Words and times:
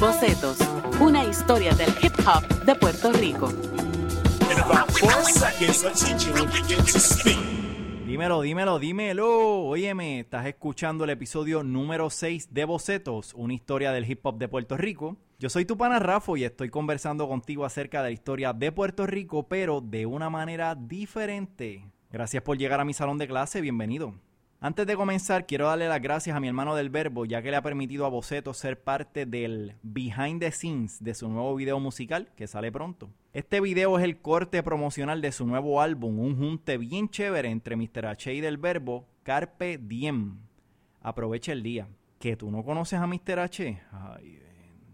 Bocetos, 0.00 0.58
una 1.00 1.24
historia 1.24 1.74
del 1.74 1.88
hip 2.00 2.12
hop 2.20 2.46
de 2.64 2.74
Puerto 2.76 3.12
Rico. 3.12 3.48
Dímelo, 8.06 8.40
dímelo, 8.42 8.78
dímelo. 8.78 9.64
Óyeme, 9.64 10.20
estás 10.20 10.46
escuchando 10.46 11.02
el 11.02 11.10
episodio 11.10 11.64
número 11.64 12.10
6 12.10 12.54
de 12.54 12.64
Bocetos, 12.64 13.34
una 13.34 13.54
historia 13.54 13.90
del 13.90 14.08
hip 14.08 14.24
hop 14.24 14.38
de 14.38 14.46
Puerto 14.46 14.76
Rico. 14.76 15.16
Yo 15.40 15.50
soy 15.50 15.64
tu 15.64 15.76
pana 15.76 15.98
Rafo 15.98 16.36
y 16.36 16.44
estoy 16.44 16.70
conversando 16.70 17.26
contigo 17.26 17.64
acerca 17.64 17.98
de 17.98 18.10
la 18.10 18.12
historia 18.12 18.52
de 18.52 18.70
Puerto 18.70 19.04
Rico, 19.04 19.48
pero 19.48 19.80
de 19.80 20.06
una 20.06 20.30
manera 20.30 20.76
diferente. 20.76 21.90
Gracias 22.12 22.44
por 22.44 22.56
llegar 22.56 22.80
a 22.80 22.84
mi 22.84 22.94
salón 22.94 23.18
de 23.18 23.26
clase, 23.26 23.60
bienvenido. 23.60 24.14
Antes 24.60 24.88
de 24.88 24.96
comenzar, 24.96 25.46
quiero 25.46 25.68
darle 25.68 25.86
las 25.86 26.02
gracias 26.02 26.36
a 26.36 26.40
mi 26.40 26.48
hermano 26.48 26.74
del 26.74 26.90
Verbo, 26.90 27.24
ya 27.24 27.40
que 27.40 27.52
le 27.52 27.56
ha 27.56 27.62
permitido 27.62 28.04
a 28.04 28.08
Boceto 28.08 28.52
ser 28.52 28.82
parte 28.82 29.24
del 29.24 29.76
behind 29.84 30.40
the 30.40 30.50
scenes 30.50 31.00
de 31.00 31.14
su 31.14 31.28
nuevo 31.28 31.54
video 31.54 31.78
musical 31.78 32.32
que 32.34 32.48
sale 32.48 32.72
pronto. 32.72 33.08
Este 33.32 33.60
video 33.60 33.96
es 33.98 34.04
el 34.04 34.20
corte 34.20 34.60
promocional 34.64 35.22
de 35.22 35.30
su 35.30 35.46
nuevo 35.46 35.80
álbum, 35.80 36.18
un 36.18 36.36
junte 36.36 36.76
bien 36.76 37.08
chévere 37.08 37.48
entre 37.50 37.76
Mr. 37.76 38.06
H 38.06 38.34
y 38.34 38.40
del 38.40 38.56
Verbo, 38.56 39.06
Carpe 39.22 39.78
Diem. 39.78 40.40
Aprovecha 41.02 41.52
el 41.52 41.62
día. 41.62 41.86
¿Que 42.18 42.34
tú 42.34 42.50
no 42.50 42.64
conoces 42.64 42.98
a 42.98 43.06
Mr. 43.06 43.38
H? 43.38 43.80
Ay, 43.92 44.40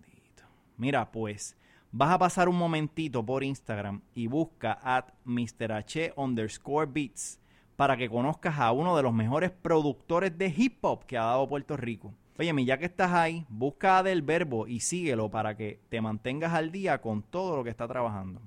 bendito. 0.02 0.42
Mira, 0.76 1.10
pues, 1.10 1.56
vas 1.90 2.10
a 2.10 2.18
pasar 2.18 2.50
un 2.50 2.56
momentito 2.58 3.24
por 3.24 3.42
Instagram 3.42 4.02
y 4.14 4.26
busca 4.26 4.78
at 4.82 5.06
Mr. 5.24 5.72
H 5.72 6.12
underscore 6.16 6.84
beats 6.84 7.40
para 7.76 7.96
que 7.96 8.08
conozcas 8.08 8.58
a 8.58 8.72
uno 8.72 8.96
de 8.96 9.02
los 9.02 9.12
mejores 9.12 9.50
productores 9.50 10.36
de 10.38 10.52
hip 10.56 10.84
hop 10.84 11.04
que 11.06 11.18
ha 11.18 11.24
dado 11.24 11.48
Puerto 11.48 11.76
Rico. 11.76 12.14
Oye, 12.38 12.64
ya 12.64 12.78
que 12.78 12.86
estás 12.86 13.12
ahí, 13.12 13.46
busca 13.48 14.02
Del 14.02 14.22
Verbo 14.22 14.66
y 14.66 14.80
síguelo 14.80 15.30
para 15.30 15.56
que 15.56 15.80
te 15.88 16.00
mantengas 16.00 16.52
al 16.52 16.72
día 16.72 17.00
con 17.00 17.22
todo 17.22 17.56
lo 17.56 17.64
que 17.64 17.70
está 17.70 17.86
trabajando. 17.86 18.40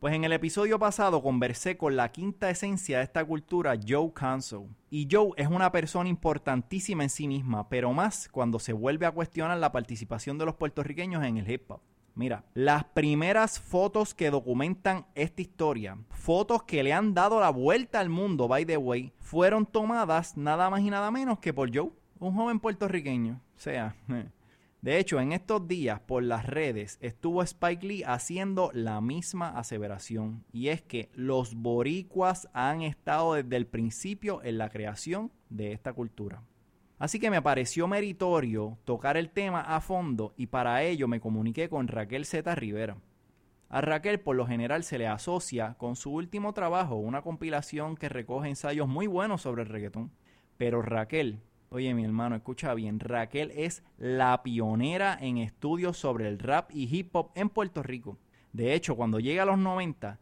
Pues 0.00 0.14
en 0.14 0.22
el 0.24 0.32
episodio 0.32 0.78
pasado 0.78 1.22
conversé 1.22 1.76
con 1.76 1.96
la 1.96 2.12
quinta 2.12 2.48
esencia 2.48 2.98
de 2.98 3.04
esta 3.04 3.24
cultura, 3.24 3.74
Joe 3.86 4.12
Canso. 4.14 4.68
Y 4.90 5.08
Joe 5.10 5.32
es 5.36 5.48
una 5.48 5.72
persona 5.72 6.08
importantísima 6.08 7.02
en 7.02 7.10
sí 7.10 7.26
misma, 7.26 7.68
pero 7.68 7.92
más 7.92 8.28
cuando 8.28 8.60
se 8.60 8.72
vuelve 8.72 9.06
a 9.06 9.10
cuestionar 9.10 9.58
la 9.58 9.72
participación 9.72 10.38
de 10.38 10.46
los 10.46 10.54
puertorriqueños 10.54 11.24
en 11.24 11.38
el 11.38 11.50
hip 11.50 11.70
hop. 11.70 11.80
Mira, 12.18 12.44
las 12.52 12.82
primeras 12.82 13.60
fotos 13.60 14.12
que 14.12 14.32
documentan 14.32 15.06
esta 15.14 15.40
historia, 15.40 15.96
fotos 16.10 16.64
que 16.64 16.82
le 16.82 16.92
han 16.92 17.14
dado 17.14 17.38
la 17.38 17.50
vuelta 17.50 18.00
al 18.00 18.08
mundo, 18.08 18.48
by 18.48 18.66
the 18.66 18.76
way, 18.76 19.12
fueron 19.20 19.64
tomadas 19.64 20.36
nada 20.36 20.68
más 20.68 20.80
y 20.80 20.90
nada 20.90 21.12
menos 21.12 21.38
que 21.38 21.54
por 21.54 21.72
Joe, 21.72 21.92
un 22.18 22.34
joven 22.34 22.58
puertorriqueño. 22.58 23.40
O 23.56 23.60
sea, 23.60 23.94
de 24.82 24.98
hecho, 24.98 25.20
en 25.20 25.30
estos 25.30 25.68
días 25.68 26.00
por 26.00 26.24
las 26.24 26.44
redes 26.44 26.98
estuvo 27.00 27.40
Spike 27.40 27.86
Lee 27.86 28.02
haciendo 28.04 28.72
la 28.74 29.00
misma 29.00 29.50
aseveración, 29.50 30.44
y 30.50 30.70
es 30.70 30.82
que 30.82 31.10
los 31.14 31.54
boricuas 31.54 32.48
han 32.52 32.82
estado 32.82 33.34
desde 33.34 33.54
el 33.54 33.68
principio 33.68 34.42
en 34.42 34.58
la 34.58 34.70
creación 34.70 35.30
de 35.50 35.70
esta 35.70 35.92
cultura. 35.92 36.42
Así 36.98 37.20
que 37.20 37.30
me 37.30 37.42
pareció 37.42 37.86
meritorio 37.86 38.76
tocar 38.84 39.16
el 39.16 39.30
tema 39.30 39.60
a 39.60 39.80
fondo 39.80 40.34
y 40.36 40.46
para 40.46 40.82
ello 40.82 41.06
me 41.06 41.20
comuniqué 41.20 41.68
con 41.68 41.86
Raquel 41.86 42.24
Z. 42.24 42.54
Rivera. 42.56 42.96
A 43.68 43.80
Raquel 43.80 44.18
por 44.18 44.34
lo 44.34 44.46
general 44.46 44.82
se 44.82 44.98
le 44.98 45.06
asocia 45.06 45.74
con 45.78 45.94
su 45.94 46.10
último 46.12 46.54
trabajo, 46.54 46.96
una 46.96 47.22
compilación 47.22 47.96
que 47.96 48.08
recoge 48.08 48.48
ensayos 48.48 48.88
muy 48.88 49.06
buenos 49.06 49.42
sobre 49.42 49.62
el 49.62 49.68
reggaetón. 49.68 50.10
Pero 50.56 50.82
Raquel, 50.82 51.40
oye 51.68 51.94
mi 51.94 52.04
hermano, 52.04 52.34
escucha 52.34 52.74
bien, 52.74 52.98
Raquel 52.98 53.52
es 53.54 53.84
la 53.98 54.42
pionera 54.42 55.16
en 55.20 55.38
estudios 55.38 55.98
sobre 55.98 56.26
el 56.26 56.40
rap 56.40 56.70
y 56.72 56.88
hip 56.92 57.14
hop 57.14 57.30
en 57.36 57.48
Puerto 57.48 57.82
Rico. 57.84 58.18
De 58.52 58.74
hecho, 58.74 58.96
cuando 58.96 59.20
llega 59.20 59.44
a 59.44 59.46
los 59.46 59.58
90, 59.58 60.18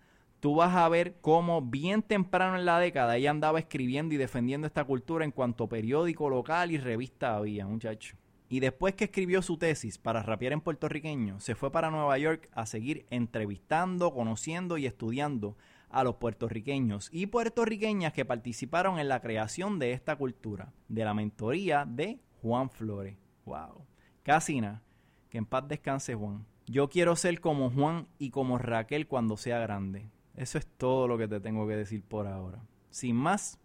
tú 0.46 0.54
vas 0.54 0.76
a 0.76 0.88
ver 0.88 1.16
cómo 1.22 1.60
bien 1.60 2.02
temprano 2.02 2.56
en 2.56 2.66
la 2.66 2.78
década 2.78 3.16
ella 3.16 3.32
andaba 3.32 3.58
escribiendo 3.58 4.14
y 4.14 4.16
defendiendo 4.16 4.68
esta 4.68 4.84
cultura 4.84 5.24
en 5.24 5.32
cuanto 5.32 5.68
periódico 5.68 6.30
local 6.30 6.70
y 6.70 6.78
revista 6.78 7.34
había, 7.34 7.66
muchacho. 7.66 8.16
Y 8.48 8.60
después 8.60 8.94
que 8.94 9.06
escribió 9.06 9.42
su 9.42 9.58
tesis 9.58 9.98
para 9.98 10.22
rapear 10.22 10.52
en 10.52 10.60
puertorriqueño, 10.60 11.40
se 11.40 11.56
fue 11.56 11.72
para 11.72 11.90
Nueva 11.90 12.16
York 12.18 12.48
a 12.52 12.64
seguir 12.66 13.06
entrevistando, 13.10 14.14
conociendo 14.14 14.78
y 14.78 14.86
estudiando 14.86 15.56
a 15.90 16.04
los 16.04 16.14
puertorriqueños 16.14 17.08
y 17.10 17.26
puertorriqueñas 17.26 18.12
que 18.12 18.24
participaron 18.24 19.00
en 19.00 19.08
la 19.08 19.20
creación 19.20 19.80
de 19.80 19.90
esta 19.90 20.14
cultura, 20.14 20.72
de 20.86 21.04
la 21.04 21.12
mentoría 21.12 21.84
de 21.86 22.20
Juan 22.40 22.70
Flores. 22.70 23.16
¡Wow! 23.46 23.84
Casina, 24.22 24.80
que 25.28 25.38
en 25.38 25.46
paz 25.46 25.66
descanse 25.66 26.14
Juan. 26.14 26.46
Yo 26.66 26.88
quiero 26.88 27.16
ser 27.16 27.40
como 27.40 27.68
Juan 27.68 28.06
y 28.20 28.30
como 28.30 28.58
Raquel 28.58 29.08
cuando 29.08 29.36
sea 29.36 29.58
grande. 29.58 30.08
Eso 30.36 30.58
es 30.58 30.66
todo 30.66 31.08
lo 31.08 31.16
que 31.16 31.26
te 31.26 31.40
tengo 31.40 31.66
que 31.66 31.76
decir 31.76 32.02
por 32.06 32.26
ahora. 32.26 32.60
Sin 32.90 33.16
más, 33.16 33.58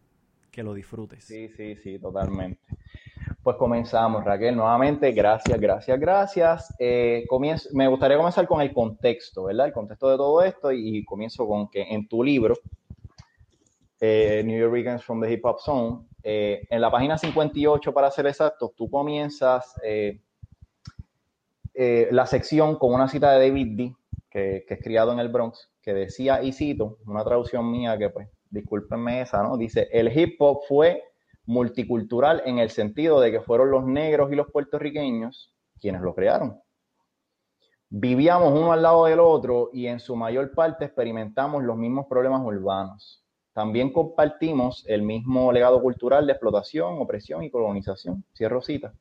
que 0.51 0.63
lo 0.63 0.73
disfrutes. 0.73 1.25
Sí, 1.25 1.49
sí, 1.49 1.75
sí, 1.75 1.99
totalmente. 1.99 2.61
Pues 3.43 3.57
comenzamos, 3.57 4.23
Raquel. 4.23 4.55
Nuevamente, 4.55 5.11
gracias, 5.11 5.59
gracias, 5.59 5.99
gracias. 5.99 6.75
Eh, 6.79 7.25
me 7.73 7.87
gustaría 7.87 8.17
comenzar 8.17 8.47
con 8.47 8.61
el 8.61 8.71
contexto, 8.71 9.45
¿verdad? 9.45 9.67
El 9.67 9.73
contexto 9.73 10.09
de 10.09 10.17
todo 10.17 10.43
esto 10.43 10.71
y, 10.71 11.03
comienzo 11.03 11.47
con 11.47 11.69
que 11.69 11.81
en 11.81 12.07
tu 12.07 12.23
libro, 12.23 12.55
eh, 13.99 14.43
New 14.45 14.59
Yorkers 14.59 15.03
from 15.03 15.21
the 15.21 15.31
Hip 15.31 15.43
Hop 15.45 15.59
Zone, 15.59 16.05
eh, 16.23 16.67
en 16.69 16.79
la 16.79 16.91
página 16.91 17.17
58, 17.17 17.93
para 17.93 18.11
ser 18.11 18.27
exactos, 18.27 18.75
tú 18.75 18.89
comienzas 18.89 19.73
la 21.73 22.25
sección 22.27 22.77
con 22.77 22.93
una 22.93 23.07
cita 23.07 23.31
de 23.31 23.47
David 23.47 23.67
D., 23.75 23.95
que 24.29 24.65
es 24.67 24.79
criado 24.83 25.11
en 25.11 25.19
el 25.19 25.29
Bronx, 25.29 25.70
que 25.81 25.93
decía, 25.93 26.41
y 26.43 26.53
cito, 26.53 26.97
una 27.05 27.23
traducción 27.23 27.69
mía 27.71 27.97
que 27.97 28.09
pues, 28.09 28.27
discúlpenme 28.49 29.21
esa, 29.21 29.41
¿no? 29.43 29.57
Dice, 29.57 29.87
el 29.91 30.15
hip 30.15 30.35
hop 30.39 30.61
fue 30.67 31.03
multicultural 31.45 32.43
en 32.45 32.59
el 32.59 32.69
sentido 32.69 33.19
de 33.19 33.31
que 33.31 33.41
fueron 33.41 33.71
los 33.71 33.85
negros 33.85 34.31
y 34.31 34.35
los 34.35 34.51
puertorriqueños 34.51 35.53
quienes 35.79 36.01
lo 36.01 36.13
crearon. 36.13 36.61
Vivíamos 37.89 38.53
uno 38.53 38.71
al 38.71 38.83
lado 38.83 39.05
del 39.05 39.19
otro 39.19 39.69
y 39.73 39.87
en 39.87 39.99
su 39.99 40.15
mayor 40.15 40.53
parte 40.53 40.85
experimentamos 40.85 41.63
los 41.63 41.75
mismos 41.75 42.05
problemas 42.07 42.41
urbanos. 42.41 43.25
También 43.53 43.91
compartimos 43.91 44.85
el 44.87 45.01
mismo 45.01 45.51
legado 45.51 45.81
cultural 45.81 46.25
de 46.25 46.31
explotación, 46.31 47.01
opresión 47.01 47.43
y 47.43 47.51
colonización. 47.51 48.23
Cierro 48.33 48.61
cita. 48.61 48.93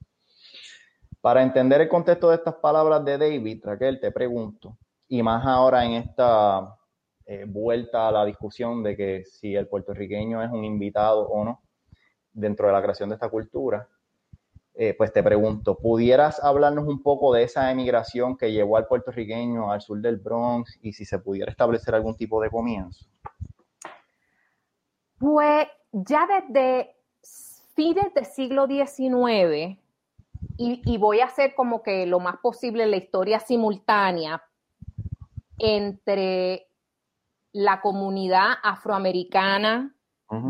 Para 1.21 1.43
entender 1.43 1.83
el 1.83 1.89
contexto 1.89 2.31
de 2.31 2.37
estas 2.37 2.57
palabras 2.57 3.05
de 3.05 3.19
David, 3.19 3.61
Raquel, 3.62 4.01
te 4.01 4.11
pregunto, 4.11 4.77
y 5.10 5.25
más 5.25 5.44
ahora 5.44 5.84
en 5.84 5.94
esta 5.94 6.78
eh, 7.26 7.44
vuelta 7.47 8.06
a 8.06 8.12
la 8.12 8.25
discusión 8.25 8.84
de 8.84 8.97
que 8.97 9.25
si 9.25 9.56
el 9.56 9.66
puertorriqueño 9.66 10.41
es 10.41 10.50
un 10.53 10.65
invitado 10.65 11.28
o 11.28 11.44
no 11.44 11.62
dentro 12.32 12.69
de 12.69 12.72
la 12.72 12.81
creación 12.81 13.09
de 13.09 13.16
esta 13.16 13.28
cultura, 13.28 13.88
eh, 14.72 14.94
pues 14.97 15.12
te 15.12 15.20
pregunto, 15.25 15.76
¿pudieras 15.76 16.43
hablarnos 16.43 16.87
un 16.87 17.03
poco 17.03 17.34
de 17.34 17.43
esa 17.43 17.72
emigración 17.72 18.37
que 18.37 18.53
llevó 18.53 18.76
al 18.76 18.87
puertorriqueño 18.87 19.72
al 19.72 19.81
sur 19.81 20.00
del 20.00 20.19
Bronx 20.19 20.78
y 20.81 20.93
si 20.93 21.04
se 21.04 21.19
pudiera 21.19 21.50
establecer 21.50 21.93
algún 21.97 22.16
tipo 22.16 22.41
de 22.41 22.49
comienzo? 22.49 23.04
Pues 25.19 25.66
ya 25.91 26.28
desde 26.28 26.94
fines 27.75 28.15
del 28.15 28.26
siglo 28.26 28.69
XIX, 28.69 29.76
y, 30.56 30.82
y, 30.84 30.99
voy 30.99 31.20
a 31.20 31.26
hacer 31.26 31.54
como 31.54 31.82
que 31.82 32.06
lo 32.06 32.20
más 32.20 32.37
posible 32.38 32.87
la 32.87 32.97
historia 32.97 33.41
simultánea, 33.41 34.43
entre 35.60 36.69
la 37.53 37.81
comunidad 37.81 38.54
afroamericana 38.62 39.94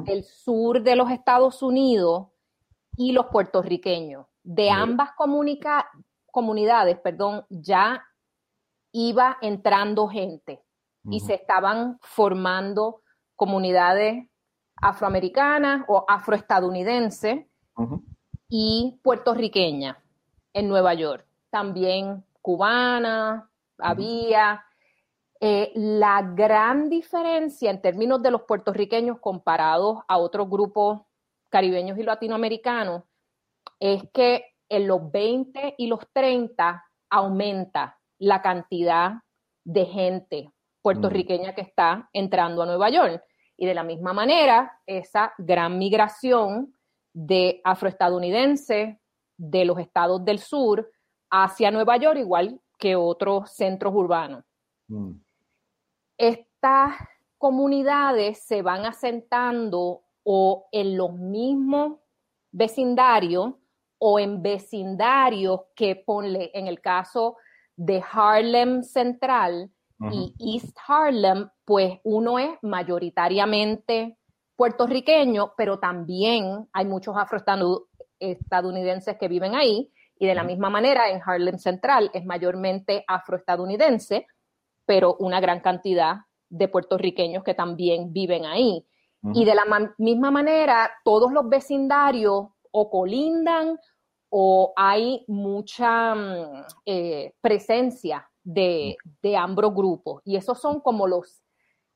del 0.05 0.25
sur 0.25 0.83
de 0.83 0.95
los 0.95 1.11
Estados 1.11 1.63
Unidos 1.63 2.29
y 2.97 3.13
los 3.13 3.27
puertorriqueños. 3.27 4.27
De 4.43 4.71
ambas 4.71 5.11
comunidades, 6.31 6.99
perdón, 6.99 7.47
ya 7.49 8.05
iba 8.93 9.39
entrando 9.41 10.09
gente 10.09 10.63
y 11.05 11.21
se 11.21 11.35
estaban 11.35 11.99
formando 12.03 13.03
comunidades 13.37 14.29
afroamericanas 14.77 15.85
o 15.89 16.05
afroestadounidenses 16.07 17.47
y 18.49 19.01
puertorriqueñas 19.03 19.97
en 20.53 20.69
Nueva 20.69 20.93
York. 20.95 21.27
También 21.49 22.25
cubanas, 22.43 23.45
había 23.79 24.65
eh, 25.41 25.73
la 25.75 26.21
gran 26.23 26.91
diferencia 26.91 27.71
en 27.71 27.81
términos 27.81 28.23
de 28.23 28.31
los 28.31 28.43
puertorriqueños 28.43 29.21
comparados 29.21 29.99
a 30.07 30.19
otros 30.19 30.51
grupos 30.51 31.01
caribeños 31.49 31.99
y 31.99 32.03
latinoamericanos 32.03 33.05
es 33.79 34.03
que 34.13 34.45
en 34.69 34.87
los 34.87 35.11
20 35.11 35.77
y 35.79 35.87
los 35.87 36.01
30 36.13 36.85
aumenta 37.09 37.99
la 38.19 38.43
cantidad 38.43 39.15
de 39.65 39.87
gente 39.87 40.53
puertorriqueña 40.83 41.55
que 41.55 41.63
está 41.63 42.09
entrando 42.13 42.63
a 42.63 42.67
Nueva 42.67 42.91
York. 42.91 43.25
Y 43.57 43.67
de 43.67 43.75
la 43.75 43.83
misma 43.83 44.13
manera, 44.13 44.79
esa 44.87 45.33
gran 45.39 45.79
migración 45.79 46.75
de 47.13 47.61
afroestadounidenses 47.65 48.97
de 49.37 49.65
los 49.65 49.79
estados 49.79 50.25
del 50.25 50.39
sur 50.39 50.91
hacia 51.31 51.71
Nueva 51.71 51.97
York, 51.97 52.19
igual 52.19 52.61
que 52.79 52.97
otros 52.97 53.51
centros 53.53 53.95
urbanos. 53.95 54.45
Mm. 54.89 55.13
Estas 56.21 56.93
comunidades 57.39 58.45
se 58.45 58.61
van 58.61 58.85
asentando 58.85 60.03
o 60.23 60.67
en 60.71 60.99
los 60.99 61.15
mismos 61.15 62.01
vecindarios 62.53 63.55
o 63.97 64.19
en 64.19 64.43
vecindarios 64.43 65.61
que 65.75 65.97
ponle, 65.97 66.51
en 66.53 66.67
el 66.67 66.83
caso 66.83 67.39
de 67.75 68.05
Harlem 68.13 68.83
Central 68.83 69.71
y 70.13 70.35
East 70.39 70.77
Harlem, 70.87 71.49
pues 71.65 72.01
uno 72.05 72.39
es 72.39 72.51
mayoritariamente 72.61 74.19
puertorriqueño, 74.57 75.55
pero 75.57 75.79
también 75.79 76.69
hay 76.75 76.85
muchos 76.85 77.17
afroestadounidenses 77.17 79.17
que 79.17 79.29
viven 79.29 79.55
ahí, 79.55 79.91
y 80.19 80.27
de 80.27 80.35
la 80.35 80.45
misma 80.45 80.69
manera 80.69 81.09
en 81.09 81.23
Harlem 81.25 81.57
Central 81.57 82.11
es 82.13 82.27
mayormente 82.27 83.07
afroestadounidense, 83.09 84.27
pero 84.91 85.15
una 85.21 85.39
gran 85.39 85.61
cantidad 85.61 86.17
de 86.49 86.67
puertorriqueños 86.67 87.45
que 87.45 87.55
también 87.55 88.13
viven 88.13 88.45
ahí. 88.45 88.85
Y 89.35 89.45
de 89.45 89.55
la 89.55 89.63
misma 89.99 90.33
manera, 90.33 90.91
todos 91.05 91.31
los 91.31 91.49
vecindarios 91.49 92.49
o 92.73 92.91
colindan 92.91 93.79
o 94.31 94.73
hay 94.75 95.25
mucha 95.29 96.17
mm, 96.17 96.65
eh, 96.87 97.35
presencia 97.41 98.29
de, 98.43 98.97
de 99.23 99.37
ambos 99.37 99.73
grupos. 99.73 100.23
Y 100.25 100.35
esos 100.35 100.61
son 100.61 100.81
como 100.81 101.07
los 101.07 101.41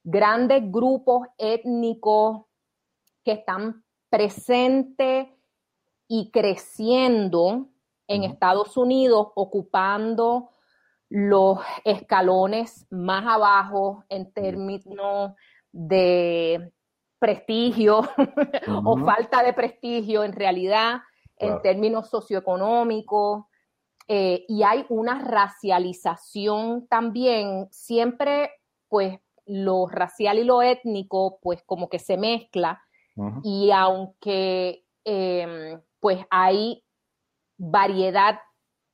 grandes 0.05 0.63
grupos 0.71 1.27
étnicos 1.37 2.43
que 3.25 3.33
están 3.33 3.83
presentes 4.09 5.31
y 6.07 6.31
creciendo 6.31 7.71
en 8.07 8.23
Estados 8.23 8.77
Unidos, 8.77 9.33
ocupando 9.35 10.51
los 11.09 11.59
escalones 11.85 12.87
más 12.91 13.25
abajo 13.27 14.05
en 14.09 14.33
términos 14.33 15.33
de 15.73 16.73
prestigio 17.19 18.01
o 18.85 18.99
falta 18.99 19.43
de 19.43 19.53
prestigio 19.53 20.25
en 20.25 20.33
realidad 20.33 21.01
en 21.37 21.61
términos 21.63 22.09
socioeconómicos. 22.11 23.45
Eh, 24.07 24.45
y 24.49 24.63
hay 24.63 24.85
una 24.91 25.19
racialización 25.19 26.87
también, 26.89 27.69
siempre 27.71 28.51
pues 28.89 29.19
lo 29.47 29.87
racial 29.87 30.39
y 30.39 30.45
lo 30.45 30.61
étnico 30.61 31.39
pues 31.41 31.63
como 31.65 31.89
que 31.89 31.99
se 31.99 32.17
mezcla 32.17 32.83
y 33.43 33.71
aunque 33.71 34.85
em, 35.05 35.81
pues 36.01 36.19
hay 36.31 36.85
variedad, 37.57 38.41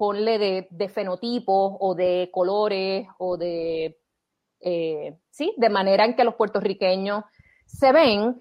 ponle 0.00 0.66
de, 0.70 0.88
fenotipos 0.88 1.76
o 1.78 1.94
de 1.94 2.30
colores 2.32 3.06
o 3.18 3.36
de, 3.36 4.00
eh, 4.60 5.18
sí, 5.28 5.52
de 5.58 5.68
manera 5.68 6.06
en 6.06 6.16
que 6.16 6.24
los 6.24 6.36
puertorriqueños 6.36 7.22
se 7.66 7.92
ven, 7.92 8.40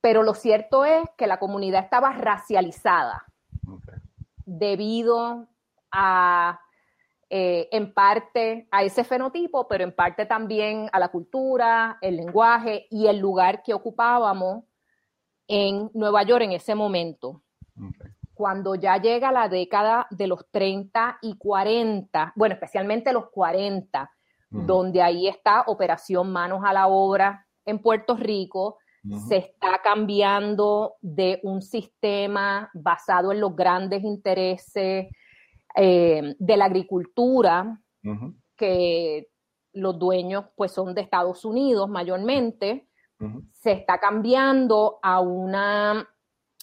pero 0.00 0.22
lo 0.22 0.32
cierto 0.32 0.86
es 0.86 1.06
que 1.18 1.26
la 1.26 1.38
comunidad 1.38 1.84
estaba 1.84 2.14
racializada 2.14 3.26
debido 4.46 5.48
a, 5.92 6.58
eh, 7.28 7.68
en 7.70 7.92
parte, 7.92 8.68
a 8.70 8.82
ese 8.82 9.04
fenotipo, 9.04 9.68
pero 9.68 9.84
en 9.84 9.94
parte 9.94 10.24
también 10.24 10.88
a 10.94 10.98
la 10.98 11.08
cultura, 11.08 11.98
el 12.00 12.16
lenguaje 12.16 12.86
y 12.88 13.06
el 13.06 13.18
lugar 13.18 13.62
que 13.62 13.74
ocupábamos 13.74 14.64
en 15.46 15.90
Nueva 15.92 16.22
York 16.22 16.44
en 16.44 16.52
ese 16.52 16.74
momento 16.74 17.42
cuando 18.40 18.74
ya 18.74 18.96
llega 18.96 19.30
la 19.32 19.50
década 19.50 20.06
de 20.08 20.26
los 20.26 20.46
30 20.50 21.18
y 21.20 21.36
40, 21.36 22.32
bueno, 22.34 22.54
especialmente 22.54 23.12
los 23.12 23.28
40, 23.28 24.10
donde 24.48 25.02
ahí 25.02 25.28
está 25.28 25.64
Operación 25.66 26.32
Manos 26.32 26.62
a 26.64 26.72
la 26.72 26.86
Obra 26.86 27.46
en 27.66 27.80
Puerto 27.80 28.16
Rico, 28.16 28.78
se 29.28 29.36
está 29.36 29.82
cambiando 29.84 30.94
de 31.02 31.38
un 31.42 31.60
sistema 31.60 32.70
basado 32.72 33.30
en 33.30 33.42
los 33.42 33.54
grandes 33.54 34.02
intereses 34.04 35.08
eh, 35.76 36.34
de 36.38 36.56
la 36.56 36.64
agricultura, 36.64 37.78
que 38.56 39.28
los 39.74 39.98
dueños 39.98 40.46
pues 40.56 40.72
son 40.72 40.94
de 40.94 41.02
Estados 41.02 41.44
Unidos 41.44 41.90
mayormente, 41.90 42.88
se 43.52 43.72
está 43.72 44.00
cambiando 44.00 44.98
a 45.02 45.20
una 45.20 46.08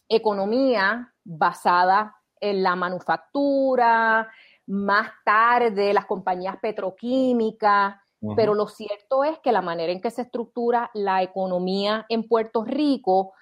economía 0.09 1.13
basada 1.23 2.15
en 2.39 2.63
la 2.63 2.75
manufactura, 2.75 4.29
más 4.67 5.11
tarde 5.23 5.93
las 5.93 6.05
compañías 6.05 6.57
petroquímicas, 6.61 7.95
pero 8.35 8.53
lo 8.53 8.67
cierto 8.67 9.23
es 9.23 9.37
que 9.39 9.51
la 9.51 9.61
manera 9.61 9.91
en 9.91 10.01
que 10.01 10.11
se 10.11 10.23
estructura 10.23 10.89
la 10.93 11.21
economía 11.21 12.05
en 12.09 12.27
Puerto 12.27 12.63
Rico, 12.63 13.33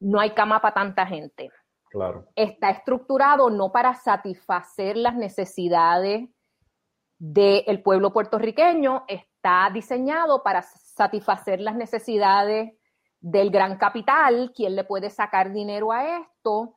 no 0.00 0.20
hay 0.20 0.30
cama 0.30 0.60
para 0.60 0.74
tanta 0.74 1.06
gente. 1.06 1.50
Claro. 1.90 2.26
Está 2.34 2.70
estructurado 2.70 3.50
no 3.50 3.70
para 3.72 3.94
satisfacer 3.94 4.96
las 4.96 5.14
necesidades 5.14 6.28
del 7.18 7.82
pueblo 7.82 8.12
puertorriqueño, 8.12 9.04
está 9.06 9.70
diseñado 9.72 10.42
para 10.42 10.62
satisfacer 10.62 11.60
las 11.60 11.76
necesidades 11.76 12.72
del 13.24 13.48
gran 13.48 13.78
capital, 13.78 14.52
quien 14.54 14.76
le 14.76 14.84
puede 14.84 15.08
sacar 15.08 15.50
dinero 15.50 15.92
a 15.92 16.18
esto, 16.18 16.74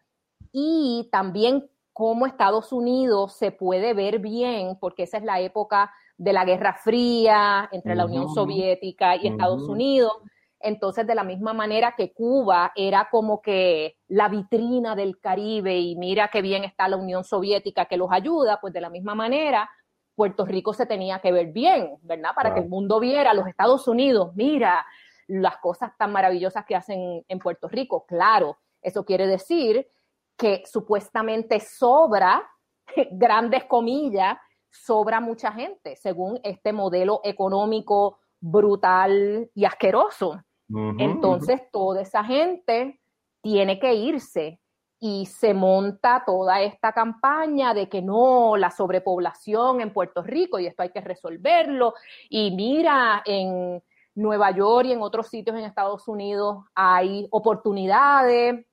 y 0.54 1.10
también 1.12 1.70
cómo 1.92 2.26
Estados 2.26 2.72
Unidos 2.72 3.34
se 3.34 3.52
puede 3.52 3.94
ver 3.94 4.20
bien, 4.20 4.78
porque 4.80 5.04
esa 5.04 5.18
es 5.18 5.26
la 5.26 5.42
época 5.42 5.92
de 6.18 6.32
la 6.32 6.46
Guerra 6.46 6.76
Fría 6.82 7.68
entre 7.74 7.96
la 7.96 8.06
Unión 8.06 8.34
Soviética 8.34 9.18
y 9.18 9.28
Estados 9.28 9.68
Unidos. 9.68 10.14
Entonces, 10.62 11.06
de 11.06 11.16
la 11.16 11.26
misma 11.26 11.52
manera 11.52 11.96
que 11.98 12.14
Cuba 12.14 12.72
era 12.78 13.10
como 13.12 13.42
que 13.42 13.98
la 14.08 14.30
vitrina 14.30 14.96
del 14.96 15.20
Caribe 15.20 15.78
y 15.78 15.98
mira 15.98 16.30
qué 16.30 16.42
bien 16.42 16.64
está 16.64 16.88
la 16.88 16.96
Unión 16.96 17.26
Soviética 17.26 17.86
que 17.86 17.98
los 17.98 18.10
ayuda, 18.10 18.60
pues 18.62 18.72
de 18.72 18.80
la 18.80 18.90
misma 18.90 19.16
manera 19.16 19.70
Puerto 20.16 20.46
Rico 20.46 20.74
se 20.74 20.86
tenía 20.86 21.20
que 21.20 21.34
ver 21.34 21.48
bien, 21.48 21.98
¿verdad? 22.04 22.32
Para 22.34 22.54
que 22.54 22.62
el 22.62 22.70
mundo 22.70 23.02
viera, 23.02 23.34
los 23.34 23.48
Estados 23.48 23.88
Unidos, 23.88 24.32
mira 24.34 24.86
las 25.28 25.58
cosas 25.58 25.92
tan 25.98 26.12
maravillosas 26.12 26.66
que 26.66 26.76
hacen 26.76 27.24
en 27.28 27.40
Puerto 27.40 27.68
Rico. 27.68 28.06
Claro, 28.06 28.58
eso 28.82 29.06
quiere 29.06 29.28
decir 29.28 29.88
que 30.38 30.64
supuestamente 30.66 31.60
sobra, 31.60 32.44
grandes 33.12 33.66
comillas, 33.66 34.38
sobra 34.70 35.20
mucha 35.20 35.52
gente, 35.52 35.96
según 35.96 36.40
este 36.44 36.72
modelo 36.72 37.22
económico 37.24 38.20
brutal 38.40 39.50
y 39.54 39.66
asqueroso. 39.66 40.42
Entonces, 41.00 41.62
toda 41.72 42.02
esa 42.02 42.26
gente 42.26 43.00
tiene 43.42 43.80
que 43.80 43.94
irse 43.94 44.60
y 45.00 45.26
se 45.28 45.54
monta 45.54 46.24
toda 46.26 46.62
esta 46.62 46.92
campaña 46.92 47.74
de 47.74 47.88
que 47.88 48.02
no, 48.02 48.58
la 48.58 48.70
sobrepoblación 48.70 49.80
en 49.80 49.94
Puerto 49.94 50.24
Rico 50.24 50.60
y 50.60 50.68
esto 50.68 50.84
hay 50.84 50.90
que 50.90 51.00
resolverlo. 51.00 51.94
Y 52.30 52.52
mira, 52.52 53.22
en 53.26 53.82
Nueva 54.18 54.50
York 54.50 54.88
y 54.88 54.94
en 54.94 55.02
otros 55.04 55.28
sitios 55.28 55.56
en 55.56 55.64
Estados 55.64 56.08
Unidos 56.08 56.66
hay 56.74 57.28
oportunidades 57.30 58.66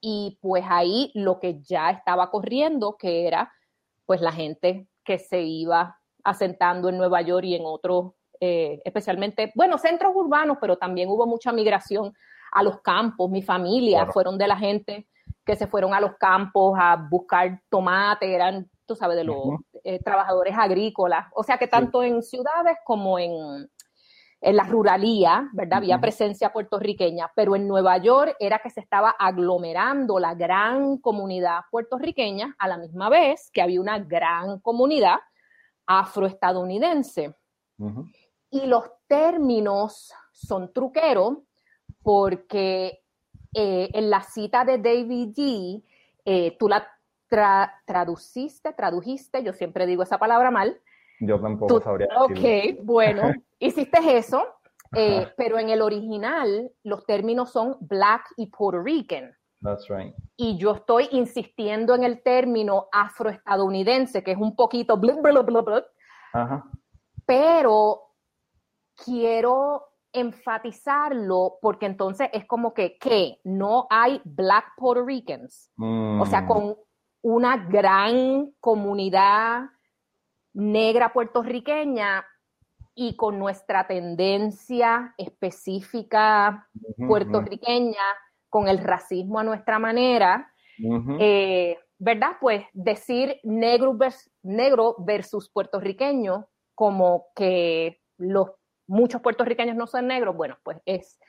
y 0.00 0.38
pues 0.40 0.64
ahí 0.68 1.10
lo 1.14 1.40
que 1.40 1.60
ya 1.60 1.90
estaba 1.90 2.30
corriendo, 2.30 2.96
que 2.96 3.26
era 3.26 3.52
pues 4.06 4.20
la 4.20 4.30
gente 4.30 4.86
que 5.02 5.18
se 5.18 5.42
iba 5.42 5.98
asentando 6.22 6.88
en 6.88 6.96
Nueva 6.96 7.20
York 7.22 7.44
y 7.44 7.56
en 7.56 7.62
otros, 7.64 8.12
eh, 8.40 8.80
especialmente, 8.84 9.50
bueno, 9.56 9.78
centros 9.78 10.12
urbanos, 10.14 10.58
pero 10.60 10.76
también 10.76 11.08
hubo 11.08 11.26
mucha 11.26 11.50
migración 11.50 12.14
a 12.52 12.62
los 12.62 12.80
campos. 12.80 13.28
Mi 13.30 13.42
familia 13.42 14.06
fueron 14.06 14.38
de 14.38 14.46
la 14.46 14.56
gente 14.56 15.08
que 15.44 15.56
se 15.56 15.66
fueron 15.66 15.92
a 15.92 16.00
los 16.00 16.12
campos 16.18 16.78
a 16.80 16.94
buscar 17.10 17.60
tomate, 17.68 18.32
eran, 18.32 18.70
tú 18.86 18.94
sabes, 18.94 19.16
de 19.16 19.24
los 19.24 19.36
eh, 19.82 19.98
trabajadores 20.04 20.54
agrícolas. 20.56 21.26
O 21.34 21.42
sea 21.42 21.58
que 21.58 21.66
tanto 21.66 22.04
en 22.04 22.22
ciudades 22.22 22.76
como 22.84 23.18
en, 23.18 23.68
en 24.40 24.56
la 24.56 24.64
ruralía, 24.64 25.48
¿verdad? 25.52 25.78
Había 25.78 26.00
presencia 26.00 26.52
puertorriqueña, 26.52 27.30
pero 27.34 27.56
en 27.56 27.66
Nueva 27.66 27.98
York 27.98 28.36
era 28.38 28.60
que 28.60 28.70
se 28.70 28.80
estaba 28.80 29.10
aglomerando 29.10 30.18
la 30.18 30.34
gran 30.34 30.98
comunidad 30.98 31.60
puertorriqueña 31.70 32.54
a 32.58 32.68
la 32.68 32.78
misma 32.78 33.08
vez 33.08 33.50
que 33.52 33.62
había 33.62 33.80
una 33.80 33.98
gran 33.98 34.60
comunidad 34.60 35.16
afroestadounidense. 35.86 37.34
Y 38.50 38.66
los 38.66 38.84
términos 39.06 40.12
son 40.32 40.72
truqueros 40.72 41.38
porque 42.02 43.02
eh, 43.54 43.88
en 43.92 44.10
la 44.10 44.22
cita 44.22 44.64
de 44.64 44.78
David 44.78 45.34
G, 45.34 45.82
eh, 46.24 46.56
tú 46.58 46.68
la 46.68 46.86
traduciste, 47.84 48.72
tradujiste, 48.72 49.42
yo 49.42 49.52
siempre 49.52 49.86
digo 49.86 50.02
esa 50.02 50.18
palabra 50.18 50.50
mal, 50.50 50.80
yo 51.20 51.40
tampoco 51.40 51.80
sabría. 51.80 52.08
Ok, 52.18 52.82
bueno, 52.82 53.22
hiciste 53.58 54.16
eso, 54.16 54.46
eh, 54.96 55.28
pero 55.36 55.58
en 55.58 55.68
el 55.70 55.82
original 55.82 56.70
los 56.84 57.04
términos 57.06 57.50
son 57.52 57.76
black 57.80 58.22
y 58.36 58.46
Puerto 58.46 58.82
Rican. 58.82 59.34
That's 59.60 59.88
right. 59.88 60.14
Y 60.36 60.56
yo 60.56 60.72
estoy 60.72 61.08
insistiendo 61.10 61.94
en 61.94 62.04
el 62.04 62.22
término 62.22 62.88
afroestadounidense, 62.92 64.22
que 64.22 64.32
es 64.32 64.38
un 64.38 64.54
poquito 64.54 64.96
bla, 64.96 65.14
bla, 65.20 65.42
bla, 65.42 65.60
bla, 65.62 65.84
Ajá. 66.32 66.64
pero 67.26 68.02
quiero 69.04 69.84
enfatizarlo 70.12 71.58
porque 71.60 71.86
entonces 71.86 72.28
es 72.32 72.46
como 72.46 72.72
que, 72.72 72.96
que 72.98 73.40
no 73.44 73.86
hay 73.90 74.20
black 74.24 74.72
Puerto 74.76 75.04
Ricans, 75.04 75.70
o 75.76 76.24
sea, 76.26 76.42
Mm. 76.42 76.46
con 76.46 76.76
una 77.22 77.56
gran 77.68 78.52
comunidad 78.60 79.64
negra 80.58 81.12
puertorriqueña 81.12 82.26
y 82.94 83.14
con 83.16 83.38
nuestra 83.38 83.86
tendencia 83.86 85.14
específica 85.16 86.68
puertorriqueña, 87.06 88.02
con 88.50 88.66
el 88.66 88.78
racismo 88.78 89.38
a 89.38 89.44
nuestra 89.44 89.78
manera, 89.78 90.52
eh, 91.20 91.78
¿verdad? 91.98 92.32
Pues 92.40 92.64
decir 92.72 93.38
negro, 93.44 93.94
vers- 93.94 94.30
negro 94.42 94.96
versus 94.98 95.48
puertorriqueño, 95.50 96.48
como 96.74 97.26
que 97.36 98.00
los 98.16 98.50
muchos 98.88 99.20
puertorriqueños 99.20 99.76
no 99.76 99.86
son 99.86 100.08
negros, 100.08 100.34
bueno, 100.36 100.56
pues 100.64 100.78
es 100.84 101.20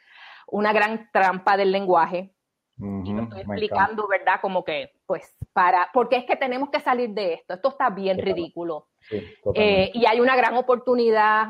una 0.47 0.73
gran 0.73 1.09
trampa 1.11 1.55
del 1.55 1.71
lenguaje. 1.71 2.33
Y 2.79 3.13
lo 3.13 3.23
estoy 3.23 3.41
explicando, 3.41 4.07
¿verdad? 4.07 4.39
Como 4.41 4.63
que, 4.63 4.93
pues, 5.05 5.35
para, 5.51 5.89
porque 5.93 6.15
es 6.17 6.25
que 6.25 6.37
tenemos 6.37 6.69
que 6.69 6.79
salir 6.79 7.09
de 7.09 7.33
esto. 7.33 7.53
Esto 7.53 7.69
está 7.69 7.89
bien 7.89 8.17
ridículo. 8.17 8.87
Sí. 9.01 9.21
Eh, 9.55 9.91
y 9.93 10.05
hay 10.05 10.21
una 10.21 10.35
gran 10.37 10.55
oportunidad 10.55 11.47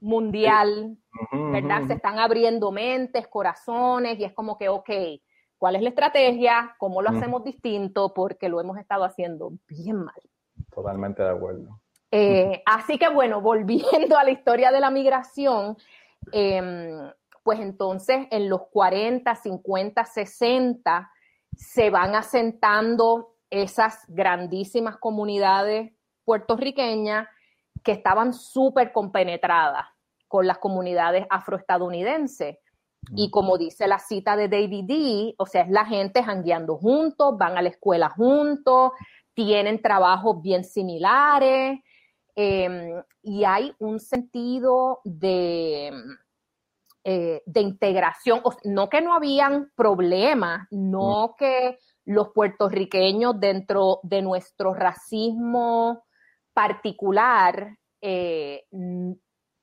mundial, 0.00 0.96
¿verdad? 1.32 1.86
Se 1.86 1.94
están 1.94 2.18
abriendo 2.18 2.72
mentes, 2.72 3.28
corazones, 3.28 4.18
y 4.18 4.24
es 4.24 4.32
como 4.32 4.56
que, 4.56 4.68
ok, 4.68 4.90
¿cuál 5.58 5.76
es 5.76 5.82
la 5.82 5.90
estrategia? 5.90 6.74
¿Cómo 6.78 7.02
lo 7.02 7.10
hacemos 7.10 7.44
distinto? 7.44 8.12
Porque 8.14 8.48
lo 8.48 8.60
hemos 8.60 8.78
estado 8.78 9.04
haciendo 9.04 9.52
bien 9.68 10.02
mal. 10.02 10.20
Totalmente 10.74 11.22
de 11.22 11.30
acuerdo. 11.30 11.80
Eh, 12.10 12.62
así 12.66 12.98
que 12.98 13.08
bueno, 13.08 13.40
volviendo 13.42 14.16
a 14.16 14.24
la 14.24 14.30
historia 14.30 14.72
de 14.72 14.80
la 14.80 14.90
migración, 14.90 15.76
em, 16.32 17.10
pues 17.42 17.60
entonces 17.60 18.26
en 18.30 18.48
los 18.48 18.62
40, 18.70 19.34
50, 19.34 20.04
60 20.04 21.10
se 21.56 21.90
van 21.90 22.14
asentando 22.14 23.34
esas 23.50 24.04
grandísimas 24.08 24.96
comunidades 24.96 25.92
puertorriqueñas 26.24 27.28
que 27.82 27.92
estaban 27.92 28.32
súper 28.32 28.92
compenetradas 28.92 29.84
con 30.28 30.46
las 30.46 30.58
comunidades 30.58 31.26
afroestadounidenses. 31.28 32.58
Y 33.16 33.30
como 33.30 33.58
dice 33.58 33.86
la 33.88 33.98
cita 33.98 34.36
de 34.36 34.48
David 34.48 34.84
D., 34.86 35.34
o 35.36 35.44
sea, 35.44 35.62
es 35.62 35.68
la 35.68 35.84
gente 35.84 36.22
jangueando 36.22 36.78
juntos, 36.78 37.36
van 37.36 37.58
a 37.58 37.62
la 37.62 37.68
escuela 37.68 38.08
juntos, 38.08 38.92
tienen 39.34 39.82
trabajos 39.82 40.40
bien 40.40 40.62
similares, 40.62 41.80
eh, 42.34 43.02
y 43.22 43.44
hay 43.44 43.74
un 43.78 44.00
sentido 44.00 45.00
de, 45.04 45.92
eh, 47.04 47.42
de 47.46 47.60
integración, 47.60 48.40
o 48.44 48.52
sea, 48.52 48.60
no 48.64 48.88
que 48.88 49.00
no 49.00 49.14
habían 49.14 49.70
problemas, 49.74 50.66
no 50.70 51.34
que 51.38 51.78
los 52.04 52.28
puertorriqueños 52.30 53.38
dentro 53.38 54.00
de 54.02 54.22
nuestro 54.22 54.74
racismo 54.74 56.04
particular, 56.52 57.76
eh, 58.00 58.64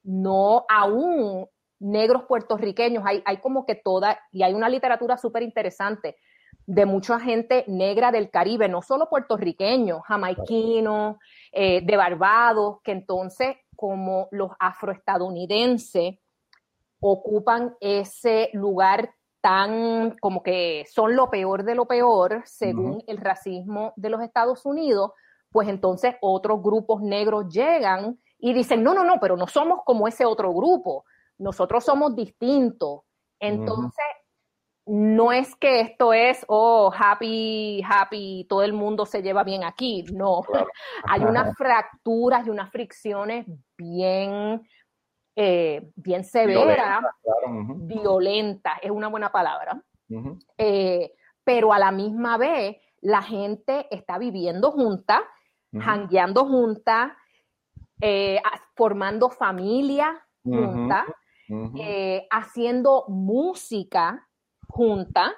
no 0.03 0.65
aún 0.67 1.47
negros 1.79 2.23
puertorriqueños, 2.27 3.03
hay, 3.05 3.21
hay 3.25 3.37
como 3.37 3.65
que 3.65 3.75
toda, 3.75 4.19
y 4.31 4.43
hay 4.43 4.53
una 4.53 4.69
literatura 4.69 5.17
súper 5.17 5.43
interesante 5.43 6.17
de 6.65 6.85
mucha 6.85 7.19
gente 7.19 7.63
negra 7.67 8.11
del 8.11 8.29
Caribe, 8.29 8.67
no 8.67 8.81
solo 8.81 9.09
puertorriqueños, 9.09 10.01
jamaiquinos, 10.05 11.17
eh, 11.51 11.81
de 11.81 11.97
Barbados, 11.97 12.77
que 12.83 12.91
entonces 12.91 13.55
como 13.75 14.27
los 14.31 14.51
afroestadounidenses 14.59 16.19
ocupan 16.99 17.75
ese 17.79 18.49
lugar 18.53 19.13
tan 19.41 20.17
como 20.19 20.43
que 20.43 20.85
son 20.91 21.15
lo 21.15 21.29
peor 21.29 21.63
de 21.63 21.75
lo 21.75 21.85
peor 21.85 22.41
según 22.45 23.03
el 23.07 23.17
racismo 23.17 23.93
de 23.95 24.09
los 24.09 24.21
Estados 24.21 24.65
Unidos, 24.65 25.11
pues 25.51 25.69
entonces 25.69 26.15
otros 26.21 26.61
grupos 26.61 27.01
negros 27.01 27.47
llegan 27.49 28.19
y 28.37 28.53
dicen, 28.53 28.83
no, 28.83 28.93
no, 28.93 29.03
no, 29.03 29.19
pero 29.19 29.37
no 29.37 29.47
somos 29.47 29.81
como 29.85 30.07
ese 30.07 30.25
otro 30.25 30.53
grupo, 30.53 31.05
nosotros 31.37 31.83
somos 31.83 32.15
distintos. 32.15 33.01
Entonces, 33.39 34.05
no 34.85 35.31
es 35.31 35.55
que 35.55 35.81
esto 35.81 36.13
es, 36.13 36.43
oh, 36.47 36.91
happy, 36.97 37.81
happy, 37.87 38.45
todo 38.49 38.63
el 38.63 38.73
mundo 38.73 39.05
se 39.05 39.21
lleva 39.21 39.43
bien 39.43 39.63
aquí, 39.63 40.03
no. 40.11 40.41
Claro. 40.41 40.67
Hay 41.07 41.21
unas 41.21 41.53
fracturas 41.57 42.47
y 42.47 42.49
unas 42.49 42.71
fricciones 42.71 43.45
bien, 43.77 44.61
eh, 45.41 45.91
bien 45.95 46.25
severas, 46.25 47.01
Violenta, 47.79 48.71
claro. 48.71 48.79
es 48.81 48.91
una 48.91 49.07
buena 49.07 49.31
palabra, 49.31 49.81
eh, 50.57 51.13
pero 51.45 51.71
a 51.71 51.79
la 51.79 51.91
misma 51.91 52.37
vez 52.37 52.75
la 52.99 53.21
gente 53.21 53.87
está 53.89 54.17
viviendo 54.17 54.71
junta, 54.71 55.23
jangueando 55.71 56.43
junta, 56.43 57.17
eh, 58.01 58.41
formando 58.75 59.29
familia 59.29 60.21
junta, 60.43 61.05
haciendo 62.29 63.05
música 63.07 64.27
junta, 64.67 65.33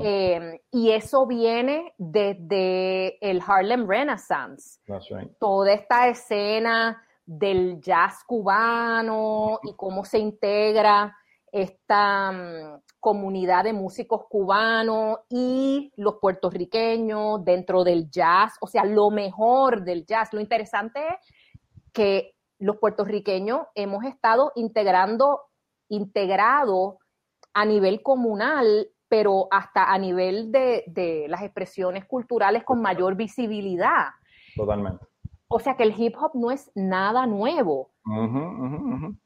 eh, 0.00 0.62
y 0.70 0.90
eso 0.90 1.26
viene 1.26 1.92
desde 1.98 3.18
el 3.20 3.42
Harlem 3.46 3.86
Renaissance. 3.86 4.80
Right. 4.86 5.36
Toda 5.38 5.74
esta 5.74 6.08
escena 6.08 7.02
del 7.38 7.80
jazz 7.80 8.24
cubano 8.26 9.58
y 9.62 9.74
cómo 9.74 10.04
se 10.04 10.18
integra 10.18 11.16
esta 11.50 12.32
mm, 12.32 12.82
comunidad 13.00 13.64
de 13.64 13.72
músicos 13.72 14.22
cubanos 14.28 15.18
y 15.28 15.92
los 15.96 16.16
puertorriqueños 16.20 17.44
dentro 17.44 17.84
del 17.84 18.10
jazz, 18.10 18.54
o 18.60 18.66
sea, 18.66 18.84
lo 18.84 19.10
mejor 19.10 19.82
del 19.82 20.06
jazz. 20.06 20.32
Lo 20.32 20.40
interesante 20.40 21.00
es 21.08 21.14
que 21.92 22.34
los 22.58 22.78
puertorriqueños 22.78 23.66
hemos 23.74 24.04
estado 24.04 24.52
integrando, 24.54 25.40
integrado 25.88 26.98
a 27.52 27.64
nivel 27.64 28.02
comunal, 28.02 28.88
pero 29.08 29.48
hasta 29.50 29.92
a 29.92 29.98
nivel 29.98 30.50
de, 30.52 30.84
de 30.86 31.26
las 31.28 31.42
expresiones 31.42 32.06
culturales 32.06 32.64
con 32.64 32.80
mayor 32.80 33.14
visibilidad. 33.14 34.06
Totalmente. 34.56 35.11
O 35.54 35.60
sea 35.60 35.76
que 35.76 35.82
el 35.82 35.94
hip 36.00 36.16
hop 36.18 36.30
no 36.34 36.50
es 36.50 36.70
nada 36.74 37.26
nuevo, 37.26 37.90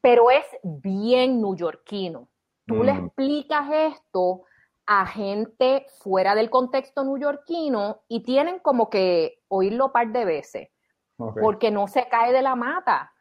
pero 0.01 0.29
es 0.29 0.45
bien 0.63 1.41
neoyorquino. 1.41 2.27
Tú 2.65 2.83
le 2.83 2.93
Mm. 2.93 2.97
explicas 3.05 3.69
esto 3.71 4.41
a 4.85 5.05
gente 5.05 5.85
fuera 5.99 6.35
del 6.35 6.49
contexto 6.49 7.03
neoyorquino 7.05 8.01
y 8.09 8.23
tienen 8.23 8.59
como 8.59 8.89
que 8.89 9.41
oírlo 9.47 9.85
un 9.85 9.91
par 9.93 10.11
de 10.11 10.25
veces, 10.25 10.69
porque 11.17 11.71
no 11.71 11.87
se 11.87 12.07
cae 12.09 12.33
de 12.33 12.41
la 12.41 12.55
mata. 12.55 13.11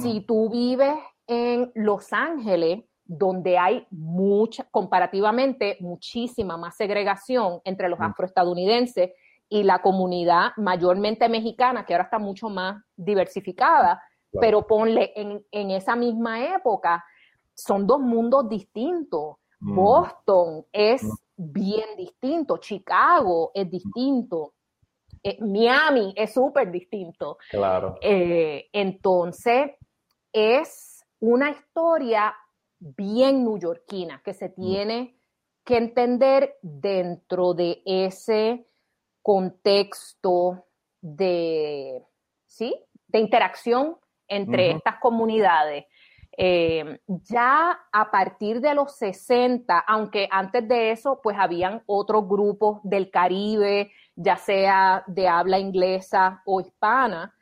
Si 0.00 0.20
tú 0.20 0.48
vives 0.48 0.96
en 1.26 1.72
Los 1.74 2.12
Ángeles, 2.12 2.84
donde 3.04 3.58
hay 3.58 3.86
mucha, 3.90 4.64
comparativamente, 4.70 5.76
muchísima 5.80 6.56
más 6.56 6.76
segregación 6.76 7.60
entre 7.64 7.88
los 7.88 7.98
Mm. 7.98 8.04
afroestadounidenses 8.04 9.10
y 9.48 9.62
la 9.62 9.80
comunidad 9.80 10.50
mayormente 10.56 11.28
mexicana, 11.28 11.84
que 11.86 11.94
ahora 11.94 12.04
está 12.04 12.18
mucho 12.18 12.48
más 12.48 12.82
diversificada, 12.96 14.02
Claro. 14.30 14.40
pero 14.40 14.66
ponle 14.66 15.12
en, 15.14 15.44
en 15.50 15.70
esa 15.70 15.94
misma 15.96 16.54
época, 16.56 17.04
son 17.54 17.86
dos 17.86 18.00
mundos 18.00 18.48
distintos. 18.48 19.36
Mm. 19.60 19.74
Boston 19.76 20.66
es 20.72 21.02
Mm. 21.04 21.12
bien 21.36 21.86
distinto, 21.96 22.58
Chicago 22.58 23.50
es 23.54 23.70
distinto, 23.70 24.54
eh, 25.22 25.38
Miami 25.40 26.12
es 26.16 26.34
súper 26.34 26.70
distinto. 26.70 27.38
Claro. 27.50 27.96
Eh, 28.02 28.68
entonces, 28.72 29.70
es 30.32 31.04
una 31.20 31.50
historia 31.50 32.34
bien 32.78 33.44
newyorkina 33.44 34.20
que 34.24 34.34
se 34.34 34.48
tiene 34.50 35.18
que 35.64 35.78
entender 35.78 36.56
dentro 36.62 37.54
de 37.54 37.80
ese 37.86 38.66
contexto 39.26 40.66
de, 41.00 42.00
¿sí? 42.46 42.72
de 43.08 43.18
interacción 43.18 43.96
entre 44.28 44.70
estas 44.70 45.00
comunidades. 45.00 45.86
Eh, 46.38 47.00
ya 47.06 47.76
a 47.90 48.10
partir 48.12 48.60
de 48.60 48.72
los 48.72 48.94
60, 48.94 49.80
aunque 49.80 50.28
antes 50.30 50.68
de 50.68 50.92
eso, 50.92 51.18
pues 51.20 51.36
habían 51.40 51.82
otros 51.86 52.28
grupos 52.28 52.78
del 52.84 53.10
Caribe, 53.10 53.90
ya 54.14 54.36
sea 54.36 55.02
de 55.08 55.26
habla 55.26 55.58
inglesa 55.58 56.40
o 56.46 56.60
hispana, 56.60 57.34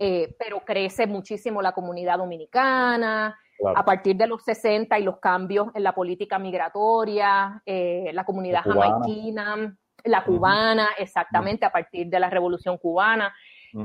eh, 0.00 0.36
pero 0.38 0.60
crece 0.66 1.06
muchísimo 1.06 1.62
la 1.62 1.72
comunidad 1.72 2.18
dominicana, 2.18 3.38
a 3.74 3.84
partir 3.86 4.16
de 4.16 4.26
los 4.26 4.42
60 4.42 4.98
y 4.98 5.02
los 5.02 5.18
cambios 5.18 5.68
en 5.74 5.82
la 5.82 5.94
política 5.94 6.38
migratoria, 6.38 7.62
eh, 7.64 8.10
la 8.12 8.24
comunidad 8.24 8.64
jamaiquina, 8.64 9.78
la 10.04 10.24
cubana, 10.24 10.90
exactamente, 10.98 11.64
a 11.64 11.72
partir 11.72 12.08
de 12.08 12.20
la 12.20 12.30
revolución 12.30 12.78
cubana. 12.78 13.34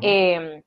Em, 0.02 0.62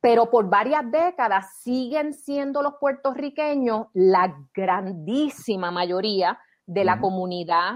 pero 0.00 0.30
por 0.30 0.48
varias 0.48 0.90
décadas 0.90 1.58
siguen 1.60 2.14
siendo 2.14 2.62
los 2.62 2.74
puertorriqueños 2.80 3.88
la 3.92 4.34
grandísima 4.54 5.70
mayoría 5.70 6.38
de 6.66 6.84
la 6.84 7.00
comunidad 7.00 7.74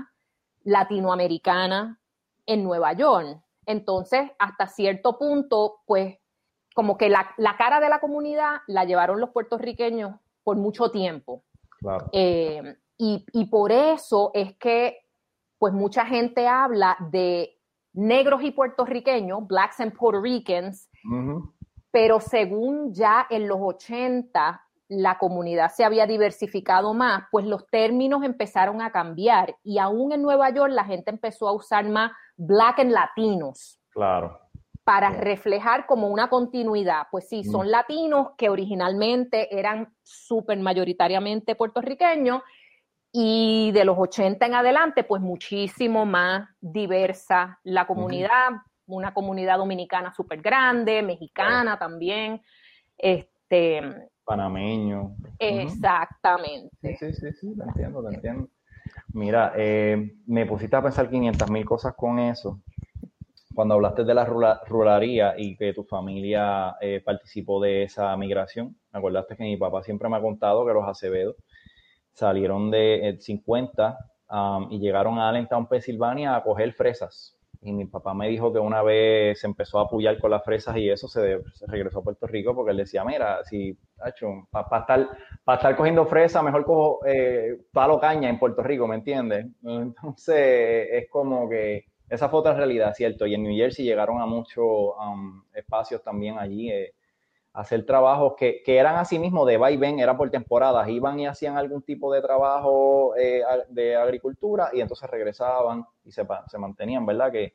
latinoamericana 0.63 2.01
en 2.47 2.65
Nueva 2.65 2.93
York. 2.95 3.41
Entonces, 3.67 4.31
hasta 4.39 4.67
cierto 4.67 5.19
punto, 5.19 5.81
pues, 5.87 6.17
como 6.75 6.97
que 6.97 7.09
la, 7.09 7.35
cara 7.57 7.81
de 7.81 7.89
la 7.89 8.01
comunidad 8.01 8.59
la 8.67 8.85
llevaron 8.85 9.21
los 9.21 9.31
puertorriqueños 9.31 10.17
por 10.43 10.57
mucho 10.57 10.91
tiempo. 10.91 11.45
Eh, 12.13 12.77
y, 12.97 13.47
por 13.47 13.73
eso 13.73 14.31
es 14.35 14.57
que, 14.57 14.99
pues, 15.65 15.73
mucha 15.73 16.05
gente 16.05 16.47
habla 16.47 16.95
de 17.11 17.59
negros 17.95 18.43
y 18.43 18.51
puertorriqueños, 18.51 19.47
blacks 19.47 19.81
and 19.81 19.97
Puerto 19.97 20.21
Ricans, 20.21 20.91
pero 21.91 22.21
según 22.21 22.93
ya 22.93 23.27
en 23.31 23.49
los 23.49 23.57
80 23.63 24.61
la 24.89 25.17
comunidad 25.17 25.71
se 25.71 25.83
había 25.83 26.07
diversificado 26.07 26.93
más, 26.93 27.25
pues 27.31 27.47
los 27.47 27.67
términos 27.69 28.23
empezaron 28.25 28.83
a 28.83 28.93
cambiar 28.93 29.57
y 29.63 29.79
aún 29.79 30.13
en 30.13 30.21
Nueva 30.21 30.51
York 30.51 30.71
la 30.71 30.85
gente 30.85 31.11
empezó 31.11 31.49
a 31.49 31.53
usar 31.53 31.89
más 31.89 32.13
black 32.37 32.81
and 32.81 32.91
latinos. 32.91 33.81
Claro. 33.89 34.39
Para 34.85 35.09
reflejar 35.09 35.87
como 35.87 36.09
una 36.09 36.29
continuidad. 36.29 37.05
Pues 37.11 37.27
sí, 37.27 37.43
son 37.43 37.69
mm. 37.69 37.71
latinos 37.71 38.29
que 38.37 38.51
originalmente 38.51 39.59
eran 39.59 39.95
súper 40.03 40.59
mayoritariamente 40.59 41.55
puertorriqueños 41.55 42.43
y 43.17 43.71
de 43.71 43.85
los 43.85 43.97
80 43.97 44.45
en 44.45 44.55
adelante, 44.55 45.05
pues 45.05 45.23
muchísimo 45.23 46.05
más 46.05 46.49
diversa 46.61 47.61
la 47.63 47.87
comunidad, 47.87 48.51
una 48.87 49.15
comunidad 49.15 49.59
dominicana 49.59 50.13
súper 50.13 50.43
grande, 50.43 51.01
mexicana 51.01 51.79
también. 51.79 52.43
Este, 52.99 54.11
panameño. 54.25 55.15
Exactamente. 55.39 56.97
Sí, 56.99 57.13
sí, 57.13 57.33
sí, 57.35 57.55
lo 57.55 57.63
entiendo, 57.67 58.03
lo 58.03 58.11
entiendo. 58.11 58.49
Mira, 59.13 59.53
eh, 59.55 60.17
me 60.27 60.45
pusiste 60.45 60.75
a 60.75 60.83
pensar 60.83 61.09
500 61.09 61.49
mil 61.49 61.65
cosas 61.65 61.95
con 61.95 62.19
eso. 62.19 62.63
Cuando 63.55 63.75
hablaste 63.75 64.03
de 64.03 64.15
la 64.15 64.25
ruralía 64.25 65.35
y 65.39 65.57
que 65.57 65.73
tu 65.73 65.85
familia 65.85 66.75
eh, 66.81 67.01
participó 67.01 67.63
de 67.63 67.85
esa 67.85 68.17
migración, 68.17 68.77
me 68.93 68.99
acordaste 68.99 69.37
que 69.37 69.45
mi 69.45 69.57
papá 69.57 69.85
siempre 69.85 70.09
me 70.09 70.17
ha 70.17 70.21
contado 70.21 70.67
que 70.67 70.73
los 70.73 70.89
Acevedo 70.89 71.37
salieron 72.15 72.71
de 72.71 73.17
50 73.21 73.89
eh, 73.89 74.35
um, 74.35 74.73
y 74.73 74.79
llegaron 74.79 75.19
a 75.19 75.29
Allentown, 75.29 75.67
Pensilvania, 75.67 76.35
a 76.35 76.43
coger 76.43 76.73
fresas 76.73 77.37
y 77.65 77.73
mi 77.73 77.87
papá 77.87 78.13
me 78.13 78.29
dijo 78.29 78.53
que 78.53 78.59
una 78.59 78.83
vez 78.83 79.41
se 79.41 79.47
empezó 79.47 79.79
a 79.79 79.85
apoyar 79.85 80.19
con 80.19 80.31
las 80.31 80.45
fresas 80.45 80.77
y 80.77 80.91
eso 80.91 81.09
se, 81.09 81.41
regresó 81.67 82.01
a 82.01 82.03
Puerto 82.03 82.27
Rico 82.27 82.55
porque 82.55 82.73
él 82.73 82.77
decía, 82.77 83.05
mira, 83.05 83.43
si, 83.45 83.77
para 84.51 84.81
estar, 84.81 85.09
estar 85.47 85.77
cogiendo 85.77 86.05
fresas, 86.05 86.43
mejor 86.45 86.65
cojo 86.67 87.01
eh, 87.07 87.59
palo 87.73 87.99
caña 87.99 88.29
en 88.29 88.39
Puerto 88.39 88.63
Rico, 88.63 88.87
¿me 88.87 88.97
entiendes? 88.97 89.47
Entonces 89.65 90.89
es 90.93 91.09
como 91.09 91.49
que 91.49 91.87
esa 92.11 92.29
fue 92.29 92.41
otra 92.41 92.53
realidad, 92.53 92.93
¿cierto? 92.93 93.27
Y 93.27 93.35
en 93.35 93.43
New 93.43 93.57
Jersey 93.57 93.87
llegaron 93.87 94.21
a 94.21 94.27
muchos 94.27 94.67
um, 94.67 95.43
espacios 95.55 96.03
también 96.03 96.39
allí 96.39 96.71
eh, 96.71 96.93
hacer 97.55 97.87
trabajos 97.87 98.35
que, 98.37 98.63
que, 98.65 98.77
eran 98.77 98.97
así 98.97 99.19
mismo 99.19 99.47
de 99.47 99.57
va 99.57 99.71
y 99.71 99.77
ven, 99.77 100.01
era 100.01 100.17
por 100.17 100.29
temporadas, 100.29 100.89
iban 100.89 101.21
y 101.21 101.27
hacían 101.27 101.57
algún 101.57 101.83
tipo 101.83 102.13
de 102.13 102.21
trabajo 102.21 103.15
eh, 103.17 103.43
de 103.69 103.95
agricultura 103.95 104.71
y 104.73 104.81
entonces 104.81 105.09
regresaban 105.09 105.87
y 106.05 106.11
se, 106.11 106.27
se 106.49 106.59
mantenían, 106.59 107.07
¿verdad? 107.07 107.31
Que 107.31 107.55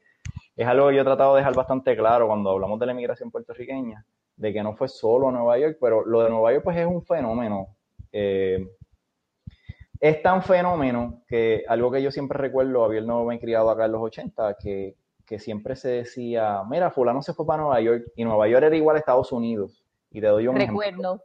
es 0.56 0.68
algo 0.68 0.88
que 0.88 0.96
yo 0.96 1.02
he 1.02 1.06
tratado 1.06 1.36
de 1.36 1.42
dejar 1.42 1.54
bastante 1.54 1.98
claro 1.98 2.28
cuando 2.28 2.50
hablamos 2.52 2.80
de 2.80 2.86
la 2.86 2.94
inmigración 2.94 3.30
puertorriqueña, 3.30 4.06
de 4.38 4.54
que 4.54 4.64
no 4.64 4.74
fue 4.74 4.88
solo 4.88 5.32
Nueva 5.32 5.60
York, 5.60 5.78
pero 5.82 6.06
lo 6.06 6.24
de 6.24 6.30
Nueva 6.30 6.54
York 6.54 6.64
pues 6.64 6.78
es 6.78 6.86
un 6.86 7.04
fenómeno. 7.04 7.76
Eh, 8.14 8.66
es 10.00 10.24
tan 10.24 10.44
fenómeno 10.44 11.24
que 11.28 11.66
algo 11.68 11.92
que 11.92 12.02
yo 12.02 12.10
siempre 12.10 12.38
recuerdo, 12.38 12.86
habiendo 12.86 13.28
criado 13.42 13.70
acá 13.70 13.86
en 13.86 13.92
los 13.92 14.02
80, 14.02 14.56
que, 14.56 14.96
que 15.26 15.38
siempre 15.38 15.76
se 15.76 15.90
decía, 15.90 16.64
mira, 16.68 16.90
fulano 16.90 17.22
se 17.22 17.34
fue 17.34 17.46
para 17.46 17.62
Nueva 17.62 17.82
York 17.82 18.12
y 18.16 18.24
Nueva 18.24 18.48
York 18.48 18.64
era 18.64 18.76
igual 18.76 18.96
a 18.96 19.00
Estados 19.00 19.32
Unidos. 19.32 19.79
Y 20.12 20.22
te 20.22 20.28
doy 20.28 20.48
un 20.48 20.56
Recuerdo. 20.56 21.22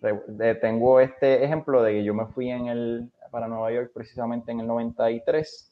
ejemplo. 0.00 0.58
Tengo 0.60 1.00
este 1.00 1.44
ejemplo 1.44 1.82
de 1.82 1.92
que 1.92 2.04
yo 2.04 2.14
me 2.14 2.26
fui 2.26 2.50
en 2.50 2.66
el, 2.66 3.10
para 3.30 3.48
Nueva 3.48 3.72
York 3.72 3.90
precisamente 3.92 4.52
en 4.52 4.60
el 4.60 4.66
93 4.66 5.68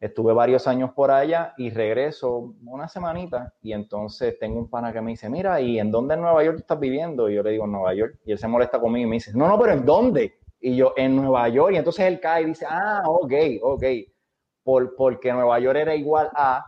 Estuve 0.00 0.32
varios 0.32 0.66
años 0.66 0.92
por 0.94 1.10
allá 1.10 1.52
y 1.58 1.68
regreso 1.68 2.54
una 2.64 2.88
semanita 2.88 3.52
y 3.60 3.74
entonces 3.74 4.38
tengo 4.38 4.58
un 4.58 4.70
pana 4.70 4.94
que 4.94 5.02
me 5.02 5.10
dice, 5.10 5.28
mira, 5.28 5.60
¿y 5.60 5.78
en 5.78 5.90
dónde 5.90 6.14
en 6.14 6.22
Nueva 6.22 6.42
York 6.42 6.60
estás 6.60 6.80
viviendo? 6.80 7.28
Y 7.28 7.34
yo 7.34 7.42
le 7.42 7.50
digo, 7.50 7.66
en 7.66 7.72
Nueva 7.72 7.92
York. 7.92 8.18
Y 8.24 8.32
él 8.32 8.38
se 8.38 8.48
molesta 8.48 8.80
conmigo 8.80 9.06
y 9.06 9.10
me 9.10 9.16
dice, 9.16 9.32
no, 9.34 9.46
no, 9.46 9.58
pero 9.60 9.74
¿en 9.74 9.84
dónde? 9.84 10.38
Y 10.58 10.74
yo, 10.74 10.94
en 10.96 11.16
Nueva 11.16 11.46
York. 11.50 11.74
Y 11.74 11.76
entonces 11.76 12.06
él 12.06 12.18
cae 12.18 12.44
y 12.44 12.46
dice, 12.46 12.64
ah, 12.66 13.02
ok, 13.04 13.32
ok. 13.60 13.84
Por, 14.62 14.96
porque 14.96 15.34
Nueva 15.34 15.60
York 15.60 15.76
era 15.78 15.94
igual 15.94 16.30
a 16.34 16.64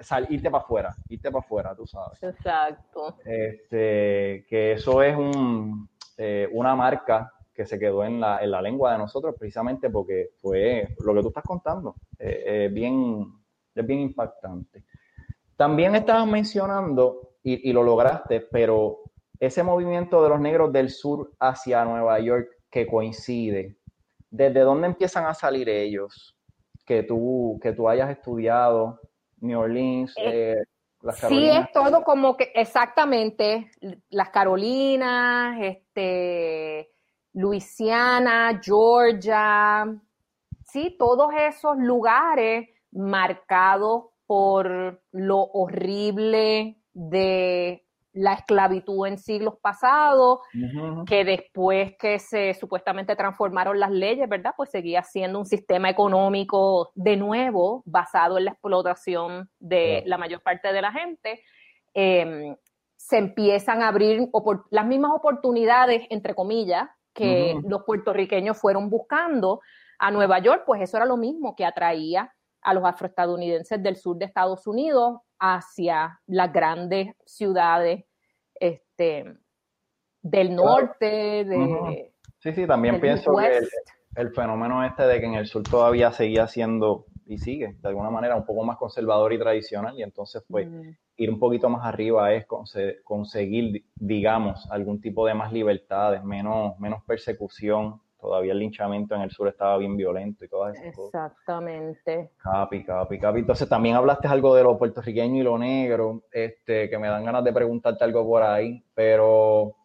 sal, 0.00 0.26
irte 0.30 0.50
para 0.50 0.64
afuera, 0.64 0.96
irte 1.08 1.30
para 1.30 1.44
afuera, 1.44 1.74
tú 1.74 1.86
sabes. 1.86 2.22
Exacto. 2.22 3.16
Este, 3.24 4.46
que 4.48 4.72
eso 4.72 5.02
es 5.02 5.16
un, 5.16 5.88
eh, 6.16 6.48
una 6.52 6.74
marca 6.74 7.32
que 7.52 7.66
se 7.66 7.78
quedó 7.78 8.04
en 8.04 8.20
la, 8.20 8.42
en 8.42 8.50
la, 8.50 8.60
lengua 8.60 8.92
de 8.92 8.98
nosotros 8.98 9.34
precisamente 9.38 9.88
porque 9.88 10.30
fue 10.40 10.94
lo 11.04 11.14
que 11.14 11.22
tú 11.22 11.28
estás 11.28 11.44
contando, 11.44 11.96
eh, 12.18 12.68
bien, 12.70 13.32
es 13.74 13.86
bien 13.86 14.00
impactante. 14.00 14.84
También 15.56 15.94
estabas 15.94 16.26
mencionando, 16.26 17.36
y, 17.42 17.70
y, 17.70 17.72
lo 17.72 17.82
lograste, 17.82 18.40
pero 18.40 19.04
ese 19.40 19.62
movimiento 19.62 20.22
de 20.22 20.28
los 20.28 20.40
negros 20.40 20.72
del 20.72 20.90
sur 20.90 21.32
hacia 21.38 21.84
Nueva 21.84 22.18
York 22.20 22.48
que 22.70 22.86
coincide, 22.86 23.76
¿desde 24.30 24.60
dónde 24.60 24.88
empiezan 24.88 25.24
a 25.26 25.34
salir 25.34 25.68
ellos? 25.68 26.36
Que 26.84 27.02
tú, 27.02 27.58
que 27.62 27.72
tú 27.72 27.88
hayas 27.88 28.10
estudiado, 28.10 29.00
New 29.46 29.60
Orleans, 29.60 30.14
eh, 30.16 30.52
eh, 30.52 30.64
las 31.02 31.20
Carolinas. 31.20 31.54
Sí, 31.54 31.60
es 31.62 31.72
todo 31.72 32.02
como 32.02 32.36
que 32.36 32.52
exactamente, 32.54 33.70
las 34.10 34.30
Carolinas, 34.30 35.56
este 35.60 36.90
Luisiana, 37.32 38.60
Georgia, 38.62 39.86
sí, 40.64 40.96
todos 40.98 41.30
esos 41.38 41.76
lugares 41.78 42.68
marcados 42.92 44.06
por 44.26 45.02
lo 45.12 45.38
horrible 45.38 46.80
de 46.92 47.85
la 48.16 48.32
esclavitud 48.32 49.06
en 49.06 49.18
siglos 49.18 49.54
pasados, 49.60 50.40
que 51.06 51.24
después 51.24 51.94
que 51.98 52.18
se 52.18 52.54
supuestamente 52.54 53.14
transformaron 53.14 53.78
las 53.78 53.90
leyes, 53.90 54.28
¿verdad? 54.28 54.54
Pues 54.56 54.70
seguía 54.70 55.02
siendo 55.02 55.38
un 55.38 55.44
sistema 55.44 55.90
económico 55.90 56.90
de 56.94 57.16
nuevo 57.16 57.82
basado 57.84 58.38
en 58.38 58.46
la 58.46 58.52
explotación 58.52 59.50
de 59.58 60.02
la 60.06 60.16
mayor 60.16 60.42
parte 60.42 60.72
de 60.72 60.80
la 60.80 60.92
gente. 60.92 61.42
Em, 61.92 62.56
se 62.96 63.18
empiezan 63.18 63.82
a 63.82 63.88
abrir 63.88 64.28
las 64.70 64.86
mismas 64.86 65.12
oportunidades, 65.14 66.06
entre 66.08 66.34
comillas, 66.34 66.88
que 67.12 67.54
los 67.64 67.82
puertorriqueños 67.84 68.58
fueron 68.58 68.88
buscando 68.90 69.60
a 69.98 70.10
Nueva 70.10 70.38
York, 70.38 70.64
pues 70.66 70.82
eso 70.82 70.96
era 70.96 71.06
lo 71.06 71.16
mismo 71.16 71.54
que 71.54 71.64
atraía 71.64 72.32
a 72.62 72.74
los 72.74 72.84
afroestadounidenses 72.84 73.82
del 73.82 73.96
sur 73.96 74.16
de 74.16 74.24
Estados 74.24 74.66
Unidos 74.66 75.20
hacia 75.38 76.20
las 76.26 76.52
grandes 76.52 77.14
ciudades 77.24 78.04
este, 78.54 79.36
del 80.22 80.54
norte, 80.54 81.44
de... 81.44 82.12
Sí, 82.38 82.52
sí, 82.52 82.66
también 82.66 83.00
pienso 83.00 83.34
que 83.36 83.60
el, 84.14 84.30
fenómeno 84.30 84.84
este 84.84 85.04
de 85.04 85.20
que 85.20 85.26
en 85.26 85.34
el 85.34 85.46
sur 85.46 85.62
todavía 85.62 86.12
seguía 86.12 86.46
siendo 86.46 87.06
y 87.26 87.38
sigue 87.38 87.76
de 87.80 87.88
alguna 87.88 88.10
manera 88.10 88.36
un 88.36 88.46
poco 88.46 88.64
más 88.64 88.76
conservador 88.76 89.32
y 89.32 89.38
tradicional 89.38 89.98
y 89.98 90.02
entonces 90.02 90.44
pues 90.48 90.68
ir 91.16 91.30
un 91.30 91.38
poquito 91.38 91.68
más 91.68 91.84
arriba 91.84 92.32
es 92.34 92.46
conseguir, 93.04 93.84
digamos, 93.94 94.70
algún 94.70 95.00
tipo 95.00 95.26
de 95.26 95.34
más 95.34 95.52
libertades, 95.52 96.22
menos, 96.22 96.78
menos 96.78 97.02
persecución. 97.04 98.00
Todavía 98.20 98.52
el 98.52 98.58
linchamiento 98.58 99.14
en 99.14 99.22
el 99.22 99.30
sur 99.30 99.48
estaba 99.48 99.76
bien 99.78 99.96
violento 99.96 100.44
y 100.44 100.48
todas 100.48 100.76
esas 100.76 100.94
cosas. 100.94 101.30
Exactamente. 101.32 102.32
Capi, 102.38 102.84
capi, 102.84 103.18
capi. 103.18 103.40
Entonces 103.40 103.68
también 103.68 103.94
hablaste 103.96 104.26
algo 104.28 104.54
de 104.54 104.62
lo 104.62 104.78
puertorriqueño 104.78 105.40
y 105.40 105.44
lo 105.44 105.58
negro, 105.58 106.22
este, 106.32 106.88
que 106.88 106.98
me 106.98 107.08
dan 107.08 107.24
ganas 107.24 107.44
de 107.44 107.52
preguntarte 107.52 108.04
algo 108.04 108.24
por 108.26 108.42
ahí, 108.42 108.82
pero 108.94 109.76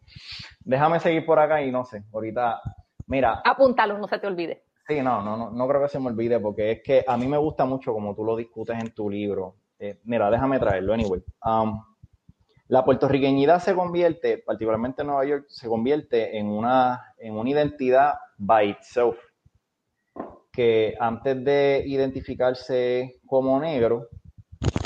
déjame 0.60 0.98
seguir 1.00 1.26
por 1.26 1.38
acá 1.38 1.62
y 1.62 1.70
no 1.70 1.84
sé, 1.84 2.04
ahorita, 2.12 2.60
mira. 3.06 3.42
Apúntalo, 3.44 3.98
no 3.98 4.08
se 4.08 4.18
te 4.18 4.26
olvide. 4.26 4.64
Sí, 4.86 5.00
no, 5.00 5.22
no, 5.22 5.36
no, 5.36 5.50
no 5.50 5.68
creo 5.68 5.82
que 5.82 5.88
se 5.88 6.00
me 6.00 6.08
olvide 6.08 6.40
porque 6.40 6.72
es 6.72 6.82
que 6.82 7.04
a 7.06 7.16
mí 7.16 7.28
me 7.28 7.38
gusta 7.38 7.64
mucho 7.64 7.92
como 7.92 8.14
tú 8.14 8.24
lo 8.24 8.34
discutes 8.34 8.78
en 8.78 8.92
tu 8.92 9.08
libro, 9.08 9.56
eh, 9.78 10.00
mira, 10.04 10.30
déjame 10.30 10.58
traerlo, 10.58 10.94
anyway. 10.94 11.22
Um, 11.44 11.82
la 12.72 12.86
puertorriqueñidad 12.86 13.60
se 13.60 13.74
convierte, 13.74 14.38
particularmente 14.38 15.02
en 15.02 15.08
Nueva 15.08 15.26
York, 15.26 15.44
se 15.48 15.68
convierte 15.68 16.38
en 16.38 16.46
una, 16.46 17.14
en 17.18 17.36
una 17.36 17.50
identidad 17.50 18.14
by 18.38 18.70
itself, 18.70 19.18
que 20.50 20.94
antes 20.98 21.44
de 21.44 21.82
identificarse 21.84 23.20
como 23.26 23.60
negro, 23.60 24.08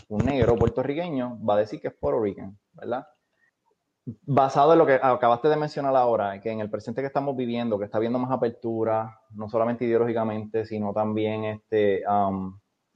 un 0.09 0.25
negro 0.25 0.57
puertorriqueño 0.57 1.39
va 1.49 1.55
a 1.55 1.59
decir 1.59 1.81
que 1.81 1.87
es 1.87 1.95
Puerto 1.95 2.21
Rican, 2.21 2.59
¿verdad? 2.73 3.07
Basado 4.23 4.73
en 4.73 4.81
lo 4.81 4.87
que 4.87 4.95
acabaste 5.01 5.49
de 5.49 5.55
mencionar 5.55 5.95
ahora, 5.95 6.41
que 6.41 6.51
en 6.51 6.59
el 6.59 6.69
presente 6.69 7.03
que 7.03 7.07
estamos 7.07 7.37
viviendo, 7.37 7.79
que 7.79 7.85
está 7.85 7.99
habiendo 7.99 8.19
más 8.19 8.33
apertura, 8.33 9.17
no 9.31 9.49
solamente 9.49 9.85
ideológicamente, 9.85 10.67
sino 10.67 10.93
también 10.93 11.45
este, 11.45 12.03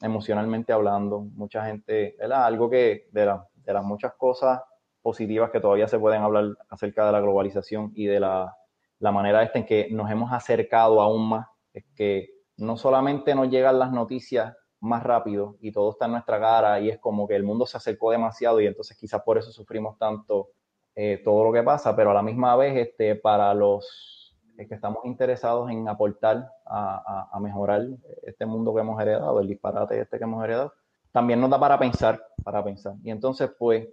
emocionalmente 0.00 0.72
hablando, 0.72 1.20
mucha 1.20 1.64
gente, 1.64 2.16
¿verdad? 2.18 2.44
Algo 2.44 2.68
que 2.68 3.07
de, 3.12 3.38
de 3.55 3.72
las 3.72 3.85
muchas 3.85 4.14
cosas 4.14 4.61
positivas 5.03 5.51
que 5.51 5.61
todavía 5.61 5.89
se 5.89 5.99
pueden 5.99 6.23
hablar 6.23 6.57
acerca 6.69 7.07
de 7.07 7.13
la 7.13 7.21
globalización 7.21 7.93
y 7.95 8.07
de 8.07 8.21
la, 8.21 8.57
manera 9.01 9.43
esta 9.43 9.59
en 9.59 9.67
que 9.67 9.89
nos 9.91 10.11
hemos 10.11 10.33
acercado 10.33 11.01
aún 11.01 11.29
más, 11.29 11.47
es 11.73 11.85
que 11.95 12.29
no 12.57 12.77
solamente 12.77 13.35
nos 13.35 13.49
llegan 13.49 13.79
las 13.79 13.93
noticias 13.93 14.55
más 14.81 15.03
rápido 15.03 15.57
y 15.61 15.73
todo 15.73 15.91
está 15.91 16.07
en 16.07 16.13
nuestra 16.13 16.41
cara 16.41 16.81
y 16.81 16.91
es 16.91 16.99
como 16.99 17.27
que 17.27 17.37
el 17.37 17.43
mundo 17.43 17.67
se 17.67 17.77
acercó 17.77 18.11
demasiado 18.11 18.61
y 18.61 18.67
entonces 18.67 18.97
quizás 18.97 19.23
por 19.23 19.39
eso 19.39 19.53
sufrimos 19.53 19.99
tanto 19.99 20.51
eh, 20.95 21.21
todo 21.25 21.45
lo 21.45 21.53
que 21.53 21.63
pasa, 21.63 21.95
pero 21.95 22.11
a 22.11 22.15
la 22.15 22.23
misma 22.23 22.57
vez 22.57 22.77
este, 22.77 23.15
para 23.15 23.55
los 23.55 24.37
que 24.57 24.75
estamos 24.75 25.05
interesados 25.05 25.71
en 25.71 25.89
aportar 25.89 26.51
a, 26.67 27.31
a, 27.33 27.41
mejorar 27.41 27.83
este 28.23 28.45
mundo 28.45 28.75
que 28.75 28.81
hemos 28.81 29.01
heredado, 29.01 29.41
el 29.41 29.49
disparate 29.49 29.99
este 29.99 30.19
que 30.19 30.25
hemos 30.25 30.45
heredado, 30.45 30.75
también 31.13 31.41
nos 31.41 31.49
da 31.49 31.59
para 31.59 31.79
pensar, 31.79 32.23
para 32.45 32.63
pensar. 32.63 32.95
Y 33.03 33.11
entonces 33.11 33.51
pues 33.59 33.89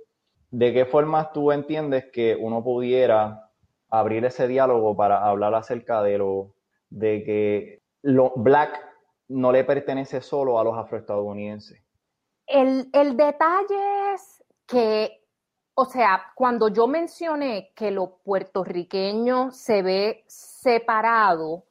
¿de 0.52 0.74
qué 0.74 0.86
forma 0.86 1.32
tú 1.32 1.52
entiendes 1.52 2.06
que 2.12 2.36
uno 2.36 2.64
pudiera 2.64 3.52
abrir 3.90 4.26
ese 4.26 4.48
diálogo 4.48 4.96
para 4.96 5.26
hablar 5.26 5.56
acerca 5.56 6.02
de 6.04 6.18
lo 6.18 6.54
de 6.90 7.24
que 7.24 7.82
lo 8.02 8.32
black 8.36 8.80
no 9.28 9.52
le 9.52 9.64
pertenece 9.64 10.22
solo 10.22 10.60
a 10.60 10.64
los 10.64 10.78
afroestadounidenses? 10.78 11.82
El, 12.46 12.90
el 12.94 13.18
detalle 13.18 14.14
es 14.14 14.44
que, 14.66 15.22
o 15.74 15.86
sea, 15.86 16.32
cuando 16.36 16.70
yo 16.70 16.88
mencioné 16.88 17.72
que 17.76 17.92
lo 17.92 18.20
puertorriqueño 18.24 19.52
se 19.52 19.82
ve 19.82 20.24
separado, 20.28 21.66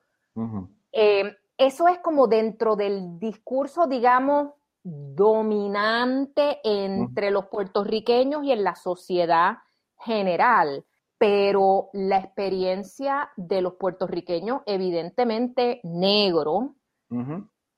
eh, 0.93 1.35
eso 1.57 1.89
es 1.89 1.99
como 1.99 2.27
dentro 2.27 2.77
del 2.77 3.19
discurso, 3.19 3.87
digamos, 3.87 4.53
dominante 4.87 6.61
entre 6.63 7.33
los 7.33 7.47
puertorriqueños 7.47 8.45
y 8.45 8.53
en 8.53 8.63
la 8.63 8.77
sociedad 8.77 9.59
general, 9.99 10.85
pero 11.19 11.89
la 11.93 12.19
experiencia 12.19 13.31
de 13.37 13.63
los 13.63 13.75
puertorriqueños 13.75 14.63
evidentemente 14.65 15.81
negro. 15.83 16.77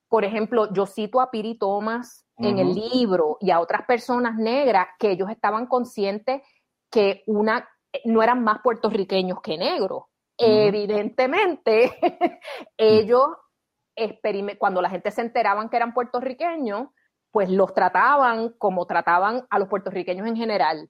Por 0.07 0.23
ejemplo, 0.23 0.71
yo 0.71 0.85
cito 0.85 1.19
a 1.19 1.31
Piri 1.31 1.57
Thomas 1.57 2.27
en 2.37 2.59
el 2.59 2.73
libro 2.73 3.37
y 3.39 3.49
a 3.51 3.59
otras 3.59 3.85
personas 3.85 4.35
negras 4.35 4.87
que 4.99 5.11
ellos 5.11 5.29
estaban 5.29 5.65
conscientes 5.65 6.41
que 6.91 7.23
una 7.25 7.67
no 8.05 8.21
eran 8.21 8.43
más 8.43 8.59
puertorriqueños 8.63 9.41
que 9.41 9.57
negros. 9.57 10.03
Evidentemente, 10.37 11.91
ellos 12.77 13.29
cuando 14.57 14.81
la 14.81 14.89
gente 14.89 15.11
se 15.11 15.21
enteraban 15.21 15.69
que 15.69 15.77
eran 15.77 15.93
puertorriqueños, 15.93 16.89
pues 17.31 17.49
los 17.49 17.73
trataban 17.73 18.49
como 18.57 18.85
trataban 18.85 19.45
a 19.49 19.59
los 19.59 19.67
puertorriqueños 19.67 20.27
en 20.27 20.35
general. 20.35 20.89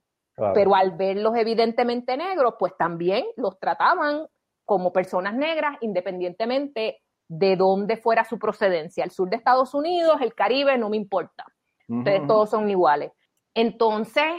Pero 0.53 0.73
al 0.73 0.91
verlos 0.91 1.35
evidentemente 1.35 2.15
negros, 2.15 2.55
pues 2.57 2.71
también 2.77 3.25
los 3.35 3.59
trataban 3.59 4.25
como 4.63 4.93
personas 4.93 5.33
negras 5.33 5.75
independientemente 5.81 7.01
de 7.27 7.57
dónde 7.57 7.97
fuera 7.97 8.23
su 8.23 8.39
procedencia. 8.39 9.03
El 9.03 9.11
sur 9.11 9.29
de 9.29 9.35
Estados 9.35 9.73
Unidos, 9.73 10.21
el 10.21 10.33
Caribe, 10.33 10.77
no 10.77 10.89
me 10.89 10.95
importa. 10.95 11.43
Ustedes 11.89 12.25
todos 12.25 12.51
son 12.51 12.69
iguales. 12.69 13.11
Entonces, 13.53 14.31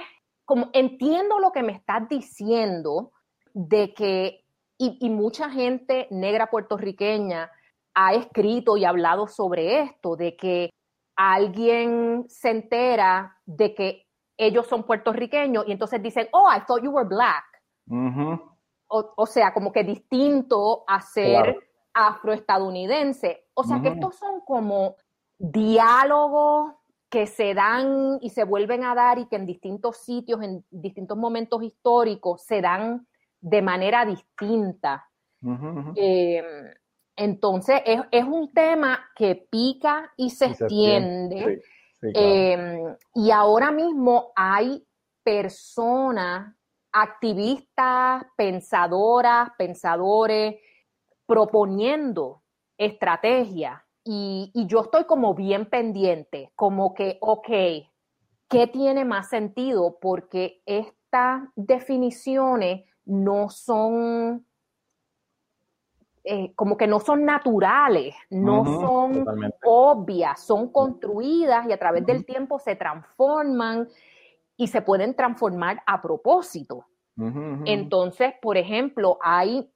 como 0.46 0.70
entiendo 0.72 1.38
lo 1.38 1.52
que 1.52 1.62
me 1.62 1.72
estás 1.72 2.08
diciendo 2.08 3.12
de 3.52 3.92
que, 3.92 4.44
y 4.78 5.10
mucha 5.10 5.50
gente 5.50 6.06
negra 6.10 6.46
puertorriqueña 6.46 7.50
ha 7.94 8.14
escrito 8.14 8.76
y 8.76 8.84
hablado 8.84 9.26
sobre 9.26 9.82
esto, 9.82 10.16
de 10.16 10.36
que 10.36 10.70
alguien 11.20 12.24
se 12.28 12.50
entera 12.50 13.36
de 13.44 13.74
que 13.74 14.06
ellos 14.36 14.66
son 14.66 14.84
puertorriqueños 14.84 15.64
y 15.66 15.72
entonces 15.72 16.02
dicen, 16.02 16.28
oh, 16.32 16.48
I 16.50 16.64
thought 16.66 16.82
you 16.82 16.90
were 16.90 17.06
black. 17.06 17.44
o, 18.88 19.26
sea, 19.26 19.52
como 19.52 19.70
que 19.70 19.84
distinto 19.84 20.82
a 20.86 21.00
ser 21.00 21.56
afroestadounidense. 21.92 23.48
O 23.54 23.64
sea, 23.64 23.80
que 23.82 23.88
estos 23.88 24.16
son 24.16 24.40
como 24.40 24.96
diálogos 25.38 26.74
que 27.10 27.26
se 27.26 27.54
dan 27.54 28.18
y 28.20 28.30
se 28.30 28.44
vuelven 28.44 28.84
a 28.84 28.94
dar 28.94 29.18
y 29.18 29.26
que 29.26 29.36
en 29.36 29.44
distintos 29.44 29.98
sitios, 29.98 30.42
en 30.42 30.64
distintos 30.70 31.18
momentos 31.18 31.62
históricos, 31.62 32.42
se 32.42 32.62
dan 32.62 33.06
de 33.40 33.62
manera 33.62 34.06
distinta. 34.06 35.06
Entonces, 37.20 37.82
es, 37.84 38.24
un 38.24 38.50
tema 38.54 38.98
que 39.14 39.34
pica 39.50 40.10
y 40.16 40.30
se, 40.30 40.46
extiende. 40.46 41.60
Em, 42.00 42.96
y 43.14 43.30
ahora 43.30 43.70
mismo 43.70 44.32
hay 44.34 44.82
personas, 45.22 46.56
activistas, 46.90 48.24
pensadoras, 48.38 49.50
pensadores, 49.58 50.56
proponiendo 51.26 52.42
estrategias. 52.78 53.82
Y, 54.02 54.50
y 54.54 54.66
yo 54.66 54.80
estoy 54.80 55.04
como 55.04 55.34
bien 55.34 55.68
pendiente, 55.68 56.50
como 56.56 56.94
que, 56.94 57.18
ok, 57.20 57.50
¿qué 58.48 58.66
tiene 58.66 59.04
más 59.04 59.28
sentido? 59.28 59.98
Porque 60.00 60.62
estas 60.64 61.42
definiciones 61.54 62.86
no 63.04 63.50
son 63.50 64.46
eh, 66.24 66.52
como 66.54 66.76
que 66.76 66.86
no 66.86 67.00
son 67.00 67.24
naturales, 67.24 68.14
no 68.28 68.64
son 68.64 69.24
obvias, 69.64 70.44
son 70.44 70.70
construidas 70.70 71.66
y 71.66 71.72
a 71.72 71.78
través 71.78 72.04
del 72.04 72.24
tiempo 72.24 72.58
se 72.58 72.76
transforman 72.76 73.88
y 74.56 74.66
se 74.66 74.82
pueden 74.82 75.14
transformar 75.14 75.82
a 75.86 76.00
propósito. 76.02 76.86
Entonces, 77.66 78.32
por 78.40 78.56
ejemplo, 78.56 79.18
hay 79.22 79.70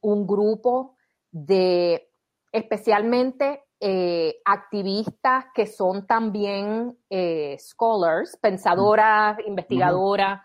un 0.00 0.26
grupo 0.26 0.96
de 1.30 2.10
especialmente 2.52 3.64
eh, 3.80 4.40
activistas 4.44 5.46
que 5.54 5.66
son 5.66 6.06
también 6.06 6.98
eh, 7.08 7.56
scholars, 7.58 8.36
pensadoras, 8.40 9.38
investigadoras, 9.46 10.42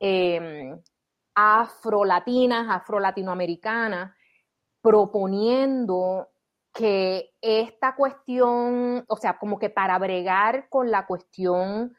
eh, 0.00 0.74
afro-latinas, 1.34 2.66
afro-latinoamericanas, 2.68 4.12
proponiendo 4.82 6.28
que 6.74 7.30
esta 7.40 7.94
cuestión, 7.94 9.04
o 9.06 9.16
sea, 9.16 9.38
como 9.38 9.58
que 9.58 9.70
para 9.70 9.98
bregar 9.98 10.68
con 10.68 10.90
la 10.90 11.06
cuestión 11.06 11.96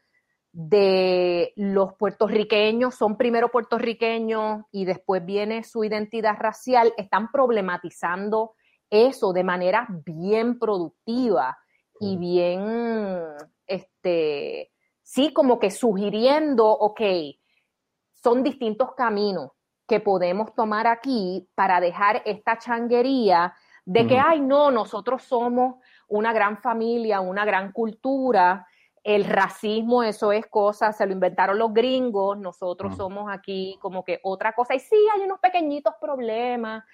de 0.52 1.54
los 1.56 1.94
puertorriqueños, 1.96 2.96
son 2.96 3.18
primero 3.18 3.50
puertorriqueños 3.50 4.66
y 4.72 4.86
después 4.86 5.26
viene 5.26 5.64
su 5.64 5.84
identidad 5.84 6.36
racial, 6.40 6.94
están 6.98 7.32
problematizando 7.32 8.54
eso 8.90 9.34
de 9.34 9.44
manera 9.44 9.88
bien 10.06 10.60
productiva 10.60 11.58
y 12.00 12.18
bien, 12.18 13.30
este, 13.66 14.72
sí, 15.02 15.34
como 15.34 15.60
que 15.60 15.72
sugiriendo, 15.72 16.68
ok, 16.68 17.02
son 18.12 18.44
distintos 18.44 18.94
caminos, 18.96 19.52
que 19.88 20.00
podemos 20.00 20.54
tomar 20.56 20.88
aquí 20.88 21.48
para 21.56 21.80
dejar 21.80 22.22
esta 22.26 22.58
changuería 22.58 23.54
de 23.86 24.08
que, 24.08 24.18
ay, 24.18 24.40
no, 24.40 24.72
nosotros 24.72 25.24
somos 25.24 25.76
una 26.08 26.32
gran 26.32 26.58
familia, 26.58 27.20
una 27.20 27.44
gran 27.44 27.72
cultura, 27.72 28.66
el 29.04 29.26
racismo, 29.26 30.04
eso 30.04 30.32
es 30.32 30.48
cosa, 30.48 30.94
se 30.94 31.06
lo 31.06 31.12
inventaron 31.12 31.58
los 31.58 31.74
gringos, 31.74 32.38
nosotros 32.38 32.96
somos 32.96 33.30
aquí 33.30 33.78
como 33.82 34.06
que 34.06 34.20
otra 34.24 34.54
cosa. 34.54 34.76
Y 34.76 34.80
sí, 34.80 34.96
hay 35.14 35.22
unos 35.22 35.40
pequeñitos 35.40 35.96
problemas 36.00 36.86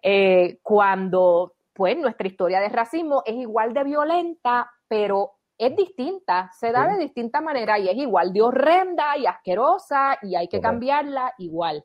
eh, 0.00 0.60
cuando, 0.62 1.54
pues, 1.72 1.96
nuestra 1.96 2.28
historia 2.28 2.60
de 2.60 2.68
racismo 2.68 3.24
es 3.26 3.34
igual 3.34 3.74
de 3.74 3.82
violenta, 3.82 4.70
pero 4.86 5.32
es 5.58 5.76
distinta, 5.76 6.50
se 6.58 6.72
da 6.72 6.88
de 6.88 6.98
distinta 6.98 7.40
manera 7.40 7.78
y 7.78 7.88
es 7.88 7.96
igual 7.96 8.32
de 8.32 8.42
horrenda 8.42 9.16
y 9.16 9.26
asquerosa 9.26 10.18
y 10.22 10.34
hay 10.34 10.48
que 10.48 10.60
cambiarla 10.60 11.34
igual. 11.38 11.84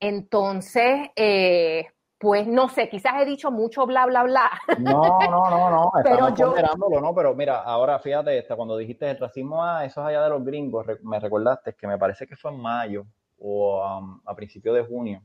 Entonces, 0.00 1.10
eh, 1.16 1.86
pues 2.18 2.46
no 2.46 2.68
sé, 2.68 2.88
quizás 2.88 3.22
he 3.22 3.24
dicho 3.24 3.50
mucho 3.50 3.86
bla, 3.86 4.06
bla, 4.06 4.24
bla. 4.24 4.50
No, 4.78 5.18
no, 5.30 5.50
no, 5.50 5.70
no, 5.70 5.92
pero 6.02 6.34
yo... 6.34 6.54
¿no? 7.00 7.14
Pero 7.14 7.34
mira, 7.34 7.62
ahora 7.62 7.98
fíjate 7.98 8.36
esta, 8.36 8.56
cuando 8.56 8.76
dijiste 8.76 9.08
el 9.10 9.18
racismo, 9.18 9.64
ah, 9.64 9.84
eso 9.84 10.00
es 10.00 10.08
allá 10.08 10.24
de 10.24 10.30
los 10.30 10.44
gringos, 10.44 10.86
me 11.02 11.20
recordaste 11.20 11.74
que 11.74 11.86
me 11.86 11.98
parece 11.98 12.26
que 12.26 12.36
fue 12.36 12.50
en 12.50 12.60
mayo 12.60 13.06
o 13.38 13.80
um, 13.84 14.20
a 14.26 14.34
principios 14.34 14.74
de 14.74 14.84
junio, 14.84 15.22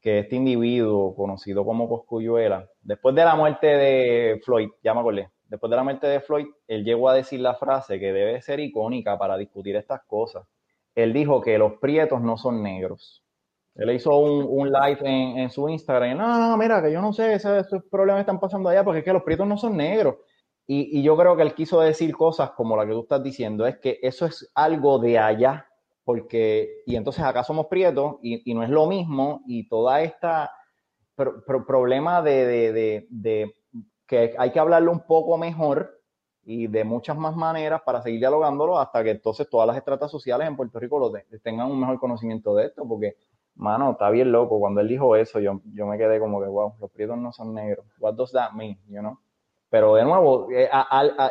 que 0.00 0.20
este 0.20 0.36
individuo 0.36 1.14
conocido 1.14 1.64
como 1.64 1.88
Coscuyuela, 1.88 2.68
después 2.82 3.14
de 3.14 3.24
la 3.24 3.36
muerte 3.36 3.66
de 3.68 4.40
Floyd, 4.44 4.70
ya 4.82 4.92
me 4.92 5.00
acordé, 5.00 5.30
después 5.48 5.70
de 5.70 5.76
la 5.76 5.84
muerte 5.84 6.06
de 6.08 6.20
Floyd, 6.20 6.46
él 6.66 6.84
llegó 6.84 7.08
a 7.08 7.14
decir 7.14 7.40
la 7.40 7.54
frase 7.54 8.00
que 8.00 8.12
debe 8.12 8.42
ser 8.42 8.58
icónica 8.58 9.16
para 9.16 9.36
discutir 9.36 9.76
estas 9.76 10.02
cosas. 10.04 10.46
Él 10.94 11.12
dijo 11.12 11.40
que 11.40 11.58
los 11.58 11.74
prietos 11.74 12.20
no 12.20 12.36
son 12.36 12.62
negros. 12.62 13.23
Él 13.74 13.90
hizo 13.90 14.16
un, 14.16 14.70
live 14.70 15.00
en, 15.02 15.50
su 15.50 15.68
Instagram. 15.68 16.16
No, 16.16 16.38
no, 16.38 16.56
mira, 16.56 16.80
que 16.80 16.92
yo 16.92 17.00
no 17.00 17.12
sé, 17.12 17.34
esos, 17.34 17.82
problemas 17.90 18.20
están 18.20 18.38
pasando 18.38 18.68
allá 18.68 18.84
porque 18.84 19.00
es 19.00 19.04
que 19.04 19.12
los 19.12 19.24
prietos 19.24 19.46
no 19.46 19.58
son 19.58 19.76
negros. 19.76 20.16
Y, 20.66 21.02
yo 21.02 21.16
creo 21.16 21.36
que 21.36 21.42
él 21.42 21.54
quiso 21.54 21.80
decir 21.80 22.16
cosas 22.16 22.52
como 22.52 22.76
la 22.76 22.86
que 22.86 22.92
tú 22.92 23.02
estás 23.02 23.22
diciendo, 23.22 23.66
es 23.66 23.78
que 23.78 23.98
eso 24.00 24.26
es 24.26 24.50
algo 24.54 24.98
de 24.98 25.18
allá, 25.18 25.66
porque, 26.04 26.82
y 26.86 26.96
entonces 26.96 27.22
acá 27.24 27.44
somos 27.44 27.66
prietos 27.66 28.16
y, 28.22 28.54
no 28.54 28.62
es 28.62 28.70
lo 28.70 28.86
mismo, 28.86 29.42
y 29.46 29.68
toda 29.68 30.02
esta 30.02 30.50
problema 31.16 32.22
de, 32.22 33.06
que 34.06 34.34
hay 34.36 34.50
que 34.52 34.58
hablarlo 34.58 34.90
un 34.90 35.06
poco 35.06 35.36
mejor 35.38 36.00
y 36.42 36.66
de 36.66 36.84
muchas 36.84 37.16
más 37.16 37.36
maneras 37.36 37.82
para 37.84 38.02
seguir 38.02 38.20
dialogándolo 38.20 38.78
hasta 38.78 39.02
que 39.04 39.10
entonces 39.10 39.48
todas 39.48 39.66
las 39.66 39.76
estratas 39.76 40.10
sociales 40.10 40.48
en 40.48 40.56
Puerto 40.56 40.78
Rico 40.78 40.98
lo 40.98 41.12
tengan 41.42 41.70
un 41.70 41.80
mejor 41.80 41.98
conocimiento 41.98 42.54
de 42.54 42.66
esto, 42.66 42.86
porque 42.86 43.16
mano, 43.56 43.92
está 43.92 44.10
bien 44.10 44.32
loco. 44.32 44.58
Cuando 44.58 44.80
él 44.80 44.88
dijo 44.88 45.16
eso, 45.16 45.40
yo, 45.40 45.60
yo 45.72 45.86
me 45.86 45.98
quedé 45.98 46.18
como 46.18 46.40
que, 46.40 46.46
wow, 46.46 46.74
los 46.80 46.90
prietos 46.90 47.18
no 47.18 47.32
son 47.32 47.54
negros. 47.54 47.86
What 47.98 48.14
does 48.14 48.32
that 48.32 48.52
mean? 48.52 48.78
You 48.88 49.00
know? 49.00 49.18
Pero 49.74 49.96
de 49.96 50.04
nuevo, 50.04 50.48
eh, 50.52 50.68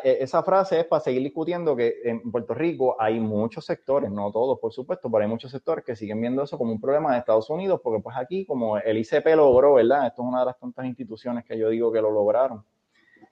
eh, 0.04 0.18
esa 0.20 0.44
frase 0.44 0.82
es 0.82 0.86
para 0.86 1.00
seguir 1.00 1.24
discutiendo 1.24 1.78
que 1.78 2.02
en 2.04 2.30
Puerto 2.30 2.54
Rico 2.54 2.98
hay 3.00 3.18
muchos 3.18 3.66
sectores, 3.66 4.12
no 4.12 4.34
todos, 4.34 4.60
por 4.60 4.74
supuesto, 4.74 5.10
pero 5.10 5.24
hay 5.24 5.30
muchos 5.30 5.50
sectores 5.50 5.86
que 5.86 5.96
siguen 5.96 6.20
viendo 6.20 6.44
eso 6.44 6.58
como 6.58 6.74
un 6.74 6.82
problema 6.82 7.14
de 7.14 7.20
Estados 7.20 7.50
Unidos, 7.50 7.80
porque 7.82 8.02
pues 8.04 8.18
aquí, 8.18 8.46
como 8.46 8.78
el 8.78 8.98
ICP 8.98 9.28
logró, 9.38 9.76
¿verdad? 9.76 10.08
Esto 10.08 10.24
es 10.24 10.28
una 10.28 10.42
de 10.42 10.48
las 10.48 10.60
tantas 10.60 10.86
instituciones 10.86 11.46
que 11.46 11.58
yo 11.58 11.70
digo 11.70 11.90
que 11.90 12.02
lo 12.02 12.12
lograron. 12.12 12.66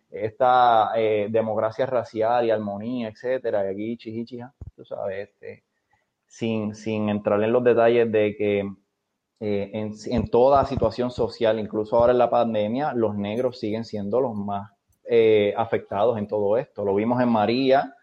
Esta 0.10 0.92
eh, 0.96 1.28
democracia 1.30 1.86
racial 1.86 2.46
y 2.46 2.52
armonía, 2.52 3.10
etcétera, 3.10 3.66
y 3.66 3.74
aquí 3.74 3.98
chichichija, 3.98 4.54
tú 4.78 4.86
sabes, 4.86 5.28
este, 5.28 5.66
sin, 6.26 6.74
sin 6.74 7.10
entrar 7.10 7.44
en 7.44 7.52
los 7.52 7.66
detalles 7.66 8.10
de 8.10 8.34
que 8.38 8.64
eh, 9.44 9.72
en, 9.74 10.28
toda 10.30 10.64
situación 10.66 11.10
social, 11.10 11.58
incluso 11.58 11.98
ahora 11.98 12.12
en 12.12 12.20
la 12.20 12.30
pandemia, 12.30 12.94
los 12.94 13.16
negros 13.16 13.58
siguen 13.58 13.86
siendo 13.86 14.22
los 14.22 14.36
más 14.36 14.72
eh, 15.10 15.52
afectados 15.58 16.20
en 16.20 16.28
todo 16.28 16.58
esto. 16.58 16.86
Lo 16.86 16.94
vimos 16.94 17.20
en 17.20 17.30
María, 17.30 17.96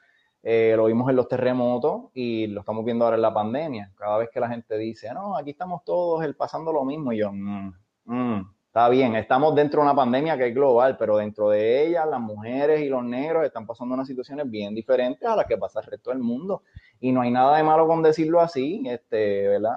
eh, 0.43 0.75
lo 0.77 0.87
vimos 0.87 1.09
en 1.09 1.15
los 1.15 1.29
terremotos 1.29 2.07
y 2.13 2.49
lo 2.49 2.59
estamos 2.59 2.85
viendo 2.85 3.05
ahora 3.05 3.15
en 3.15 3.23
la 3.23 3.33
pandemia. 3.33 3.93
Cada 3.95 4.19
vez 4.19 4.31
que 4.35 4.41
la 4.41 4.49
gente 4.49 4.77
dice, 4.77 5.15
no, 5.15 5.37
aquí 5.37 5.51
estamos 5.51 5.85
todos 5.85 6.25
el, 6.25 6.35
pasando 6.35 6.73
lo 6.73 6.85
mismo, 6.85 7.13
y 7.13 7.19
yo, 7.19 7.31
mm, 7.31 7.73
mm, 8.07 8.55
está 8.67 8.89
bien, 8.89 9.15
estamos 9.15 9.55
dentro 9.55 9.81
de 9.81 9.87
una 9.87 9.95
pandemia 9.95 10.37
que 10.37 10.49
es 10.49 10.55
global, 10.57 10.97
pero 10.99 11.19
dentro 11.19 11.51
de 11.51 11.87
ella 11.87 12.05
las 12.05 12.21
mujeres 12.21 12.81
y 12.81 12.89
los 12.89 13.05
negros 13.05 13.45
están 13.45 13.65
pasando 13.65 13.95
unas 13.95 14.09
situaciones 14.09 14.51
bien 14.51 14.75
diferentes 14.75 15.29
a 15.29 15.37
las 15.37 15.47
que 15.47 15.57
pasa 15.57 15.79
el 15.79 15.87
resto 15.87 16.11
del 16.11 16.19
mundo. 16.19 16.65
Y 16.99 17.13
no 17.13 17.21
hay 17.21 17.31
nada 17.31 17.57
de 17.57 17.63
malo 17.63 17.87
con 17.87 18.03
decirlo 18.03 18.41
así, 18.41 18.83
este, 18.89 19.47
¿verdad? 19.47 19.77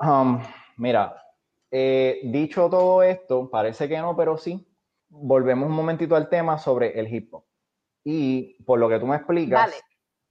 Um, 0.00 0.40
Mira, 0.78 1.20
eh, 1.70 2.20
dicho 2.24 2.70
todo 2.70 3.02
esto, 3.02 3.50
parece 3.50 3.88
que 3.88 3.98
no, 3.98 4.16
pero 4.16 4.38
sí. 4.38 4.64
Volvemos 5.10 5.68
un 5.68 5.74
momentito 5.74 6.16
al 6.16 6.28
tema 6.28 6.58
sobre 6.58 6.98
el 6.98 7.12
hip 7.12 7.32
hop. 7.34 7.44
Y 8.04 8.62
por 8.62 8.78
lo 8.78 8.88
que 8.88 8.98
tú 8.98 9.06
me 9.06 9.16
explicas, 9.16 9.82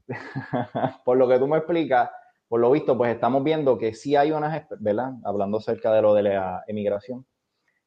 por 1.05 1.17
lo 1.17 1.27
que 1.27 1.37
tú 1.37 1.47
me 1.47 1.57
explicas, 1.57 2.09
por 2.47 2.61
lo 2.61 2.71
visto, 2.71 2.97
pues 2.97 3.13
estamos 3.13 3.43
viendo 3.43 3.77
que 3.77 3.93
sí 3.93 4.15
hay 4.15 4.31
unas, 4.31 4.65
¿verdad? 4.79 5.13
Hablando 5.23 5.57
acerca 5.57 5.91
de 5.91 6.01
lo 6.01 6.13
de 6.13 6.23
la 6.23 6.63
emigración, 6.67 7.25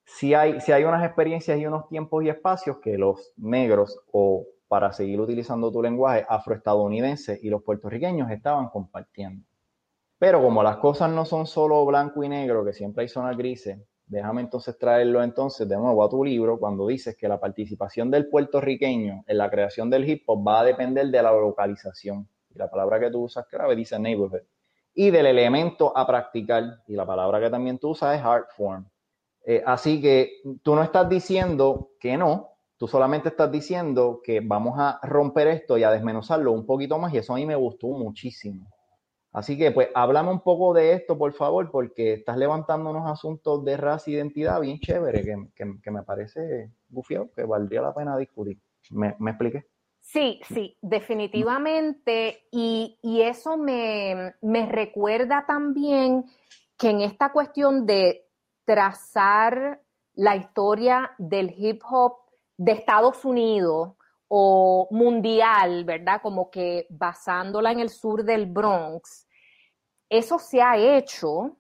sí 0.05 0.35
hay, 0.35 0.61
sí 0.61 0.73
hay 0.73 0.85
unas 0.85 1.05
experiencias 1.05 1.59
y 1.59 1.67
unos 1.67 1.89
tiempos 1.89 2.25
y 2.25 2.29
espacios 2.29 2.79
que 2.79 2.99
los 2.99 3.33
negros, 3.37 3.99
o 4.13 4.47
para 4.69 4.93
seguir 4.93 5.21
utilizando 5.21 5.73
tu 5.73 5.83
lenguaje, 5.83 6.27
afroestadounidenses 6.29 7.43
y 7.43 7.49
los 7.49 7.63
puertorriqueños 7.63 8.31
estaban 8.31 8.69
compartiendo. 8.69 9.45
Pero 10.21 10.43
como 10.43 10.63
las 10.63 10.77
cosas 10.77 11.11
no 11.11 11.25
son 11.25 11.47
solo 11.47 11.83
blanco 11.87 12.23
y 12.23 12.29
negro, 12.29 12.63
que 12.63 12.75
siempre 12.75 13.01
hay 13.01 13.09
zonas 13.09 13.39
grises, 13.39 13.79
déjame 14.05 14.43
entonces 14.43 14.77
traerlo 14.77 15.23
entonces 15.23 15.67
de 15.67 15.75
nuevo 15.79 16.05
a 16.05 16.11
tu 16.11 16.23
libro 16.23 16.59
cuando 16.59 16.87
dices 16.87 17.17
que 17.17 17.27
la 17.27 17.41
participación 17.41 18.11
del 18.11 18.29
puertorriqueño 18.29 19.25
en 19.27 19.39
la 19.39 19.49
creación 19.49 19.89
del 19.89 20.07
hip 20.07 20.25
hop 20.27 20.47
va 20.47 20.61
a 20.61 20.65
depender 20.65 21.07
de 21.07 21.23
la 21.23 21.33
localización. 21.33 22.29
Y 22.55 22.59
la 22.59 22.69
palabra 22.69 23.01
que 23.01 23.11
tú 23.11 23.23
usas 23.23 23.47
clave 23.47 23.75
dice 23.75 23.99
neighborhood. 23.99 24.43
Y 24.93 25.09
del 25.09 25.25
elemento 25.25 25.97
a 25.97 26.07
practicar. 26.07 26.65
Y 26.87 26.97
la 26.97 27.07
palabra 27.07 27.41
que 27.41 27.49
también 27.49 27.79
tú 27.79 27.89
usas 27.89 28.19
es 28.19 28.23
art 28.23 28.51
form. 28.55 28.87
Eh, 29.47 29.63
así 29.65 30.03
que 30.03 30.43
tú 30.63 30.75
no 30.75 30.83
estás 30.83 31.09
diciendo 31.09 31.93
que 31.99 32.19
no, 32.19 32.59
tú 32.77 32.87
solamente 32.87 33.31
estás 33.31 33.51
diciendo 33.51 34.21
que 34.23 34.41
vamos 34.41 34.75
a 34.79 35.01
romper 35.03 35.47
esto 35.49 35.79
y 35.79 35.83
a 35.83 35.91
desmenuzarlo 35.91 36.53
un 36.53 36.67
poquito 36.67 36.99
más 36.99 37.15
y 37.15 37.17
eso 37.17 37.33
a 37.33 37.37
mí 37.37 37.47
me 37.47 37.57
gustó 37.57 37.87
muchísimo. 37.87 38.69
Así 39.33 39.57
que, 39.57 39.71
pues, 39.71 39.89
háblame 39.95 40.31
un 40.31 40.41
poco 40.41 40.75
de 40.75 40.93
esto, 40.93 41.17
por 41.17 41.33
favor, 41.33 41.71
porque 41.71 42.15
estás 42.15 42.37
levantando 42.37 42.91
unos 42.91 43.09
asuntos 43.09 43.65
de 43.65 43.77
raza 43.77 44.11
e 44.11 44.15
identidad 44.15 44.61
bien 44.61 44.81
chévere 44.81 45.23
que, 45.55 45.91
me 45.91 46.03
parece 46.03 46.73
bufiado, 46.89 47.31
que 47.31 47.45
valdría 47.45 47.83
la 47.83 47.95
pena 47.95 48.17
discutir. 48.17 48.59
¿Me, 48.91 49.15
me 49.21 49.31
expliqué? 49.31 49.67
Sí, 50.01 50.41
sí, 50.49 50.77
definitivamente. 50.83 52.49
Y, 52.51 52.99
eso 53.23 53.57
me, 53.57 54.35
me 54.43 54.67
recuerda 54.67 55.45
también 55.47 56.25
que 56.77 56.91
en 56.91 57.03
esta 57.03 57.31
cuestión 57.31 57.87
de 57.87 58.27
trazar 58.65 59.81
la 60.15 60.35
historia 60.35 61.13
del 61.19 61.55
hip 61.57 61.83
hop 61.89 62.17
de 62.57 62.73
Estados 62.73 63.25
Unidos, 63.25 63.93
o 64.33 64.87
mundial, 64.93 65.85
¿verdad? 65.85 66.23
Como 66.23 66.51
que 66.51 66.87
basándola 66.89 67.73
en 67.73 67.81
el 67.81 67.91
sur 67.91 68.23
del 68.23 68.47
Bronx, 68.47 69.27
eso 70.09 70.39
se 70.39 70.63
ha 70.63 70.77
hecho 70.77 71.57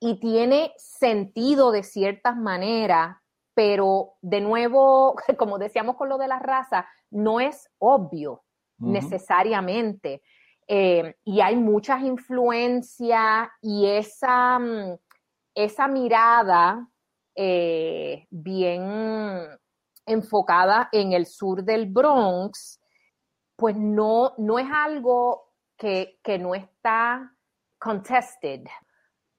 y 0.00 0.18
tiene 0.18 0.72
sentido 0.78 1.70
de 1.70 1.82
ciertas 1.82 2.34
maneras, 2.34 3.18
pero 3.52 4.14
de 4.22 4.40
nuevo, 4.40 5.16
como 5.38 5.58
decíamos 5.58 5.96
con 5.96 6.08
lo 6.08 6.16
de 6.16 6.28
la 6.28 6.38
raza, 6.38 6.88
no 7.10 7.40
es 7.40 7.70
obvio 7.78 8.42
necesariamente. 8.78 10.22
Eh, 10.66 11.16
y 11.24 11.42
hay 11.42 11.56
muchas 11.56 12.02
influencias 12.02 13.48
y 13.60 13.86
esa, 13.86 14.58
mm, 14.58 14.96
esa 15.54 15.88
mirada 15.88 16.88
eh, 17.34 18.26
bien 18.30 19.58
enfocada 20.06 20.88
en 20.92 21.12
el 21.12 21.26
sur 21.26 21.62
del 21.64 21.86
Bronx, 21.86 22.80
pues 23.56 23.76
no, 23.76 24.34
no 24.38 24.58
es 24.58 24.66
algo 24.72 25.52
que, 25.76 26.18
no 26.40 26.54
está 26.54 27.32
contested, 27.78 28.62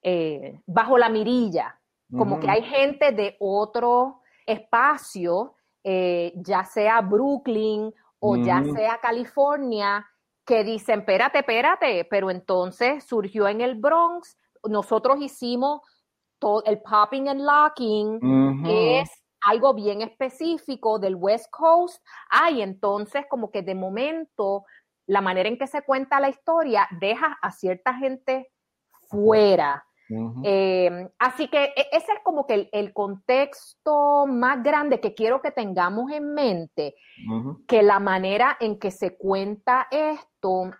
eh, 0.02 0.60
bajo 0.66 0.98
la 0.98 1.08
mirilla, 1.08 1.78
como 2.16 2.38
que 2.38 2.48
hay 2.48 2.62
gente 2.62 3.10
de 3.10 3.36
otro 3.40 4.20
espacio, 4.46 5.56
eh, 5.82 6.32
ya 6.36 6.64
sea 6.64 7.00
Brooklyn 7.00 7.92
o 8.20 8.36
ya 8.36 8.62
sea 8.62 8.98
California, 9.00 10.06
que 10.44 10.62
dicen, 10.62 11.00
espérate, 11.00 11.40
espérate, 11.40 12.06
pero 12.08 12.30
entonces 12.30 13.04
surgió 13.04 13.48
en 13.48 13.60
el 13.60 13.74
Bronx, 13.74 14.38
nosotros 14.68 15.20
hicimos 15.20 15.80
todo 16.38 16.62
el 16.64 16.80
popping 16.80 17.28
and 17.28 17.40
locking, 17.40 18.64
es 18.66 19.10
algo 19.46 19.74
bien 19.74 20.02
específico 20.02 20.98
del 20.98 21.14
West 21.14 21.50
Coast, 21.50 22.04
ay, 22.28 22.62
entonces 22.62 23.24
como 23.28 23.50
que 23.50 23.62
de 23.62 23.74
momento 23.74 24.64
la 25.06 25.20
manera 25.20 25.48
en 25.48 25.56
que 25.56 25.68
se 25.68 25.82
cuenta 25.82 26.20
la 26.20 26.28
historia 26.28 26.88
deja 27.00 27.38
a 27.40 27.52
cierta 27.52 27.94
gente 27.94 28.50
fuera. 29.08 29.84
Eh, 30.44 31.08
así 31.18 31.48
que 31.48 31.64
e, 31.64 31.88
ese 31.90 32.12
es 32.12 32.20
como 32.22 32.46
que 32.46 32.68
el, 32.72 32.92
contexto 32.92 34.26
más 34.26 34.62
grande 34.62 35.00
que 35.00 35.14
quiero 35.14 35.42
que 35.42 35.50
tengamos 35.50 36.12
en 36.12 36.32
mente, 36.32 36.94
que 37.66 37.82
la 37.82 37.98
manera 37.98 38.56
en 38.60 38.78
que 38.78 38.92
se 38.92 39.16
cuenta 39.16 39.88
esto, 39.90 40.70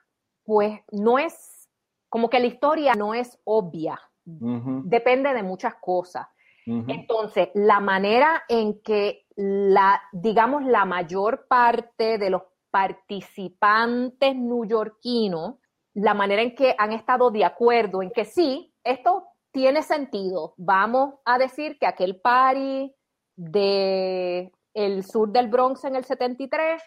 pues 0.45 0.81
no 0.93 1.19
es, 1.19 1.69
como 2.09 2.31
que 2.31 2.39
la 2.39 2.47
historia 2.47 2.95
no 2.95 3.15
es 3.15 3.39
obvia, 3.45 4.01
depende 4.25 5.35
de 5.35 5.43
muchas 5.43 5.75
cosas. 5.77 6.27
Entonces, 6.67 7.51
la 7.55 7.79
manera 7.79 8.43
en 8.49 8.83
que 8.83 9.25
la, 9.37 10.03
digamos, 10.13 10.65
la 10.65 10.85
mayor 10.85 11.47
parte 11.49 12.19
de 12.19 12.29
los 12.29 12.43
participantes 12.71 14.35
newyorquinos, 14.35 15.57
la 15.95 16.13
manera 16.13 16.43
en 16.43 16.55
que 16.55 16.75
han 16.77 16.93
estado 16.93 17.31
de 17.31 17.45
acuerdo 17.45 18.03
en 18.03 18.11
que 18.11 18.25
sí, 18.25 18.75
esto 18.83 19.29
tiene 19.53 19.83
sentido. 19.83 20.55
Vamos 20.57 21.15
a 21.25 21.39
decir 21.39 21.79
que 21.79 21.87
aquel 21.87 22.21
party 22.21 22.93
de 23.37 24.53
el 24.75 25.05
sur 25.05 25.31
del 25.31 25.49
Bronx 25.49 25.85
en 25.85 25.97
el 25.97 26.05
73, 26.05 26.83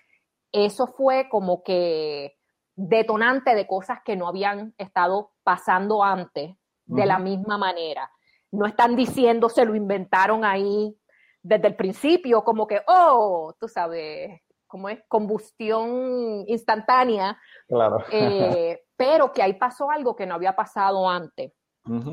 eso 0.52 0.88
fue 0.88 1.28
como 1.30 1.63
que 1.63 2.36
detonante 2.76 3.56
de 3.56 3.65
cosas 3.65 4.00
que 4.06 4.15
no 4.15 4.28
habían 4.28 4.74
estado 4.78 5.32
pasando 5.44 6.04
antes 6.04 6.56
de 6.86 7.06
la 7.06 7.20
misma 7.20 7.58
manera. 7.58 8.12
No 8.52 8.66
están 8.66 8.96
diciendo 8.96 9.50
se 9.50 9.66
lo 9.66 9.76
inventaron 9.76 10.44
ahí 10.44 10.96
desde 11.42 11.68
el 11.68 11.76
principio, 11.76 12.44
como 12.44 12.68
que, 12.68 12.82
oh, 12.88 13.54
tú 13.60 13.68
sabes, 13.68 14.42
como 14.68 14.90
es 14.90 15.00
combustión 15.08 16.44
instantánea. 16.48 17.40
Claro. 17.68 18.04
Eh, 18.12 18.84
pero 18.96 19.32
que 19.32 19.42
ahí 19.42 19.54
pasó 19.54 19.90
algo 19.90 20.16
que 20.16 20.26
no 20.26 20.36
había 20.36 20.56
pasado 20.56 21.10
antes. 21.10 21.54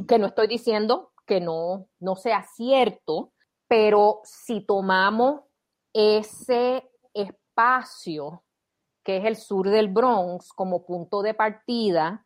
Que 0.09 0.19
no 0.19 0.29
estoy 0.29 0.47
diciendo 0.47 1.13
que 1.27 1.39
no, 1.39 1.89
no 2.01 2.17
sea 2.17 2.43
cierto, 2.45 3.35
pero 3.69 4.21
si 4.25 4.65
tomamos 4.65 5.43
ese 5.93 6.89
espacio 7.13 8.43
que 9.05 9.19
es 9.19 9.25
el 9.27 9.37
sur 9.37 9.69
del 9.69 9.89
Bronx 9.89 10.53
como 10.53 10.87
punto 10.87 11.21
de 11.21 11.35
partida, 11.35 12.25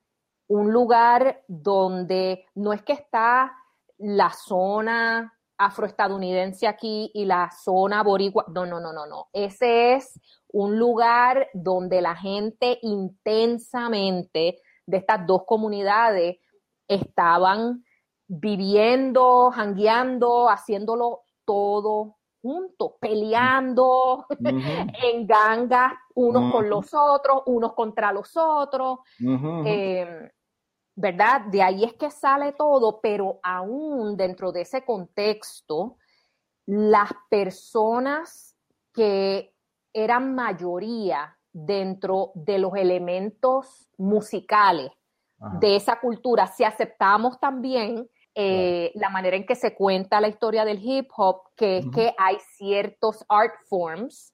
un 0.49 0.73
lugar 0.73 1.43
donde 1.49 2.47
no 2.55 2.73
es 2.73 2.83
que 2.83 2.93
está 2.93 3.53
la 4.01 4.31
zona 4.31 5.33
afroestadounidense 5.59 6.67
aquí 6.67 7.11
y 7.13 7.27
la 7.27 7.51
zona 7.51 8.03
boricua, 8.03 8.47
no, 8.49 8.65
no, 8.65 8.81
no, 8.81 8.93
no, 8.93 9.07
no. 9.07 9.29
Ese 9.33 9.95
es 9.95 10.19
un 10.49 10.79
lugar 10.79 11.49
donde 11.53 12.01
la 12.01 12.17
gente 12.17 12.79
intensamente 12.83 14.61
de 14.87 14.97
estas 14.97 15.27
dos 15.27 15.43
comunidades 15.47 16.39
estaban 16.89 17.85
viviendo, 18.27 19.51
jangueando, 19.51 20.49
haciéndolo 20.49 21.23
todo 21.45 22.17
juntos, 22.41 22.93
peleando 23.01 24.27
en 24.41 25.27
gangas 25.27 25.93
unos 26.15 26.53
con 26.53 26.71
los 26.71 26.93
otros, 26.95 27.43
unos 27.47 27.75
contra 27.75 28.13
los 28.13 28.35
otros. 28.37 29.01
¿Verdad? 31.01 31.47
De 31.47 31.63
ahí 31.63 31.83
es 31.85 31.95
que 31.95 32.11
sale 32.11 32.53
todo, 32.53 33.01
pero 33.01 33.41
aún 33.43 34.19
dentro 34.19 34.53
de 34.53 34.61
ese 34.61 34.85
contexto, 34.85 35.97
las 36.67 37.11
personas 37.31 38.55
que 38.93 39.55
eran 39.95 40.35
mayoría 40.35 41.39
dentro 41.51 42.33
de 42.35 42.59
los 42.59 42.75
elementos 42.75 43.89
musicales 43.97 44.93
de 45.59 45.77
esa 45.77 45.99
cultura, 45.99 46.47
si 46.49 46.65
aceptamos 46.65 47.41
también 47.41 48.07
eh, 48.33 48.93
la 48.95 49.11
manera 49.11 49.37
en 49.37 49.45
que 49.45 49.57
se 49.57 49.75
cuenta 49.75 50.21
la 50.21 50.29
historia 50.29 50.65
del 50.65 50.79
hip 50.81 51.09
hop, 51.17 51.43
que 51.57 51.79
es 51.79 51.87
que 51.93 52.15
hay 52.17 52.37
ciertos 52.57 53.25
art 53.29 53.55
forms, 53.69 54.33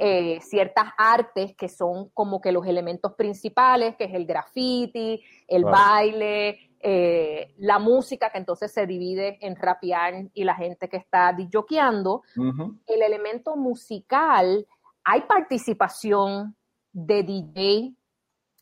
eh, 0.00 0.38
ciertas 0.42 0.88
artes 0.98 1.56
que 1.56 1.68
son 1.70 2.10
como 2.10 2.42
que 2.42 2.52
los 2.52 2.66
elementos 2.66 3.14
principales, 3.14 3.96
que 3.96 4.04
es 4.04 4.14
el 4.14 4.26
graffiti, 4.26 5.22
el 5.46 5.64
baile, 5.64 6.72
eh, 6.80 7.54
la 7.56 7.78
música, 7.78 8.30
que 8.30 8.36
entonces 8.36 8.70
se 8.70 8.86
divide 8.86 9.38
en 9.40 9.56
rapear 9.56 10.28
y 10.34 10.44
la 10.44 10.54
gente 10.54 10.86
que 10.90 10.98
está 10.98 11.32
disjoqueando. 11.32 12.22
El 12.36 13.02
elemento 13.02 13.56
musical, 13.56 14.66
hay 15.04 15.22
participación 15.22 16.54
de 16.92 17.22
DJ 17.22 17.94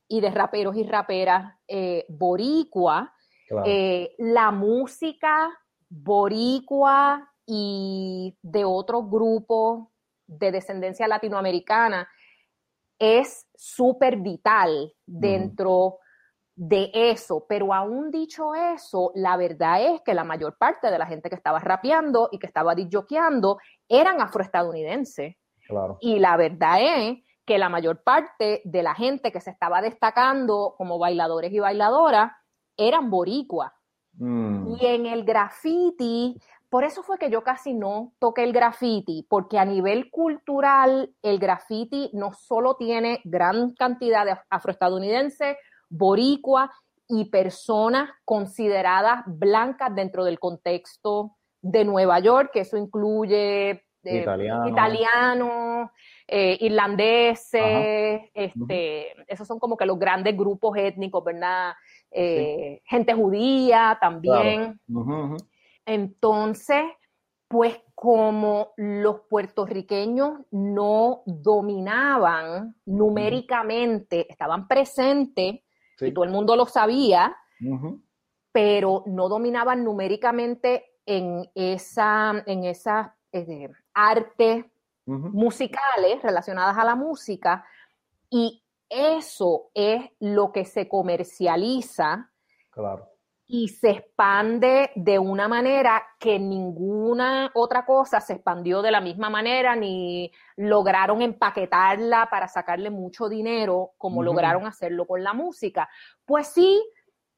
y 0.06 0.20
de 0.20 0.30
raperos 0.30 0.76
y 0.76 0.84
raperas 0.84 1.54
boricua, 2.08 3.12
eh, 3.64 4.14
la 4.18 4.50
música 4.50 5.50
boricua 5.88 7.32
y 7.46 8.36
de 8.42 8.64
otros 8.64 9.08
grupos 9.08 9.88
de 10.26 10.50
descendencia 10.50 11.06
latinoamericana 11.06 12.08
es 12.98 13.46
súper 13.54 14.16
vital 14.16 14.92
dentro 15.06 15.98
de 16.56 16.90
eso, 16.92 17.44
pero 17.46 17.74
aún 17.74 18.10
dicho 18.10 18.54
eso, 18.54 19.12
la 19.14 19.36
verdad 19.36 19.94
es 19.94 20.00
que 20.00 20.14
la 20.14 20.24
mayor 20.24 20.56
parte 20.56 20.90
de 20.90 20.98
la 20.98 21.06
gente 21.06 21.28
que 21.28 21.36
estaba 21.36 21.60
rapeando 21.60 22.30
y 22.32 22.38
que 22.38 22.46
estaba 22.46 22.74
disjoqueando 22.74 23.58
eran 23.88 24.22
afroestadounidenses. 24.22 25.36
Y 26.00 26.18
la 26.18 26.36
verdad 26.36 26.78
es 26.80 27.18
que 27.44 27.58
la 27.58 27.68
mayor 27.68 28.02
parte 28.02 28.62
de 28.64 28.82
la 28.82 28.94
gente 28.94 29.30
que 29.32 29.40
se 29.40 29.50
estaba 29.50 29.82
destacando 29.82 30.74
como 30.78 30.98
bailadores 30.98 31.52
y 31.52 31.58
bailadoras 31.58 32.32
eran 32.76 33.10
boricua. 33.10 33.74
Mm. 34.18 34.76
Y 34.80 34.86
en 34.86 35.06
el 35.06 35.24
graffiti, 35.24 36.38
por 36.68 36.84
eso 36.84 37.02
fue 37.02 37.18
que 37.18 37.30
yo 37.30 37.42
casi 37.42 37.74
no 37.74 38.12
toqué 38.18 38.44
el 38.44 38.52
graffiti, 38.52 39.26
porque 39.28 39.58
a 39.58 39.64
nivel 39.64 40.10
cultural 40.10 41.14
el 41.22 41.38
graffiti 41.38 42.10
no 42.12 42.32
solo 42.32 42.76
tiene 42.76 43.20
gran 43.24 43.72
cantidad 43.74 44.24
de 44.24 44.36
afroestadounidenses, 44.50 45.56
boricua 45.88 46.72
y 47.08 47.26
personas 47.26 48.10
consideradas 48.24 49.22
blancas 49.26 49.94
dentro 49.94 50.24
del 50.24 50.38
contexto 50.40 51.36
de 51.62 51.84
Nueva 51.84 52.18
York, 52.20 52.50
que 52.52 52.60
eso 52.60 52.76
incluye 52.76 53.82
eh, 54.06 54.24
italiano, 54.68 55.90
eh, 56.26 56.56
irlandeses, 56.60 58.30
este, 58.34 59.32
esos 59.32 59.46
son 59.46 59.58
como 59.58 59.76
que 59.76 59.86
los 59.86 59.98
grandes 59.98 60.36
grupos 60.36 60.76
étnicos, 60.76 61.24
¿verdad? 61.24 61.74
Eh, 62.10 62.82
gente 62.84 63.14
judía 63.14 63.98
también. 64.00 64.80
Entonces, 65.84 66.84
pues 67.48 67.78
como 67.94 68.72
los 68.76 69.20
puertorriqueños 69.28 70.40
no 70.50 71.22
dominaban 71.24 72.74
numéricamente, 72.84 74.30
estaban 74.30 74.66
presentes, 74.68 75.60
y 75.98 76.12
todo 76.12 76.24
el 76.24 76.30
mundo 76.30 76.56
lo 76.56 76.66
sabía, 76.66 77.36
pero 78.52 79.04
no 79.06 79.28
dominaban 79.28 79.84
numéricamente 79.84 80.84
en 81.06 81.48
esa, 81.54 82.42
en 82.46 82.64
esas 82.64 83.08
eh, 83.32 83.70
artes 83.94 84.66
musicales 85.06 86.22
relacionadas 86.22 86.76
a 86.76 86.84
la 86.84 86.96
música, 86.96 87.64
y 88.28 88.62
eso 88.88 89.70
es 89.74 90.02
lo 90.20 90.52
que 90.52 90.64
se 90.64 90.88
comercializa 90.88 92.30
y 93.48 93.68
se 93.68 93.90
expande 93.90 94.90
de 94.96 95.18
una 95.18 95.46
manera 95.46 96.02
que 96.18 96.38
ninguna 96.38 97.50
otra 97.54 97.86
cosa 97.86 98.20
se 98.20 98.34
expandió 98.34 98.82
de 98.82 98.90
la 98.90 99.00
misma 99.00 99.30
manera, 99.30 99.76
ni 99.76 100.32
lograron 100.56 101.22
empaquetarla 101.22 102.28
para 102.28 102.48
sacarle 102.48 102.90
mucho 102.90 103.28
dinero 103.28 103.92
como 103.98 104.22
lograron 104.22 104.66
hacerlo 104.66 105.06
con 105.06 105.22
la 105.22 105.32
música. 105.32 105.88
Pues 106.24 106.48
sí, 106.48 106.82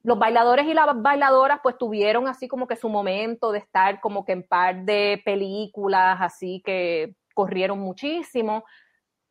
los 0.02 0.18
bailadores 0.18 0.66
y 0.66 0.72
las 0.72 0.86
bailadoras 1.02 1.60
pues 1.62 1.76
tuvieron 1.76 2.26
así 2.26 2.48
como 2.48 2.66
que 2.66 2.76
su 2.76 2.88
momento 2.88 3.52
de 3.52 3.58
estar 3.58 4.00
como 4.00 4.24
que 4.24 4.32
en 4.32 4.48
par 4.48 4.84
de 4.84 5.20
películas 5.24 6.18
así 6.20 6.62
que 6.64 7.14
corrieron 7.34 7.80
muchísimo, 7.80 8.64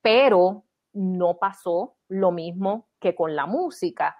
pero 0.02 0.67
no 0.98 1.38
pasó 1.38 1.96
lo 2.10 2.32
mismo 2.32 2.88
que 3.00 3.16
con 3.16 3.36
la 3.36 3.46
música. 3.46 4.18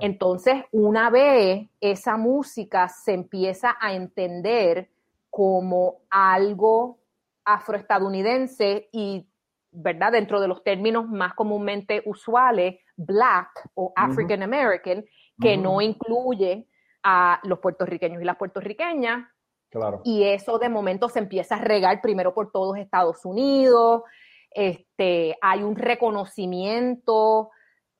Entonces, 0.00 0.64
una 0.72 1.08
vez 1.08 1.68
esa 1.80 2.16
música 2.16 2.88
se 2.88 3.14
empieza 3.14 3.76
a 3.80 3.94
entender 3.94 4.90
como 5.30 6.00
algo 6.10 6.98
afroestadounidense 7.44 8.88
y, 8.92 9.26
¿verdad? 9.70 10.12
Dentro 10.12 10.40
de 10.40 10.48
los 10.48 10.62
términos 10.64 11.08
más 11.08 11.34
comúnmente 11.34 12.02
usuales, 12.06 12.80
black 12.96 13.70
o 13.74 13.92
African 13.94 14.42
American, 14.42 15.04
que 15.40 15.56
no 15.56 15.80
incluye 15.80 16.66
a 17.02 17.40
los 17.44 17.60
puertorriqueños 17.60 18.20
y 18.20 18.24
las 18.24 18.36
puertorriqueñas. 18.36 19.28
Claro. 19.70 20.00
Y 20.04 20.24
eso 20.24 20.58
de 20.58 20.68
momento 20.68 21.08
se 21.08 21.20
empieza 21.20 21.54
a 21.56 21.60
regar 21.60 22.00
primero 22.00 22.34
por 22.34 22.50
todos 22.50 22.76
Estados 22.76 23.24
Unidos, 23.24 24.02
este, 24.50 25.36
hay 25.40 25.62
un 25.62 25.76
reconocimiento 25.76 27.50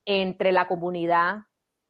entre 0.04 0.52
la 0.52 0.66
comunidad 0.66 1.38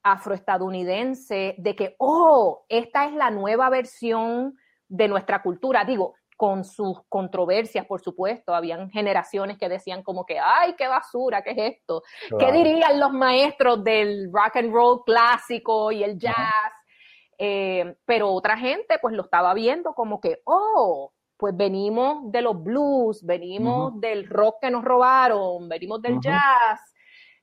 afroestadounidense 0.03 1.55
de 1.59 1.77
que, 1.77 1.94
oh, 1.99 2.64
esta 2.68 3.07
es 3.07 3.12
la 3.12 3.31
nueva 3.31 3.71
versión 3.71 4.57
de 4.88 5.09
nuestra 5.09 5.42
cultura. 5.42 5.85
Digo, 5.85 6.15
con 6.37 6.65
sus 6.65 7.00
controversias, 7.09 7.85
por 7.87 8.00
supuesto, 8.00 8.54
habían 8.54 8.90
generaciones 8.90 9.59
que 9.59 9.69
decían 9.69 10.02
como 10.02 10.25
que, 10.25 10.38
ay, 10.38 10.75
qué 10.79 10.87
basura, 10.87 11.42
¿qué 11.42 11.50
es 11.50 11.77
esto? 11.79 12.02
¿Qué 12.38 12.52
dirían 12.52 13.00
los 13.00 13.13
maestros 13.13 13.83
del 13.83 14.31
rock 14.33 14.56
and 14.56 14.73
roll 14.73 15.02
clásico 15.04 15.90
y 15.90 16.04
el 16.04 16.17
jazz? 16.17 16.73
Eh, 17.38 17.96
pero 18.04 18.31
otra 18.33 18.56
gente 18.56 18.98
pues 19.00 19.15
lo 19.15 19.23
estaba 19.23 19.52
viendo 19.52 19.94
como 19.94 20.21
que, 20.21 20.40
oh, 20.44 21.13
pues 21.38 21.56
venimos 21.56 22.30
de 22.32 22.42
los 22.42 22.62
blues, 22.62 23.24
venimos 23.24 23.98
del 24.00 24.28
rock 24.28 24.56
que 24.60 24.70
nos 24.70 24.84
robaron, 24.84 25.68
venimos 25.68 26.02
del 26.02 26.20
jazz, 26.20 26.80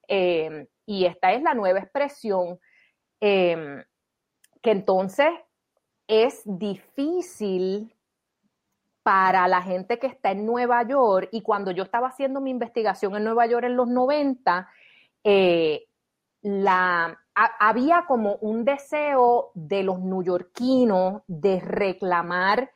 em, 0.06 0.68
y 0.86 1.06
esta 1.06 1.32
es 1.32 1.42
la 1.42 1.54
nueva 1.54 1.80
expresión 1.80 2.60
em, 3.22 3.82
que 4.62 4.72
entonces 4.72 5.30
es 6.08 6.42
difícil 6.46 7.96
para 9.02 9.48
la 9.48 9.62
gente 9.62 9.98
que 9.98 10.08
está 10.08 10.32
en 10.32 10.46
Nueva 10.46 10.84
York 10.84 11.30
y 11.32 11.42
cuando 11.42 11.72
yo 11.72 11.84
estaba 11.84 12.10
haciendo 12.10 12.42
mi 12.42 12.52
investigación 12.52 13.16
en 13.16 13.24
Nueva 13.24 13.46
York 13.46 13.64
en 13.64 13.78
los 13.78 13.88
90, 13.88 14.68
eh, 15.24 15.86
la, 16.42 17.18
había 17.34 18.06
como 18.08 18.36
un 18.42 18.66
deseo 18.66 19.52
de 19.54 19.84
los 19.84 20.00
neoyorquinos 20.00 21.22
de 21.28 21.62
reclamar 21.62 22.72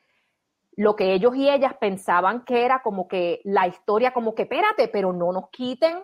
lo 0.80 0.96
que 0.96 1.12
ellos 1.12 1.36
y 1.36 1.50
ellas 1.50 1.74
pensaban 1.78 2.42
que 2.42 2.64
era 2.64 2.80
como 2.82 3.06
que 3.06 3.42
la 3.44 3.66
historia, 3.66 4.14
como 4.14 4.34
que 4.34 4.44
espérate, 4.44 4.88
pero 4.88 5.12
no 5.12 5.30
nos 5.30 5.50
quiten 5.50 5.98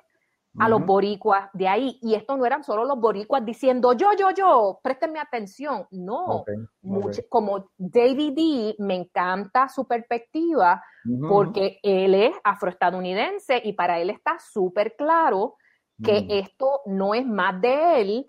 a 0.58 0.68
los 0.68 0.84
boricuas 0.84 1.48
de 1.54 1.66
ahí. 1.66 1.98
Y 2.02 2.14
esto 2.14 2.36
no 2.36 2.44
eran 2.44 2.62
solo 2.62 2.84
los 2.84 3.00
boricuas 3.00 3.42
diciendo 3.42 3.94
yo, 3.94 4.10
yo, 4.18 4.32
yo, 4.32 4.78
préstenme 4.82 5.18
atención. 5.18 5.86
No, 5.92 6.44
como 7.30 7.70
David 7.78 8.34
D, 8.34 8.76
me 8.78 8.96
encanta 8.96 9.66
su 9.70 9.88
perspectiva 9.88 10.82
porque 11.26 11.78
él 11.82 12.14
es 12.14 12.36
afroestadounidense 12.44 13.62
y 13.64 13.72
para 13.72 13.98
él 13.98 14.10
está 14.10 14.36
súper 14.38 14.94
claro 14.94 15.56
que 16.04 16.20
mm. 16.20 16.26
esto 16.32 16.82
no 16.84 17.14
es 17.14 17.24
más 17.24 17.58
de 17.62 18.00
él 18.02 18.26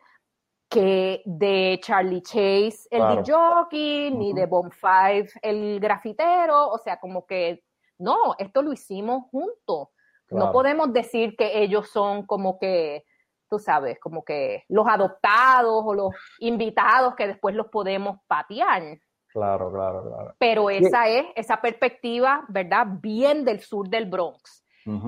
que 0.70 1.22
de 1.26 1.80
Charlie 1.82 2.22
Chase, 2.22 2.88
el 2.92 3.24
jockey, 3.26 4.12
ni 4.12 4.34
de 4.34 4.46
Bomb 4.46 4.72
Five, 4.72 5.30
el 5.42 5.80
grafitero. 5.80 6.70
O 6.70 6.78
sea, 6.78 7.00
como 7.00 7.26
que 7.26 7.64
no, 7.98 8.36
esto 8.38 8.62
lo 8.62 8.74
hicimos 8.74 9.24
juntos. 9.32 9.90
No 10.30 10.52
podemos 10.52 10.92
decir 10.92 11.36
que 11.38 11.62
ellos 11.62 11.90
son 11.90 12.26
como 12.26 12.60
que, 12.60 13.06
tú 13.50 13.60
sabes, 13.60 13.98
como 14.00 14.26
que 14.26 14.66
los 14.68 14.86
adoptados 14.86 15.84
o 15.86 15.94
los 15.94 16.10
invitados 16.40 17.16
que 17.16 17.28
después 17.28 17.56
los 17.56 17.68
podemos 17.68 18.18
patear. 18.28 19.00
Claro, 19.30 19.72
claro, 19.72 20.04
claro. 20.04 20.36
Pero 20.38 20.70
esa 20.70 21.08
es 21.08 21.28
esa 21.36 21.62
perspectiva, 21.62 22.44
¿verdad? 22.50 22.88
Bien 23.02 23.46
del 23.46 23.62
sur 23.62 23.88
del 23.88 24.06
Bronx, 24.06 24.66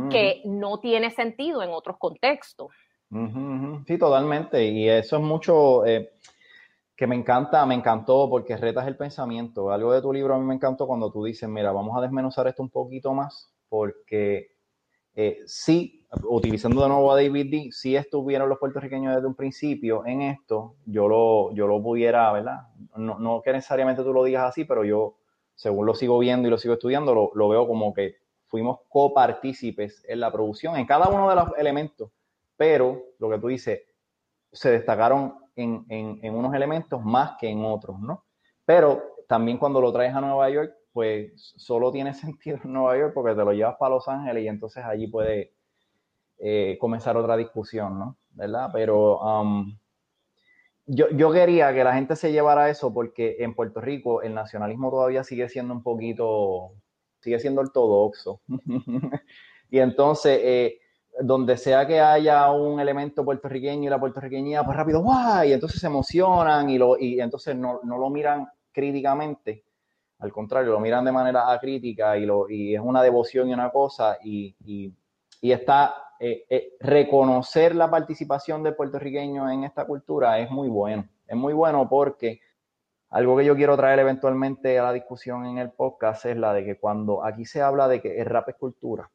que 0.09 0.41
no 0.45 0.79
tiene 0.79 1.11
sentido 1.11 1.61
en 1.63 1.71
otros 1.71 1.97
contextos. 1.97 2.67
Sí, 3.87 3.97
totalmente. 3.97 4.65
Y 4.65 4.87
eso 4.87 5.17
es 5.17 5.23
mucho 5.23 5.85
eh, 5.85 6.11
que 6.95 7.07
me 7.07 7.15
encanta, 7.15 7.65
me 7.65 7.75
encantó 7.75 8.29
porque 8.29 8.57
retas 8.57 8.87
el 8.87 8.97
pensamiento. 8.97 9.71
Algo 9.71 9.93
de 9.93 10.01
tu 10.01 10.13
libro 10.13 10.35
a 10.35 10.37
mí 10.37 10.45
me 10.45 10.55
encantó 10.55 10.85
cuando 10.85 11.11
tú 11.11 11.23
dices, 11.23 11.49
mira, 11.49 11.71
vamos 11.71 11.97
a 11.97 12.01
desmenuzar 12.01 12.47
esto 12.47 12.61
un 12.61 12.69
poquito 12.69 13.13
más 13.13 13.51
porque 13.67 14.51
eh, 15.15 15.39
sí, 15.45 16.07
utilizando 16.23 16.81
de 16.81 16.89
nuevo 16.89 17.11
a 17.11 17.15
David 17.15 17.51
D, 17.51 17.69
si 17.71 17.95
estuvieron 17.95 18.47
los 18.47 18.59
puertorriqueños 18.59 19.15
desde 19.15 19.27
un 19.27 19.35
principio 19.35 20.05
en 20.05 20.21
esto, 20.21 20.75
yo 20.85 21.07
lo, 21.07 21.53
yo 21.53 21.67
lo 21.67 21.81
pudiera, 21.81 22.31
¿verdad? 22.31 22.67
No, 22.95 23.19
no 23.19 23.41
que 23.41 23.51
necesariamente 23.51 24.03
tú 24.03 24.13
lo 24.13 24.23
digas 24.23 24.45
así, 24.45 24.65
pero 24.65 24.83
yo, 24.83 25.17
según 25.55 25.85
lo 25.85 25.93
sigo 25.95 26.19
viendo 26.19 26.47
y 26.47 26.51
lo 26.51 26.57
sigo 26.57 26.75
estudiando, 26.75 27.13
lo, 27.13 27.31
lo 27.33 27.49
veo 27.49 27.67
como 27.67 27.93
que 27.93 28.15
fuimos 28.47 28.79
copartícipes 28.89 30.03
en 30.07 30.19
la 30.19 30.31
producción, 30.31 30.77
en 30.77 30.85
cada 30.85 31.09
uno 31.09 31.29
de 31.29 31.35
los 31.35 31.49
elementos, 31.57 32.11
pero 32.59 33.05
lo 33.19 33.29
que 33.29 33.39
tú 33.39 33.47
dices, 33.47 33.79
se 34.51 34.69
destacaron 34.69 35.35
en, 35.55 35.85
en, 35.87 36.35
unos 36.35 36.53
elementos 36.53 37.01
más 37.01 37.37
que 37.39 37.47
en 37.47 37.63
otros, 37.63 37.97
¿no? 38.01 38.25
Pero 38.65 39.01
también 39.29 39.57
cuando 39.57 39.79
lo 39.79 39.93
traes 39.93 40.13
a 40.13 40.19
Nueva 40.19 40.49
York, 40.49 40.73
pues 40.91 41.53
solo 41.55 41.89
tiene 41.89 42.13
sentido 42.25 42.59
en 42.61 42.73
Nueva 42.73 42.97
York 42.97 43.13
porque 43.13 43.33
te 43.33 43.45
lo 43.45 43.53
llevas 43.53 43.77
para 43.79 43.95
Los 43.95 44.09
Ángeles 44.09 44.43
y 44.43 44.49
entonces 44.49 44.83
allí 44.83 45.07
puede 45.07 45.53
eh, 46.37 46.77
comenzar 46.81 47.15
otra 47.15 47.37
discusión, 47.37 47.97
¿no? 47.97 48.17
¿Verdad? 48.31 48.71
Pero 48.73 49.21
um, 49.21 49.77
yo, 50.85 51.07
yo, 51.11 51.31
quería 51.31 51.73
que 51.73 51.85
la 51.85 51.93
gente 51.93 52.17
se 52.17 52.33
llevara 52.33 52.69
eso 52.69 52.93
porque 52.93 53.37
en 53.39 53.55
Puerto 53.55 53.79
Rico 53.79 54.21
el 54.21 54.33
nacionalismo 54.33 54.91
todavía 54.91 55.23
sigue 55.23 55.47
siendo 55.47 55.73
un 55.73 55.81
poquito, 55.81 56.73
sigue 57.21 57.39
siendo 57.39 57.61
ortodoxo. 57.61 58.41
y 59.71 59.79
entonces, 59.79 60.41
eh, 60.43 60.79
donde 61.19 61.57
sea 61.57 61.85
que 61.85 61.99
haya 61.99 62.51
un 62.51 62.79
elemento 62.79 63.23
puertorriqueño 63.25 63.87
y 63.87 63.89
la 63.89 63.99
puertorriqueñía, 63.99 64.63
pues 64.63 64.77
rápido, 64.77 65.01
¡guau! 65.01 65.45
Y 65.45 65.53
entonces 65.53 65.79
se 65.79 65.87
emocionan 65.87 66.69
y, 66.69 66.77
lo, 66.77 66.97
y 66.97 67.19
entonces 67.19 67.55
no, 67.55 67.79
no 67.83 67.97
lo 67.97 68.09
miran 68.09 68.47
críticamente 68.71 69.63
al 70.19 70.33
contrario, 70.33 70.73
lo 70.73 70.79
miran 70.79 71.05
de 71.05 71.11
manera 71.11 71.51
acrítica 71.51 72.17
y, 72.17 72.25
lo, 72.25 72.49
y 72.49 72.75
es 72.75 72.81
una 72.81 73.01
devoción 73.01 73.49
y 73.49 73.53
una 73.53 73.71
cosa, 73.71 74.17
y, 74.23 74.55
y, 75.41 75.51
está, 75.51 75.95
eh, 76.19 76.45
eh, 76.49 76.73
reconocer 76.81 77.73
la 77.73 77.89
participación 77.89 78.61
del 78.61 78.75
puertorriqueño 78.75 79.49
en 79.49 79.63
esta 79.63 79.85
cultura 79.85 80.37
es 80.39 80.51
muy 80.51 80.67
bueno. 80.67 81.07
Es 81.25 81.37
muy 81.37 81.53
bueno 81.53 81.87
porque 81.87 82.41
algo 83.09 83.37
que 83.37 83.45
yo 83.45 83.55
quiero 83.55 83.77
traer 83.77 83.99
eventualmente 83.99 84.77
a 84.77 84.83
la 84.83 84.93
discusión 84.93 85.45
en 85.45 85.57
el 85.57 85.71
podcast 85.71 86.25
es 86.25 86.35
la 86.35 86.53
de 86.53 86.65
que 86.65 86.77
cuando 86.77 87.23
aquí 87.23 87.45
se 87.45 87.61
habla 87.61 87.87
de 87.87 88.01
que 88.01 88.19
el 88.19 88.25
rap 88.25 88.49
es 88.49 88.55
cultura, 88.55 89.09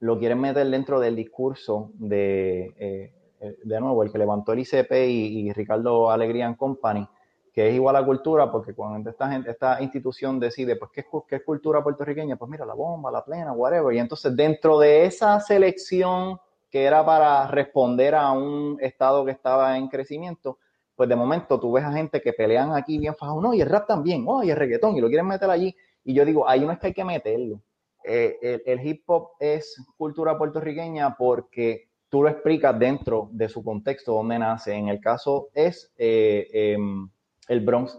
lo 0.00 0.18
quieren 0.18 0.40
meter 0.40 0.68
dentro 0.68 1.00
del 1.00 1.16
discurso 1.16 1.90
de, 1.94 2.74
eh, 2.78 3.12
de 3.64 3.80
nuevo, 3.80 4.02
el 4.02 4.12
que 4.12 4.18
levantó 4.18 4.52
el 4.52 4.60
ICP 4.60 4.92
y, 5.08 5.52
Ricardo 5.52 6.10
Alegría 6.10 6.54
Company, 6.56 7.08
que 7.52 7.68
es 7.68 7.74
igual 7.74 7.96
a 7.96 8.04
cultura, 8.04 8.50
porque 8.50 8.74
cuando 8.74 9.10
esta, 9.10 9.30
gente, 9.30 9.50
esta 9.50 9.82
institución 9.82 10.38
decide, 10.38 10.76
pues, 10.76 10.90
¿qué 10.92 11.00
es, 11.00 11.06
¿qué 11.28 11.36
es 11.36 11.44
cultura 11.44 11.82
puertorriqueña? 11.82 12.36
Pues 12.36 12.50
mira, 12.50 12.64
la 12.64 12.74
bomba, 12.74 13.10
la 13.10 13.24
plena, 13.24 13.52
whatever. 13.52 13.94
Y 13.94 13.98
entonces 13.98 14.34
dentro 14.36 14.78
de 14.78 15.04
esa 15.04 15.40
selección 15.40 16.38
que 16.70 16.84
era 16.84 17.04
para 17.04 17.46
responder 17.48 18.14
a 18.14 18.30
un 18.32 18.76
estado 18.80 19.24
que 19.24 19.32
estaba 19.32 19.76
en 19.78 19.88
crecimiento, 19.88 20.58
pues 20.94 21.08
de 21.08 21.16
momento 21.16 21.58
tú 21.58 21.72
ves 21.72 21.84
a 21.84 21.92
gente 21.92 22.20
que 22.20 22.32
pelean 22.32 22.74
aquí 22.74 22.98
bien 22.98 23.14
fajado, 23.14 23.40
no, 23.40 23.54
y 23.54 23.60
el 23.60 23.68
rap 23.68 23.86
también, 23.86 24.24
oh, 24.26 24.42
y 24.42 24.50
el 24.50 24.56
reggaetón, 24.56 24.96
y 24.96 25.00
lo 25.00 25.08
quieren 25.08 25.26
meter 25.26 25.48
allí. 25.48 25.74
Y 26.04 26.12
yo 26.12 26.24
digo, 26.24 26.48
ahí 26.48 26.60
no 26.60 26.72
es 26.72 26.78
que 26.78 26.88
hay 26.88 26.94
que 26.94 27.04
meterlo. 27.04 27.60
Eh, 28.10 28.62
el, 28.64 28.86
hip 28.86 29.02
hop 29.06 29.32
es 29.38 29.76
cultura 29.98 30.38
puertorriqueña 30.38 31.14
porque 31.14 31.90
tú 32.08 32.22
lo 32.22 32.30
explicas 32.30 32.78
dentro 32.78 33.28
de 33.32 33.50
su 33.50 33.62
contexto 33.62 34.14
donde 34.14 34.38
nace. 34.38 34.72
En 34.72 34.88
el 34.88 34.98
caso 34.98 35.50
es 35.52 35.92
eh, 35.98 36.48
em, 36.52 37.08
el 37.48 37.60
Bronx, 37.60 37.98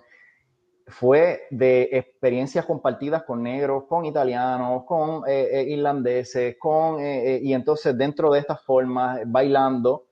fue 0.87 1.43
de 1.51 1.89
experiencias 1.91 2.65
compartidas 2.65 3.21
con 3.21 3.43
negros, 3.43 3.83
con 3.87 4.05
italianos, 4.05 4.85
con 4.85 5.21
eh, 5.27 5.63
irlandeses, 5.67 6.57
con, 6.57 6.99
y 6.99 7.53
entonces 7.53 7.95
dentro 7.95 8.31
de 8.31 8.39
estas 8.39 8.63
formas, 8.65 9.19
bailando. 9.27 10.07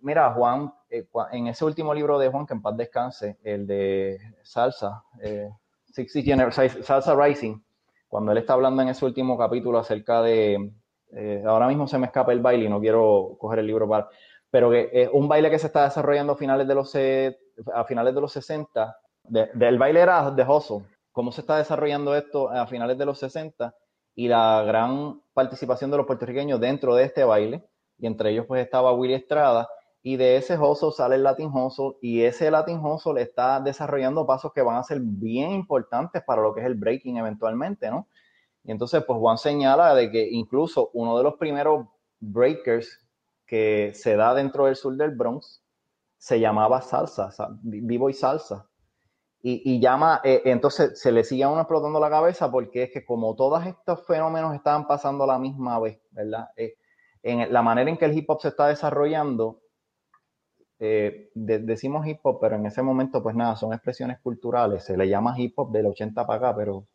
Mira, 0.00 0.32
Juan, 0.32 0.72
en 0.88 1.48
ese 1.48 1.62
último 1.66 1.92
libro 1.92 2.18
de 2.18 2.30
Juan, 2.30 2.46
que 2.46 2.54
en 2.54 2.62
paz 2.62 2.74
descanse, 2.78 3.36
el 3.42 3.66
de 3.66 4.18
Salsa, 4.42 5.04
Salsa 6.82 7.14
Rising, 7.14 7.60
cuando 8.08 8.32
él 8.32 8.38
está 8.38 8.54
hablando 8.54 8.82
en 8.82 8.88
ese 8.88 9.04
último 9.04 9.36
capítulo 9.36 9.78
acerca 9.78 10.22
de, 10.22 10.72
ahora 11.46 11.68
mismo 11.68 11.86
se 11.86 11.98
me 11.98 12.06
escapa 12.06 12.32
el 12.32 12.40
baile 12.40 12.64
y 12.64 12.68
no 12.68 12.80
quiero 12.80 13.36
coger 13.38 13.60
el 13.60 13.66
libro 13.66 13.88
para, 13.88 14.08
pero 14.50 14.70
que 14.70 14.90
es 14.92 15.10
un 15.12 15.28
baile 15.28 15.50
que 15.50 15.58
se 15.58 15.66
está 15.66 15.84
desarrollando 15.84 16.32
a 16.32 16.36
finales 16.36 16.66
de 16.66 16.74
los 16.74 16.96
a 17.74 17.84
finales 17.84 18.14
de 18.14 18.20
los 18.20 18.32
60, 18.32 18.96
del 19.24 19.78
baile 19.78 20.00
era 20.00 20.30
de 20.30 20.42
Hustle, 20.42 20.84
cómo 21.12 21.32
se 21.32 21.42
está 21.42 21.56
desarrollando 21.58 22.14
esto 22.14 22.48
a 22.48 22.66
finales 22.66 22.96
de 22.96 23.04
los 23.04 23.18
60 23.18 23.74
y 24.14 24.28
la 24.28 24.62
gran 24.66 25.20
participación 25.34 25.90
de 25.90 25.96
los 25.98 26.06
puertorriqueños 26.06 26.60
dentro 26.60 26.94
de 26.94 27.04
este 27.04 27.24
baile, 27.24 27.64
y 27.98 28.06
entre 28.06 28.30
ellos 28.30 28.46
pues 28.46 28.64
estaba 28.64 28.92
Willy 28.92 29.14
Estrada, 29.14 29.68
y 30.08 30.16
de 30.16 30.38
ese 30.38 30.58
hustle 30.58 30.90
sale 30.90 31.16
el 31.16 31.22
Latin 31.22 31.52
y 32.00 32.22
ese 32.22 32.50
Latin 32.50 32.78
Hustle 32.78 33.20
está 33.20 33.60
desarrollando 33.60 34.24
pasos 34.24 34.54
que 34.54 34.62
van 34.62 34.76
a 34.76 34.82
ser 34.82 35.00
bien 35.02 35.50
importantes 35.50 36.22
para 36.22 36.40
lo 36.40 36.54
que 36.54 36.60
es 36.60 36.66
el 36.66 36.76
breaking 36.76 37.18
eventualmente, 37.18 37.90
¿no? 37.90 38.08
Y 38.64 38.70
entonces 38.70 39.04
pues 39.04 39.18
Juan 39.18 39.36
señala 39.36 39.94
de 39.94 40.10
que 40.10 40.26
incluso 40.26 40.88
uno 40.94 41.18
de 41.18 41.24
los 41.24 41.34
primeros 41.34 41.88
breakers 42.20 43.06
que 43.44 43.92
se 43.92 44.16
da 44.16 44.32
dentro 44.32 44.64
del 44.64 44.76
sur 44.76 44.96
del 44.96 45.10
Bronx 45.10 45.62
se 46.16 46.40
llamaba 46.40 46.80
salsa, 46.80 47.28
vivo 47.60 48.08
y 48.08 48.14
salsa. 48.14 48.66
Y, 49.42 49.78
llama, 49.78 50.22
eh, 50.24 50.40
entonces 50.46 50.98
se 50.98 51.12
le 51.12 51.22
sigue 51.22 51.44
a 51.44 51.50
uno 51.50 51.60
explotando 51.60 52.00
la 52.00 52.08
cabeza 52.08 52.50
porque 52.50 52.84
es 52.84 52.92
que 52.92 53.04
como 53.04 53.36
todos 53.36 53.66
estos 53.66 54.06
fenómenos 54.06 54.54
estaban 54.54 54.86
pasando 54.86 55.24
a 55.24 55.26
la 55.26 55.38
misma 55.38 55.78
vez, 55.78 56.00
¿verdad? 56.12 56.48
Eh, 56.56 56.76
en 57.22 57.52
la 57.52 57.60
manera 57.60 57.90
en 57.90 57.98
que 57.98 58.06
el 58.06 58.16
hip 58.16 58.30
hop 58.30 58.40
se 58.40 58.48
está 58.48 58.68
desarrollando, 58.68 59.60
eh, 60.80 61.30
decimos 61.34 62.06
hip 62.06 62.20
hop, 62.22 62.38
pero 62.40 62.56
en 62.56 62.66
ese 62.66 62.82
momento 62.82 63.22
pues 63.22 63.34
nada, 63.34 63.56
son 63.56 63.72
expresiones 63.72 64.18
culturales, 64.20 64.84
se 64.84 64.96
le 64.96 65.08
llama 65.08 65.34
hip 65.38 65.58
hop 65.58 65.72
del 65.72 65.86
80 65.86 66.26
para 66.26 66.48
acá, 66.48 66.56
pero 66.56 66.86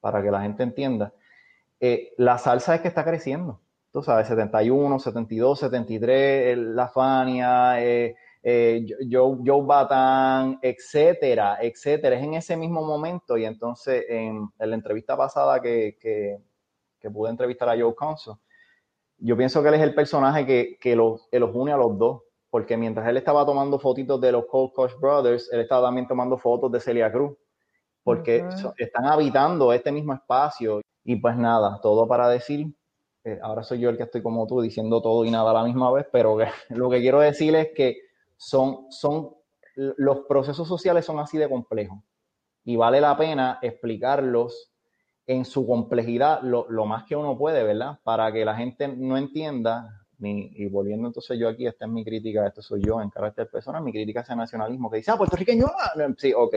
para 0.00 0.22
que 0.22 0.30
la 0.30 0.42
gente 0.42 0.62
entienda, 0.62 1.12
la 2.16 2.38
salsa 2.38 2.74
es 2.74 2.80
que 2.80 2.88
está 2.88 3.04
creciendo, 3.04 3.60
tú 3.92 4.02
sabes, 4.02 4.28
71, 4.28 4.98
72, 4.98 5.58
73, 5.58 6.58
la 6.58 6.88
Fania, 6.88 7.82
eh, 7.82 8.16
eh, 8.42 8.86
Joe, 9.10 9.38
Joe 9.44 9.62
Batán, 9.64 10.58
etcétera, 10.62 11.58
etcétera. 11.60 12.16
Es 12.16 12.22
en 12.22 12.34
ese 12.34 12.56
mismo 12.56 12.84
momento 12.84 13.36
y 13.36 13.44
entonces 13.44 14.04
en, 14.08 14.48
la 14.58 14.74
entrevista 14.74 15.16
pasada 15.16 15.60
que, 15.60 15.96
que, 16.00 17.10
pude 17.10 17.30
entrevistar 17.30 17.68
a 17.68 17.78
Joe 17.78 17.94
Conso, 17.94 18.40
yo 19.18 19.36
pienso 19.36 19.62
que 19.62 19.68
él 19.68 19.74
es 19.74 19.82
el 19.82 19.94
personaje 19.94 20.46
que, 20.46 20.78
que 20.80 20.94
los, 20.96 21.28
los, 21.32 21.50
une 21.54 21.72
a 21.72 21.76
los 21.76 21.98
dos. 21.98 22.22
Porque 22.50 22.76
mientras 22.76 23.08
él 23.08 23.16
estaba 23.16 23.46
tomando 23.46 23.78
fotitos 23.78 24.20
de 24.20 24.32
los 24.32 24.46
Cold 24.46 24.72
Koch 24.72 24.98
Brothers, 25.00 25.50
él 25.52 25.60
estaba 25.60 25.86
también 25.86 26.08
tomando 26.08 26.36
fotos 26.36 26.70
de 26.72 26.80
Celia 26.80 27.10
Cruz, 27.10 27.36
porque 28.02 28.44
están 28.76 29.06
habitando 29.06 29.72
este 29.72 29.92
mismo 29.92 30.14
espacio. 30.14 30.80
Y 31.04 31.16
pues 31.16 31.36
nada, 31.36 31.80
todo 31.80 32.06
para 32.06 32.28
decir, 32.28 32.66
eh, 33.24 33.38
ahora 33.42 33.62
soy 33.62 33.78
yo 33.78 33.88
el 33.88 33.96
que 33.96 34.02
estoy 34.02 34.22
como 34.22 34.46
tú 34.46 34.60
diciendo 34.60 35.00
todo 35.00 35.24
y 35.24 35.30
nada 35.30 35.50
a 35.50 35.54
la 35.54 35.64
misma 35.64 35.90
vez, 35.92 36.06
pero 36.12 36.36
lo 36.70 36.90
que 36.90 37.00
quiero 37.00 37.20
decir 37.20 37.54
es 37.54 37.68
que 37.74 37.98
son, 38.36 38.90
son, 38.90 39.30
los 39.74 40.20
procesos 40.28 40.66
sociales 40.66 41.04
son 41.04 41.20
así 41.20 41.38
de 41.38 41.48
complejos 41.48 41.98
y 42.64 42.76
vale 42.76 43.00
la 43.00 43.16
pena 43.16 43.58
explicarlos 43.62 44.72
en 45.26 45.44
su 45.44 45.66
complejidad 45.66 46.42
lo, 46.42 46.66
lo, 46.68 46.86
más 46.86 47.04
que 47.04 47.14
uno 47.14 47.38
puede, 47.38 47.62
¿verdad? 47.62 48.00
Para 48.02 48.32
que 48.32 48.44
la 48.44 48.56
gente 48.56 48.88
no 48.88 49.16
entienda 49.16 49.99
y 50.22 50.68
volviendo 50.68 51.06
entonces 51.06 51.38
yo 51.38 51.48
aquí, 51.48 51.66
esta 51.66 51.86
es 51.86 51.90
mi 51.90 52.04
crítica, 52.04 52.46
esto 52.46 52.62
soy 52.62 52.82
yo 52.84 53.00
en 53.00 53.10
carácter 53.10 53.48
personal, 53.48 53.82
mi 53.82 53.92
crítica 53.92 54.20
hacia 54.20 54.36
nacionalismo, 54.36 54.90
que 54.90 54.98
dice, 54.98 55.10
ah, 55.10 55.16
puertorriqueño, 55.16 55.66
ah, 55.66 55.92
sí, 56.18 56.32
ok, 56.36 56.54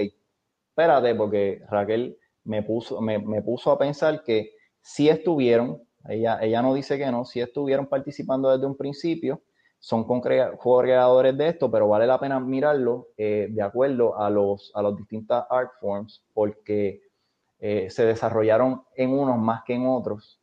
espérate, 0.70 1.16
porque 1.16 1.62
Raquel 1.70 2.18
me 2.44 2.64
puso, 2.64 3.00
me, 3.02 3.42
puso 3.42 3.72
a 3.72 3.78
pensar 3.78 4.24
que 4.24 4.52
si 4.82 5.08
estuvieron, 5.08 5.82
ella, 6.10 6.40
ella 6.42 6.62
no 6.62 6.74
dice 6.74 6.98
que 6.98 7.10
no, 7.10 7.24
si 7.24 7.40
estuvieron 7.40 7.88
participando 7.88 8.52
desde 8.52 8.66
un 8.66 8.76
principio, 8.76 9.42
son 9.80 10.06
co-creadores 10.06 11.38
de 11.38 11.48
esto, 11.50 11.70
pero 11.70 11.90
vale 11.90 12.08
la 12.08 12.20
pena 12.20 12.40
mirarlo 12.40 13.10
eh, 13.18 13.48
de 13.50 13.62
acuerdo 13.62 14.18
a 14.18 14.30
los, 14.30 14.72
a 14.76 14.82
los 14.82 14.96
distintas 14.96 15.46
art 15.50 15.72
forms, 15.80 16.24
porque 16.34 17.02
eh, 17.60 17.90
se 17.90 18.06
desarrollaron 18.06 18.84
en 18.96 19.12
unos 19.12 19.38
más 19.38 19.64
que 19.66 19.74
en 19.74 19.88
otros 19.88 20.43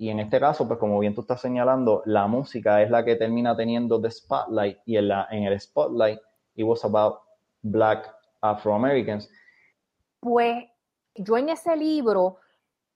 y 0.00 0.08
en 0.08 0.18
este 0.18 0.40
caso, 0.40 0.66
pues 0.66 0.80
como 0.80 0.98
bien 0.98 1.14
tú 1.14 1.20
estás 1.20 1.42
señalando, 1.42 2.02
la 2.06 2.26
música 2.26 2.80
es 2.80 2.88
la 2.88 3.04
que 3.04 3.16
termina 3.16 3.54
teniendo 3.54 4.00
the 4.00 4.10
spotlight 4.10 4.78
y 4.86 4.96
en, 4.96 5.08
la, 5.08 5.28
en 5.30 5.42
el 5.42 5.60
spotlight 5.60 6.18
it 6.54 6.64
was 6.64 6.82
about 6.86 7.18
black 7.60 8.10
Afro-Americans. 8.40 9.30
Pues 10.18 10.64
yo 11.14 11.36
en 11.36 11.50
ese 11.50 11.76
libro 11.76 12.38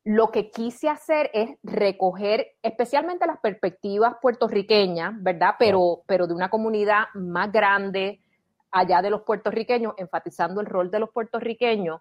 lo 0.04 0.30
que 0.30 0.50
quise 0.50 0.88
hacer 0.88 1.30
es 1.34 1.50
recoger 1.62 2.56
especialmente 2.62 3.26
las 3.26 3.38
perspectivas 3.38 4.14
puertorriqueñas, 4.22 5.12
¿verdad? 5.22 5.56
Pero, 5.58 6.04
pero 6.06 6.26
de 6.26 6.32
una 6.32 6.48
comunidad 6.48 7.08
más 7.12 7.52
grande 7.52 8.22
allá 8.70 9.02
de 9.02 9.10
los 9.10 9.24
puertorriqueños, 9.24 9.92
enfatizando 9.98 10.62
el 10.62 10.66
rol 10.66 10.90
de 10.90 11.00
los 11.00 11.10
puertorriqueños, 11.10 12.00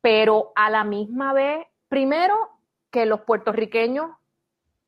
pero 0.00 0.50
a 0.56 0.68
la 0.68 0.82
misma 0.82 1.32
vez, 1.32 1.64
primero, 1.88 2.34
que 2.90 3.06
los 3.06 3.20
puertorriqueños 3.20 4.10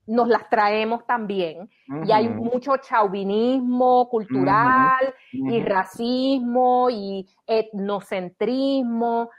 nos 0.07 0.29
las 0.29 0.49
traemos 0.49 1.07
también. 1.07 1.71
Y 2.05 2.13
hay 2.13 2.29
mucho 2.29 2.77
chauvinismo 2.77 4.09
cultural 4.09 5.15
y 5.33 5.61
racismo 5.63 6.89
y 6.91 7.27
etnocentrismo, 7.47 9.31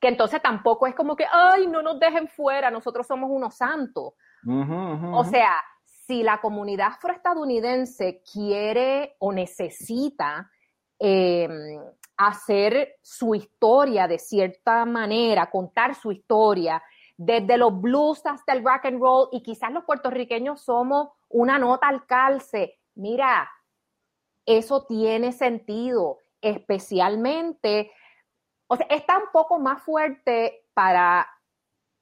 que 0.00 0.08
entonces 0.08 0.40
tampoco 0.42 0.86
es 0.86 0.94
como 0.94 1.16
que, 1.16 1.26
ay, 1.30 1.66
no 1.66 1.82
nos 1.82 1.98
dejen 1.98 2.28
fuera, 2.28 2.70
nosotros 2.70 3.06
somos 3.06 3.30
unos 3.30 3.54
santos. 3.56 4.14
O 4.46 5.24
sea, 5.24 5.52
si 5.84 6.22
la 6.22 6.40
comunidad 6.40 6.88
afroestadounidense 6.88 8.22
quiere 8.32 9.16
o 9.18 9.32
necesita 9.32 10.50
em, 10.98 11.80
hacer 12.16 12.96
su 13.02 13.34
historia 13.34 14.06
de 14.06 14.18
cierta 14.18 14.84
manera, 14.84 15.50
contar 15.50 15.94
su 15.94 16.12
historia, 16.12 16.82
desde 17.16 17.56
los 17.56 17.80
blues 17.80 18.24
hasta 18.26 18.52
el 18.52 18.64
rock 18.64 18.86
and 18.86 19.00
roll, 19.00 19.28
y 19.32 19.42
quizás 19.42 19.72
los 19.72 19.84
puertorriqueños 19.84 20.60
somos 20.60 21.08
una 21.28 21.58
nota 21.58 21.88
al 21.88 22.06
calce. 22.06 22.78
Mira, 22.94 23.50
eso 24.44 24.84
tiene 24.84 25.32
sentido, 25.32 26.18
especialmente, 26.40 27.90
o 28.68 28.76
sea, 28.76 28.86
está 28.90 29.18
un 29.18 29.30
poco 29.32 29.58
más 29.58 29.82
fuerte 29.82 30.66
para 30.74 31.26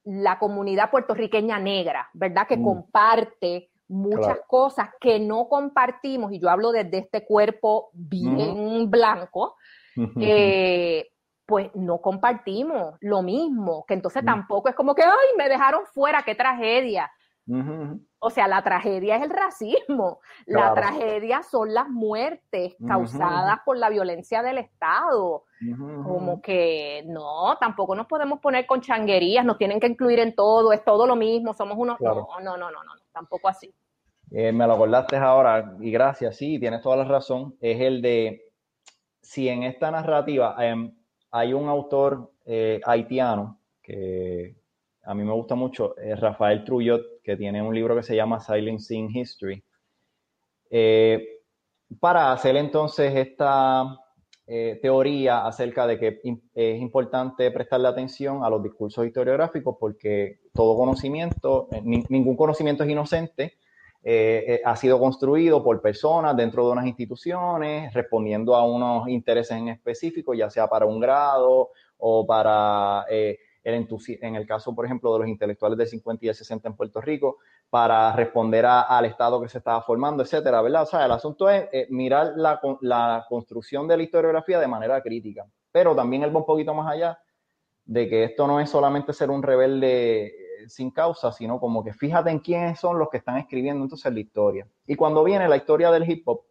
la 0.03 0.37
comunidad 0.37 0.91
puertorriqueña 0.91 1.59
negra, 1.59 2.09
¿verdad? 2.13 2.47
Que 2.47 2.57
mm. 2.57 2.63
comparte 2.63 3.71
muchas 3.87 4.39
cosas 4.47 4.89
que 4.99 5.19
no 5.19 5.47
compartimos, 5.47 6.31
y 6.31 6.39
yo 6.39 6.49
hablo 6.49 6.71
desde 6.71 6.99
este 6.99 7.25
cuerpo 7.25 7.89
bien 7.93 8.89
blanco, 8.89 9.55
eh, 10.19 11.07
pues 11.45 11.69
no 11.75 11.99
compartimos 11.99 12.95
lo 13.01 13.21
mismo, 13.21 13.85
que 13.87 13.93
entonces 13.93 14.23
mm. 14.23 14.25
tampoco 14.25 14.69
es 14.69 14.75
como 14.75 14.95
que, 14.95 15.03
ay, 15.03 15.37
me 15.37 15.49
dejaron 15.49 15.85
fuera, 15.85 16.23
qué 16.23 16.35
tragedia. 16.35 17.11
O 18.17 18.31
sea, 18.31 18.47
la 18.47 18.63
tragedia 18.63 19.17
es 19.17 19.23
el 19.23 19.29
racismo, 19.29 20.19
la 20.47 20.73
tragedia 20.73 21.43
son 21.43 21.75
las 21.75 21.87
muertes 21.87 22.75
causadas 22.87 23.59
por 23.63 23.77
la 23.77 23.89
violencia 23.89 24.41
del 24.41 24.57
Estado. 24.57 25.43
Como 26.03 26.41
que 26.41 27.03
no, 27.05 27.55
tampoco 27.59 27.95
nos 27.95 28.07
podemos 28.07 28.39
poner 28.39 28.65
con 28.65 28.81
changuerías, 28.81 29.45
nos 29.45 29.59
tienen 29.59 29.79
que 29.79 29.87
incluir 29.87 30.19
en 30.19 30.33
todo, 30.33 30.73
es 30.73 30.83
todo 30.83 31.05
lo 31.05 31.15
mismo, 31.15 31.53
somos 31.53 31.77
unos... 31.77 32.01
No, 32.01 32.27
no, 32.41 32.57
no, 32.57 32.71
no, 32.71 32.83
no, 32.83 32.91
tampoco 33.11 33.47
así. 33.47 33.71
Eh, 34.31 34.51
me 34.51 34.65
lo 34.65 34.73
acordaste 34.73 35.17
ahora 35.17 35.75
y 35.79 35.91
gracias, 35.91 36.37
sí, 36.37 36.59
tienes 36.59 36.81
toda 36.81 36.97
la 36.97 37.03
razón, 37.03 37.55
es 37.61 37.79
el 37.79 38.01
de, 38.01 38.41
si 39.21 39.49
en 39.49 39.61
esta 39.63 39.91
narrativa... 39.91 40.55
Em, 40.59 40.91
hay 41.35 41.51
un 41.53 41.67
autor 41.67 42.31
eh, 42.45 42.79
haitiano 42.85 43.59
que 43.83 44.55
a 45.03 45.13
mí 45.13 45.23
me 45.23 45.33
gusta 45.33 45.53
mucho, 45.53 45.93
Rafael 46.17 46.63
Trujillo, 46.63 46.99
que 47.21 47.35
tiene 47.35 47.61
un 47.61 47.75
libro 47.75 47.93
que 47.93 48.03
se 48.03 48.15
llama 48.15 48.39
Silencing 48.39 49.09
History. 49.13 49.61
Eh, 50.69 51.41
para 51.99 52.31
hacer 52.31 52.55
entonces 52.55 53.13
esta 53.15 53.83
eh, 54.47 54.79
teoría 54.81 55.45
acerca 55.45 55.85
de 55.85 55.99
que 55.99 56.21
es 56.53 56.81
importante 56.81 57.51
prestarle 57.51 57.89
atención 57.89 58.43
a 58.43 58.49
los 58.49 58.63
discursos 58.63 59.05
historiográficos 59.05 59.75
porque 59.77 60.39
todo 60.53 60.77
conocimiento, 60.77 61.67
ningún 61.83 62.37
conocimiento 62.37 62.83
es 62.83 62.89
inocente, 62.89 63.57
ha 64.63 64.75
sido 64.75 64.99
construido 64.99 65.63
por 65.63 65.81
personas 65.81 66.37
dentro 66.37 66.65
de 66.65 66.71
unas 66.73 66.85
instituciones, 66.85 67.93
respondiendo 67.93 68.55
a 68.55 68.63
unos 68.63 69.07
intereses 69.09 69.57
en 69.57 69.69
específico, 69.69 70.33
ya 70.33 70.49
sea 70.49 70.67
para 70.67 70.85
un 70.85 70.99
grado 70.99 71.71
o 71.97 72.25
para 72.25 73.05
eh, 73.09 73.39
el 73.63 73.87
en 74.21 74.35
el 74.35 74.45
caso, 74.45 74.75
por 74.75 74.85
ejemplo, 74.85 75.11
de 75.13 75.19
los 75.19 75.27
intelectuales 75.27 75.77
del 75.77 75.87
50 75.87 76.23
y 76.23 76.27
del 76.27 76.35
60 76.35 76.69
en 76.69 76.75
Puerto 76.75 77.01
Rico, 77.01 77.37
para 77.69 78.15
responder 78.15 78.63
al 78.65 79.05
Estado 79.05 79.41
que 79.41 79.49
se 79.49 79.57
estaba 79.57 79.81
formando, 79.81 80.21
etcétera, 80.21 80.61
¿verdad? 80.61 80.83
O 80.83 80.85
sea, 80.85 81.05
el 81.05 81.11
asunto 81.11 81.49
es 81.49 81.67
eh, 81.71 81.87
mirar 81.89 82.33
la, 82.35 82.61
la 82.81 83.25
construcción 83.27 83.87
de 83.87 83.97
la 83.97 84.03
historiografía 84.03 84.59
de 84.59 84.67
manera 84.67 85.01
crítica, 85.01 85.47
pero 85.71 85.95
también 85.95 86.21
él 86.21 86.33
va 86.33 86.39
un 86.39 86.45
poquito 86.45 86.75
más 86.75 86.91
allá 86.91 87.19
de 87.85 88.07
que 88.07 88.23
esto 88.23 88.45
no 88.45 88.59
es 88.59 88.69
solamente 88.69 89.13
ser 89.13 89.31
un 89.31 89.41
rebelde 89.41 90.44
sin 90.67 90.91
causa, 90.91 91.31
sino 91.31 91.59
como 91.59 91.83
que 91.83 91.93
fíjate 91.93 92.29
en 92.29 92.39
quiénes 92.39 92.79
son 92.79 92.99
los 92.99 93.09
que 93.09 93.17
están 93.17 93.37
escribiendo 93.37 93.83
entonces 93.83 94.13
la 94.13 94.19
historia. 94.19 94.67
Y 94.85 94.95
cuando 94.95 95.23
viene 95.23 95.47
la 95.47 95.57
historia 95.57 95.91
del 95.91 96.09
hip 96.09 96.27
hop, 96.27 96.41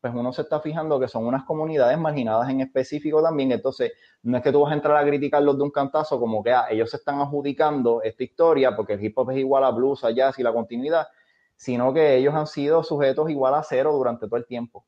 pues 0.00 0.12
uno 0.14 0.32
se 0.32 0.42
está 0.42 0.60
fijando 0.60 0.98
que 0.98 1.06
son 1.06 1.26
unas 1.26 1.44
comunidades 1.44 1.96
marginadas 1.96 2.50
en 2.50 2.60
específico 2.60 3.22
también, 3.22 3.52
entonces 3.52 3.92
no 4.22 4.36
es 4.36 4.42
que 4.42 4.50
tú 4.50 4.60
vas 4.62 4.72
a 4.72 4.74
entrar 4.74 4.96
a 4.96 5.06
criticarlos 5.06 5.56
de 5.56 5.62
un 5.62 5.70
cantazo 5.70 6.18
como 6.18 6.42
que 6.42 6.50
ah, 6.52 6.66
ellos 6.70 6.90
se 6.90 6.96
están 6.96 7.20
adjudicando 7.20 8.02
esta 8.02 8.24
historia 8.24 8.74
porque 8.74 8.94
el 8.94 9.04
hip 9.04 9.16
hop 9.16 9.30
es 9.30 9.38
igual 9.38 9.62
a 9.62 9.70
blues, 9.70 10.02
a 10.02 10.10
jazz 10.10 10.38
y 10.40 10.42
la 10.42 10.52
continuidad, 10.52 11.06
sino 11.54 11.94
que 11.94 12.16
ellos 12.16 12.34
han 12.34 12.48
sido 12.48 12.82
sujetos 12.82 13.30
igual 13.30 13.54
a 13.54 13.62
cero 13.62 13.92
durante 13.92 14.26
todo 14.26 14.38
el 14.38 14.46
tiempo. 14.46 14.84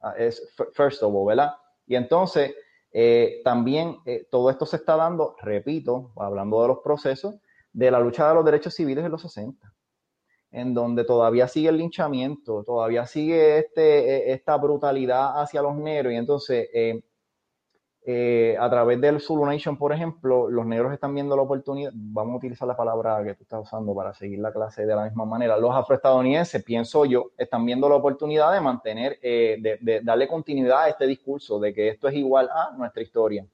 Ah, 0.00 0.14
es 0.16 0.54
first 0.72 1.02
of 1.02 1.12
all, 1.12 1.26
¿verdad? 1.26 1.54
Y 1.88 1.96
entonces 1.96 2.54
eh, 2.92 3.40
también 3.44 3.98
eh, 4.06 4.26
todo 4.30 4.50
esto 4.50 4.66
se 4.66 4.76
está 4.76 4.96
dando, 4.96 5.36
repito, 5.40 6.12
hablando 6.16 6.62
de 6.62 6.68
los 6.68 6.78
procesos, 6.78 7.36
de 7.78 7.92
la 7.92 8.00
lucha 8.00 8.28
de 8.28 8.34
los 8.34 8.44
derechos 8.44 8.74
civiles 8.74 9.04
en 9.04 9.12
los 9.12 9.22
60, 9.22 9.72
en 10.50 10.74
donde 10.74 11.04
todavía 11.04 11.46
sigue 11.46 11.68
el 11.68 11.76
linchamiento, 11.76 12.64
todavía 12.64 13.06
sigue 13.06 13.58
este, 13.58 14.30
e, 14.30 14.32
esta 14.32 14.56
brutalidad 14.56 15.40
hacia 15.40 15.62
los 15.62 15.76
negros 15.76 16.12
y 16.12 16.16
entonces 16.16 16.68
eh, 16.74 17.00
eh, 18.04 18.56
a 18.58 18.68
través 18.68 19.00
del 19.00 19.20
Zulu 19.20 19.46
Nation, 19.46 19.78
por 19.78 19.92
ejemplo, 19.92 20.50
los 20.50 20.66
negros 20.66 20.92
están 20.92 21.14
viendo 21.14 21.36
la 21.36 21.42
oportunidad, 21.42 21.92
vamos 21.94 22.34
a 22.34 22.36
utilizar 22.38 22.66
la 22.66 22.76
palabra 22.76 23.22
que 23.22 23.34
tú 23.34 23.44
estás 23.44 23.62
usando 23.62 23.94
para 23.94 24.12
seguir 24.12 24.40
la 24.40 24.52
clase 24.52 24.84
de 24.84 24.96
la 24.96 25.04
misma 25.04 25.24
manera, 25.24 25.56
los 25.56 25.72
afroestadounidenses, 25.72 26.64
pienso 26.64 27.04
yo, 27.04 27.30
están 27.38 27.64
viendo 27.64 27.88
la 27.88 27.94
oportunidad 27.94 28.52
de 28.52 28.60
mantener, 28.60 29.20
eh, 29.22 29.78
de 29.80 30.00
darle 30.00 30.26
continuidad 30.26 30.82
a 30.82 30.88
este 30.88 31.06
discurso 31.06 31.60
de 31.60 31.72
que 31.72 31.90
esto 31.90 32.08
es 32.08 32.16
igual 32.16 32.50
a 32.52 32.72
nuestra 32.76 33.04
historia. 33.04 33.46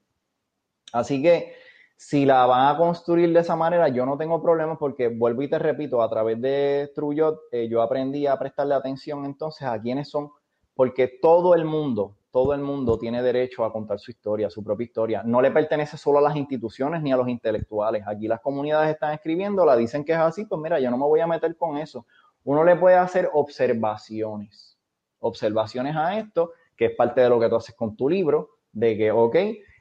Así 0.95 1.21
que 1.21 1.64
si 1.97 2.27
la 2.27 2.45
van 2.47 2.75
a 2.75 2.77
construir 2.77 3.33
de 3.33 3.41
esa 3.41 3.57
manera, 3.57 3.89
yo 3.89 4.05
no 4.05 4.17
tengo 4.17 4.43
problemas 4.43 4.79
porque, 4.79 5.09
vuelvo 5.09 5.43
y 5.43 5.49
te 5.49 5.59
repito, 5.59 6.03
a 6.03 6.11
través 6.11 6.41
de 6.41 6.91
Trujillo 6.95 7.43
eh, 7.53 7.69
yo 7.69 7.83
aprendí 7.83 8.27
a 8.27 8.39
prestarle 8.39 8.75
atención 8.75 9.25
entonces 9.25 9.67
a 9.67 9.81
quiénes 9.81 10.11
son, 10.11 10.31
porque 10.75 11.19
todo 11.23 11.55
el 11.55 11.65
mundo, 11.65 12.17
todo 12.31 12.53
el 12.53 12.61
mundo 12.61 12.99
tiene 12.99 13.23
derecho 13.23 13.65
a 13.65 13.73
contar 13.73 13.99
su 14.01 14.11
historia, 14.11 14.51
su 14.51 14.65
propia 14.65 14.85
historia. 14.85 15.23
No 15.25 15.41
le 15.41 15.51
pertenece 15.53 15.97
solo 15.97 16.19
a 16.19 16.23
las 16.23 16.37
instituciones 16.37 17.01
ni 17.01 17.13
a 17.13 17.17
los 17.17 17.29
intelectuales. 17.29 18.03
Aquí 18.07 18.27
las 18.27 18.41
comunidades 18.41 18.91
están 18.91 19.15
escribiendo, 19.15 19.65
la 19.65 19.77
dicen 19.77 20.05
que 20.05 20.13
es 20.13 20.19
así, 20.19 20.45
pues 20.45 20.61
mira, 20.61 20.81
yo 20.81 20.91
no 20.91 20.99
me 20.99 21.05
voy 21.05 21.21
a 21.21 21.27
meter 21.27 21.57
con 21.57 21.79
eso. 21.79 22.07
Uno 22.43 22.65
le 22.65 22.77
puede 22.77 22.97
hacer 22.97 23.31
observaciones 23.33 24.75
observaciones 25.25 25.97
a 25.97 26.19
esto, 26.19 26.53
que 26.77 26.87
es 26.87 26.97
parte 26.97 27.23
de 27.23 27.29
lo 27.29 27.41
que 27.41 27.49
tú 27.49 27.57
haces 27.57 27.75
con 27.75 27.97
tu 27.97 28.09
libro, 28.09 28.59
de 28.73 28.97
que, 28.97 29.11
ok, 29.11 29.37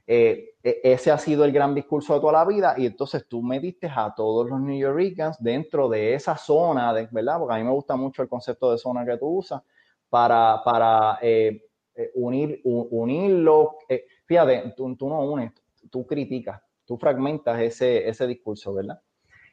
eh, 0.08 0.53
ese 0.64 1.12
ha 1.12 1.18
sido 1.18 1.44
el 1.44 1.52
gran 1.52 1.76
discurso 1.76 2.14
de 2.14 2.22
toda 2.22 2.34
la 2.34 2.46
vida 2.46 2.76
y 2.78 2.86
entonces 2.86 3.28
tú 3.28 3.44
metiste 3.44 3.92
a 3.94 4.14
todos 4.16 4.50
los 4.50 4.62
New 4.62 4.78
Yorkers 4.78 5.36
dentro 5.40 5.90
de 5.90 6.14
esa 6.14 6.38
zona, 6.38 6.94
de, 6.94 7.10
¿verdad? 7.12 7.38
Porque 7.40 7.56
a 7.56 7.58
mí 7.58 7.66
me 7.66 7.72
gusta 7.72 7.98
mucho 7.98 8.22
el 8.22 8.30
concepto 8.30 8.72
de 8.72 8.78
zona 8.78 9.06
que 9.06 9.18
tú 9.18 9.28
usas 9.28 9.62
para, 10.10 10.62
para 10.64 11.20
eh, 11.22 11.66
eh, 11.96 12.12
unir, 12.16 12.62
unirlo. 12.64 13.80
fíjate, 14.26 14.74
tú, 14.78 14.96
no 15.02 15.20
unes, 15.20 15.52
tú 15.92 16.08
criticas, 16.08 16.62
tú 16.86 16.98
fragmentas 16.98 17.60
ese, 17.60 18.08
ese 18.08 18.26
discurso, 18.26 18.74
¿verdad? 18.74 19.02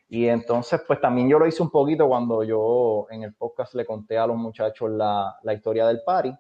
Y 0.09 0.27
entonces, 0.27 0.81
pues 0.87 1.01
también 1.01 1.29
yo 1.29 1.39
lo 1.39 1.47
hice 1.47 1.63
un 1.63 1.71
poquito 1.71 2.07
cuando 2.07 2.45
yo 2.45 3.07
en 3.11 3.25
el 3.25 3.35
podcast 3.35 3.75
le 3.75 3.85
conté 3.85 4.17
a 4.17 4.27
los 4.27 4.37
muchachos 4.37 4.91
la, 4.91 5.37
la 5.43 5.55
historia 5.55 5.87
del 5.89 6.03
party 6.05 6.33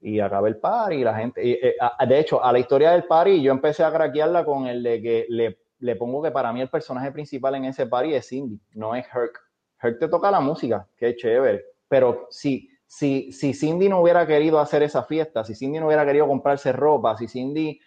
y 0.00 0.20
acaba 0.20 0.48
el 0.48 0.56
party 0.56 0.96
y 0.96 1.04
la 1.04 1.14
gente, 1.14 1.68
eh, 1.68 1.76
de 2.08 2.18
hecho, 2.18 2.42
a 2.42 2.52
la 2.52 2.58
historia 2.58 2.92
del 2.92 3.04
party 3.04 3.42
yo 3.42 3.52
empecé 3.52 3.84
a 3.84 3.92
craquearla 3.92 4.44
con 4.44 4.66
el 4.66 4.82
de 4.82 5.02
que 5.02 5.26
le, 5.28 5.58
le, 5.78 5.96
pongo 5.96 6.22
que 6.22 6.30
para 6.30 6.52
mí 6.52 6.60
el 6.60 6.70
personaje 6.70 7.12
principal 7.12 7.54
en 7.56 7.66
ese 7.66 7.86
party 7.86 8.14
es 8.14 8.28
Cindy, 8.28 8.60
no 8.74 8.94
es 8.94 9.06
Herc. 9.14 9.38
Herc 9.82 9.98
te 9.98 10.08
toca 10.08 10.30
la 10.30 10.40
música, 10.40 10.86
qué 10.96 11.14
chévere, 11.16 11.64
pero 11.88 12.26
si, 12.30 12.70
si, 12.86 13.30
si 13.32 13.52
Cindy 13.52 13.88
no 13.88 14.00
hubiera 14.00 14.26
querido 14.26 14.58
hacer 14.58 14.82
esa 14.82 15.04
fiesta, 15.04 15.44
si 15.44 15.54
Cindy 15.54 15.80
no 15.80 15.86
hubiera 15.86 16.06
querido 16.06 16.26
comprarse 16.26 16.72
ropa, 16.72 17.16
si 17.16 17.28
Cindy, 17.28 17.78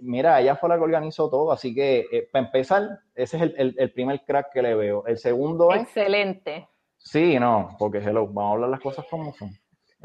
mira, 0.00 0.40
ella 0.40 0.56
fue 0.56 0.68
la 0.68 0.76
que 0.76 0.82
organizó 0.82 1.28
todo, 1.28 1.52
así 1.52 1.74
que 1.74 2.06
eh, 2.10 2.28
para 2.30 2.46
empezar, 2.46 3.00
ese 3.14 3.36
es 3.36 3.42
el, 3.42 3.74
el, 3.76 3.92
primer 3.92 4.24
crack 4.24 4.52
que 4.52 4.62
le 4.62 4.74
veo. 4.74 5.06
El 5.06 5.18
segundo 5.18 5.72
es... 5.72 5.82
Excelente. 5.82 6.68
Sí, 6.96 7.38
no, 7.38 7.76
porque 7.78 7.98
hello, 7.98 8.26
vamos 8.26 8.50
a 8.50 8.52
hablar 8.54 8.70
las 8.70 8.80
cosas 8.80 9.04
como 9.10 9.32
son. 9.34 9.50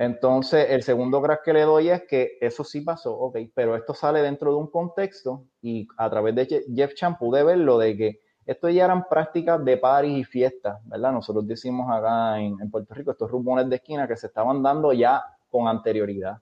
Entonces, 0.02 0.68
el 0.70 0.82
segundo 0.84 1.22
crack 1.22 1.44
que 1.44 1.52
le 1.52 1.64
doy 1.64 1.90
es 1.90 2.04
que 2.04 2.38
eso 2.40 2.64
sí 2.64 2.80
pasó, 2.80 3.14
ok, 3.20 3.38
pero 3.54 3.76
esto 3.76 3.94
sale 3.94 4.22
dentro 4.22 4.52
de 4.52 4.58
un 4.58 4.72
contexto 4.72 5.44
y 5.62 5.90
a 5.98 6.10
través 6.10 6.36
de 6.36 6.64
Jeff 6.74 6.94
Chan 6.94 7.18
pude 7.18 7.44
ver 7.44 7.58
lo 7.58 7.78
de 7.78 7.98
que 7.98 8.22
esto 8.46 8.70
ya 8.70 8.86
eran 8.86 9.10
prácticas 9.10 9.64
de 9.66 9.76
paris 9.76 10.20
y 10.20 10.24
fiestas, 10.24 10.80
¿verdad? 10.86 11.12
Nosotros 11.12 11.46
decimos 11.46 11.92
acá 11.92 12.40
en, 12.40 12.72
Puerto 12.72 12.94
Rico 12.94 13.12
estos 13.12 13.30
rumores 13.30 13.68
de 13.68 13.76
esquina 13.76 14.08
que 14.08 14.16
se 14.16 14.28
estaban 14.28 14.64
dando 14.64 14.94
ya 14.94 15.22
con 15.50 15.68
anterioridad. 15.68 16.38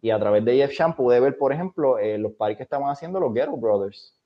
Y 0.00 0.10
a 0.10 0.18
través 0.18 0.44
de 0.44 0.56
Jeff 0.56 0.74
Chan 0.74 0.96
pude 0.96 1.20
ver, 1.20 1.38
por 1.38 1.52
ejemplo, 1.52 2.00
eh, 2.00 2.18
los 2.18 2.32
paris 2.32 2.56
que 2.56 2.64
estaban 2.64 2.90
haciendo 2.90 3.20
los 3.20 3.32
Ghetto 3.32 3.56
Brothers. 3.56 4.18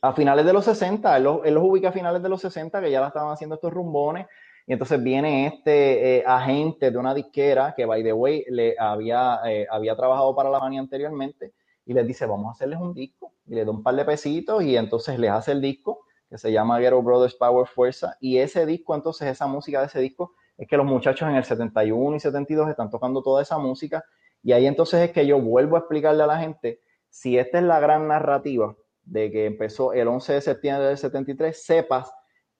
A 0.00 0.14
finales 0.14 0.46
de 0.46 0.54
los 0.54 0.64
60, 0.64 1.14
él 1.18 1.24
los, 1.24 1.44
él 1.44 1.52
los 1.52 1.64
ubica 1.64 1.90
a 1.90 1.92
finales 1.92 2.22
de 2.22 2.30
los 2.30 2.40
60, 2.40 2.80
que 2.80 2.90
ya 2.90 3.02
la 3.02 3.08
estaban 3.08 3.30
haciendo 3.30 3.56
estos 3.56 3.74
rumbones 3.74 4.26
y 4.66 4.72
entonces 4.72 5.00
viene 5.00 5.46
este 5.46 6.18
eh, 6.18 6.24
agente 6.26 6.90
de 6.90 6.98
una 6.98 7.14
disquera 7.14 7.72
que, 7.76 7.86
by 7.86 8.02
the 8.02 8.12
way, 8.12 8.44
le 8.48 8.74
había, 8.78 9.38
eh, 9.46 9.66
había 9.70 9.94
trabajado 9.94 10.34
para 10.34 10.50
la 10.50 10.58
mania 10.58 10.80
anteriormente 10.80 11.54
y 11.84 11.94
les 11.94 12.04
dice, 12.04 12.26
vamos 12.26 12.48
a 12.48 12.50
hacerles 12.50 12.80
un 12.80 12.92
disco. 12.92 13.32
Y 13.46 13.54
le 13.54 13.64
da 13.64 13.70
un 13.70 13.84
par 13.84 13.94
de 13.94 14.04
pesitos 14.04 14.64
y 14.64 14.76
entonces 14.76 15.20
les 15.20 15.30
hace 15.30 15.52
el 15.52 15.60
disco 15.60 16.00
que 16.28 16.36
se 16.36 16.50
llama 16.50 16.80
Ghetto 16.80 17.00
Brothers 17.00 17.36
Power 17.36 17.68
Fuerza. 17.68 18.16
Y 18.20 18.38
ese 18.38 18.66
disco, 18.66 18.96
entonces, 18.96 19.28
esa 19.28 19.46
música 19.46 19.78
de 19.80 19.86
ese 19.86 20.00
disco, 20.00 20.34
es 20.58 20.66
que 20.66 20.76
los 20.76 20.84
muchachos 20.84 21.28
en 21.28 21.36
el 21.36 21.44
71 21.44 22.16
y 22.16 22.20
72 22.20 22.68
están 22.68 22.90
tocando 22.90 23.22
toda 23.22 23.42
esa 23.42 23.58
música. 23.58 24.04
Y 24.42 24.50
ahí 24.50 24.66
entonces 24.66 25.00
es 25.00 25.12
que 25.12 25.24
yo 25.28 25.40
vuelvo 25.40 25.76
a 25.76 25.80
explicarle 25.80 26.24
a 26.24 26.26
la 26.26 26.40
gente, 26.40 26.80
si 27.08 27.38
esta 27.38 27.58
es 27.58 27.64
la 27.64 27.78
gran 27.78 28.08
narrativa 28.08 28.74
de 29.04 29.30
que 29.30 29.46
empezó 29.46 29.92
el 29.92 30.08
11 30.08 30.32
de 30.32 30.40
septiembre 30.40 30.88
del 30.88 30.98
73, 30.98 31.64
sepas 31.64 32.12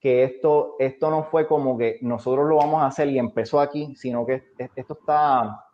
que 0.07 0.22
esto, 0.22 0.76
esto 0.78 1.11
no 1.11 1.24
fue 1.24 1.48
como 1.48 1.76
que 1.76 1.98
nosotros 2.00 2.48
lo 2.48 2.59
vamos 2.59 2.80
a 2.80 2.86
hacer 2.86 3.09
y 3.09 3.18
empezó 3.18 3.59
aquí, 3.59 3.96
sino 3.96 4.24
que 4.24 4.52
esto 4.57 4.92
está 5.00 5.64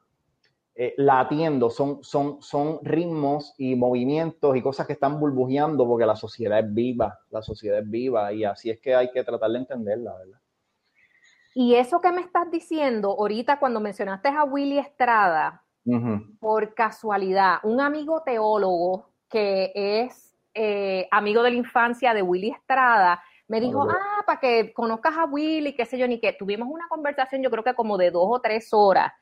eh, 0.75 0.95
latiendo, 0.97 1.69
son, 1.69 2.03
son, 2.03 2.41
son 2.41 2.79
ritmos 2.81 3.55
y 3.59 3.77
movimientos 3.77 4.57
y 4.57 4.63
cosas 4.63 4.87
que 4.87 4.95
están 4.95 5.21
burbujeando 5.21 5.87
porque 5.87 6.07
la 6.07 6.17
sociedad 6.17 6.61
es 6.61 6.73
viva, 6.73 7.21
la 7.29 7.43
sociedad 7.43 7.81
es 7.81 7.91
viva 7.91 8.33
y 8.33 8.45
así 8.45 8.71
es 8.71 8.81
que 8.81 8.95
hay 8.95 9.11
que 9.11 9.23
tratar 9.23 9.51
de 9.51 9.59
entenderla, 9.59 10.15
¿verdad? 10.17 10.41
Y 11.55 11.75
eso 11.75 12.01
que 12.01 12.11
me 12.11 12.23
estás 12.23 12.51
diciendo 12.51 13.11
ahorita 13.11 13.59
cuando 13.59 13.81
mencionaste 13.81 14.31
a 14.31 14.45
Willy 14.45 14.79
Estrada, 14.79 15.63
por 16.41 16.73
casualidad, 16.73 17.59
un 17.65 17.83
amigo 17.83 18.23
teólogo 18.23 19.11
que 19.29 19.73
es 19.75 20.35
eh, 20.55 21.07
amigo 21.11 21.43
de 21.43 21.51
la 21.51 21.57
infancia 21.57 22.15
de 22.15 22.23
Willy 22.23 22.49
Estrada, 22.49 23.23
me 23.53 23.61
dijo, 23.61 23.83
ah, 23.83 24.12
para 24.25 24.41
que 24.41 24.73
conozcas 24.73 25.17
a 25.17 25.25
Willy, 25.25 25.75
qué 25.75 25.85
sé 25.85 25.99
yo, 25.99 26.07
ni 26.09 26.21
que 26.21 26.33
tuvimos 26.33 26.69
una 26.69 26.89
conversación, 26.89 27.43
yo 27.43 27.51
creo 27.51 27.65
que 27.65 27.75
como 27.75 27.97
de 27.99 28.11
dos 28.11 28.27
o 28.27 28.41
tres 28.41 28.69
horas. 28.73 29.13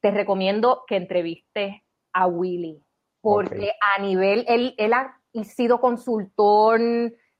Te 0.00 0.10
recomiendo 0.10 0.84
que 0.86 0.96
entrevistes 0.96 1.76
a 2.12 2.26
Willy, 2.26 2.82
porque 3.20 3.72
a 3.96 4.00
nivel, 4.00 4.44
él, 4.48 4.74
él 4.76 4.92
ha 4.92 5.20
sido 5.44 5.80
consultor 5.80 6.80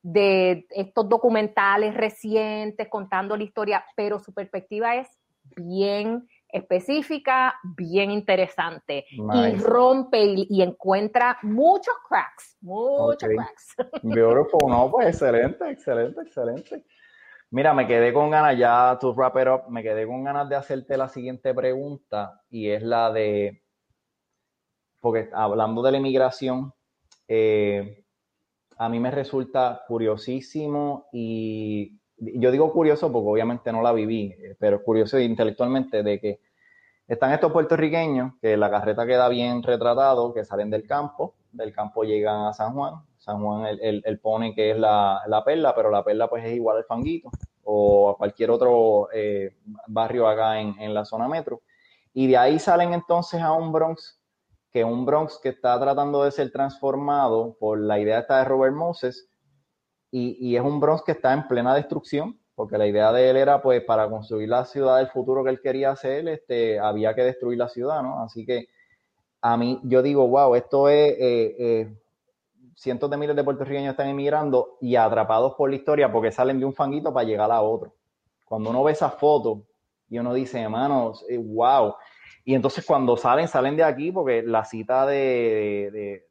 de 0.02 0.66
estos 0.70 1.08
documentales 1.08 1.94
recientes 1.94 2.88
contando 2.88 3.36
la 3.36 3.44
historia, 3.44 3.84
pero 3.96 4.18
su 4.18 4.34
perspectiva 4.34 4.96
es 4.96 5.08
bien 5.56 6.28
específica, 6.54 7.56
bien 7.64 8.12
interesante. 8.12 9.06
Y 9.10 9.56
rompe 9.56 10.24
y, 10.24 10.62
encuentra 10.62 11.36
muchos 11.42 11.94
cracks, 12.08 12.56
muchos 12.60 13.28
cracks. 13.28 13.74
Beautiful, 14.04 14.70
no, 14.70 14.88
pues 14.90 15.08
excelente, 15.08 15.68
excelente, 15.68 16.20
excelente. 16.22 16.84
Mira, 17.50 17.74
me 17.74 17.88
quedé 17.88 18.12
con 18.12 18.30
ganas, 18.30 18.56
ya 18.56 18.96
to 19.00 19.12
wrap 19.14 19.36
it 19.36 19.48
up, 19.48 19.68
me 19.68 19.82
quedé 19.82 20.06
con 20.06 20.22
ganas 20.22 20.48
de 20.48 20.54
hacerte 20.54 20.96
la 20.96 21.08
siguiente 21.08 21.52
pregunta 21.52 22.40
y 22.48 22.68
es 22.68 22.82
la 22.82 23.12
de, 23.12 23.62
porque 25.00 25.28
hablando 25.32 25.82
de 25.82 25.90
la 25.90 25.98
inmigración, 25.98 26.72
eh, 27.26 28.04
a 28.76 28.88
mí 28.88 29.00
me 29.00 29.10
resulta 29.10 29.82
curiosísimo 29.88 31.08
y 31.12 31.98
yo 32.16 32.50
digo 32.50 32.72
curioso 32.72 33.10
porque 33.10 33.28
obviamente 33.28 33.72
no 33.72 33.82
la 33.82 33.92
viví, 33.92 34.34
eh, 34.38 34.56
pero 34.58 34.82
curioso 34.82 35.18
intelectualmente 35.18 36.02
de 36.02 36.20
que 36.20 36.40
están 37.06 37.32
estos 37.32 37.52
puertorriqueños 37.52 38.32
que 38.40 38.56
la 38.56 38.70
carreta 38.70 39.06
queda 39.06 39.28
bien 39.28 39.62
retratado, 39.62 40.32
que 40.32 40.44
salen 40.44 40.70
del 40.70 40.86
campo, 40.86 41.34
del 41.52 41.72
campo 41.72 42.02
llegan 42.04 42.46
a 42.46 42.52
San 42.52 42.74
Juan, 42.74 42.94
San 43.18 43.42
Juan 43.42 43.66
él, 43.80 44.20
pone 44.20 44.54
que 44.54 44.70
es 44.70 44.78
la, 44.78 45.42
perla, 45.44 45.74
pero 45.74 45.90
la 45.90 46.04
perla 46.04 46.28
pues 46.28 46.44
es 46.44 46.54
igual 46.54 46.78
al 46.78 46.84
fanguito 46.84 47.30
o 47.64 48.10
a 48.10 48.16
cualquier 48.16 48.50
otro 48.50 49.08
eh, 49.12 49.56
barrio 49.86 50.28
acá 50.28 50.60
en, 50.60 50.78
en 50.78 50.92
la 50.92 51.04
zona 51.04 51.28
metro. 51.28 51.62
Y 52.12 52.26
de 52.26 52.36
ahí 52.36 52.58
salen 52.58 52.92
entonces 52.92 53.40
a 53.40 53.52
un 53.52 53.72
Bronx, 53.72 54.20
que 54.70 54.84
un 54.84 55.04
Bronx 55.06 55.38
que 55.42 55.50
está 55.50 55.78
tratando 55.80 56.24
de 56.24 56.30
ser 56.30 56.50
transformado 56.50 57.56
por 57.58 57.78
la 57.80 57.98
idea 57.98 58.20
esta 58.20 58.38
de 58.38 58.44
Robert 58.44 58.74
Moses, 58.74 59.28
y, 60.16 60.54
es 60.54 60.62
un 60.62 60.78
Bronx 60.78 61.02
que 61.02 61.12
está 61.12 61.32
en 61.32 61.48
plena 61.48 61.74
destrucción, 61.74 62.38
porque 62.54 62.78
la 62.78 62.86
idea 62.86 63.12
de 63.12 63.30
él 63.30 63.36
era, 63.36 63.60
pues, 63.60 63.82
para 63.82 64.08
construir 64.08 64.48
la 64.48 64.64
ciudad 64.64 64.98
del 64.98 65.08
futuro 65.08 65.42
que 65.42 65.50
él 65.50 65.60
quería 65.60 65.90
hacer, 65.90 66.28
este, 66.28 66.78
había 66.78 67.14
que 67.14 67.22
destruir 67.22 67.58
la 67.58 67.68
ciudad, 67.68 68.02
¿no? 68.02 68.22
Así 68.22 68.46
que 68.46 68.68
a 69.40 69.56
mí, 69.56 69.80
yo 69.82 70.02
digo, 70.02 70.26
wow, 70.28 70.54
esto 70.54 70.88
es, 70.88 71.12
eh, 71.18 71.56
eh, 71.58 71.94
cientos 72.76 73.10
de 73.10 73.16
miles 73.16 73.36
de 73.36 73.44
puertorriqueños 73.44 73.90
están 73.90 74.08
emigrando 74.08 74.78
y 74.80 74.96
atrapados 74.96 75.54
por 75.54 75.70
la 75.70 75.76
historia 75.76 76.10
porque 76.10 76.32
salen 76.32 76.58
de 76.58 76.64
un 76.64 76.74
fanguito 76.74 77.12
para 77.12 77.26
llegar 77.26 77.50
a 77.50 77.60
otro. 77.60 77.94
Cuando 78.44 78.70
uno 78.70 78.84
ve 78.84 78.92
esa 78.92 79.10
foto 79.10 79.66
y 80.08 80.18
uno 80.18 80.32
dice, 80.32 80.60
hermanos, 80.60 81.24
wow, 81.38 81.94
y 82.46 82.54
entonces 82.54 82.84
cuando 82.84 83.16
salen, 83.16 83.48
salen 83.48 83.74
de 83.74 83.82
aquí 83.82 84.12
porque 84.12 84.42
la 84.42 84.66
cita 84.66 85.06
de, 85.06 86.22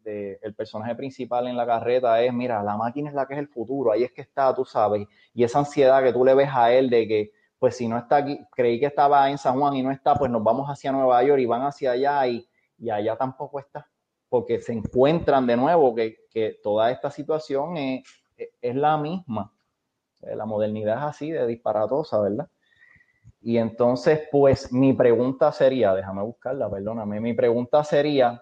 el 0.41 0.53
personaje 0.53 0.93
principal 0.95 1.47
en 1.47 1.57
la 1.57 1.65
carreta 1.65 2.21
es, 2.21 2.31
mira, 2.31 2.61
la 2.61 2.77
máquina 2.77 3.09
es 3.09 3.15
la 3.15 3.25
que 3.25 3.33
es 3.33 3.39
el 3.39 3.47
futuro, 3.47 3.91
ahí 3.91 4.03
es 4.03 4.11
que 4.11 4.21
está, 4.21 4.53
tú 4.53 4.63
sabes, 4.63 5.07
y 5.33 5.43
esa 5.43 5.59
ansiedad 5.59 6.03
que 6.03 6.13
tú 6.13 6.23
le 6.23 6.35
ves 6.35 6.49
a 6.53 6.71
él 6.71 6.91
de 6.91 7.07
que, 7.07 7.31
pues 7.57 7.77
si 7.77 7.87
no 7.87 7.97
está 7.97 8.17
aquí, 8.17 8.39
creí 8.51 8.79
que 8.79 8.85
estaba 8.85 9.27
en 9.31 9.39
San 9.39 9.59
Juan 9.59 9.75
y 9.75 9.81
no 9.81 9.89
está, 9.89 10.13
pues 10.13 10.29
nos 10.29 10.43
vamos 10.43 10.67
hacia 10.69 10.91
Nueva 10.91 11.23
York 11.23 11.41
y 11.41 11.47
van 11.47 11.63
hacia 11.63 11.91
allá 11.91 12.27
y, 12.27 12.47
y 12.77 12.91
allá 12.91 13.15
tampoco 13.15 13.59
está, 13.59 13.89
porque 14.29 14.61
se 14.61 14.73
encuentran 14.73 15.47
de 15.47 15.57
nuevo 15.57 15.95
que, 15.95 16.27
que 16.29 16.59
toda 16.61 16.91
esta 16.91 17.09
situación 17.09 17.77
es, 17.77 18.03
es 18.37 18.75
la 18.75 18.97
misma. 18.97 19.51
La 20.21 20.45
modernidad 20.45 20.97
es 20.97 21.03
así 21.03 21.31
de 21.31 21.45
disparatosa, 21.47 22.21
¿verdad? 22.21 22.47
Y 23.43 23.57
entonces, 23.57 24.21
pues 24.31 24.71
mi 24.71 24.93
pregunta 24.93 25.51
sería, 25.51 25.93
déjame 25.93 26.21
buscarla, 26.23 26.69
perdóname, 26.69 27.19
mi 27.19 27.33
pregunta 27.33 27.83
sería, 27.83 28.41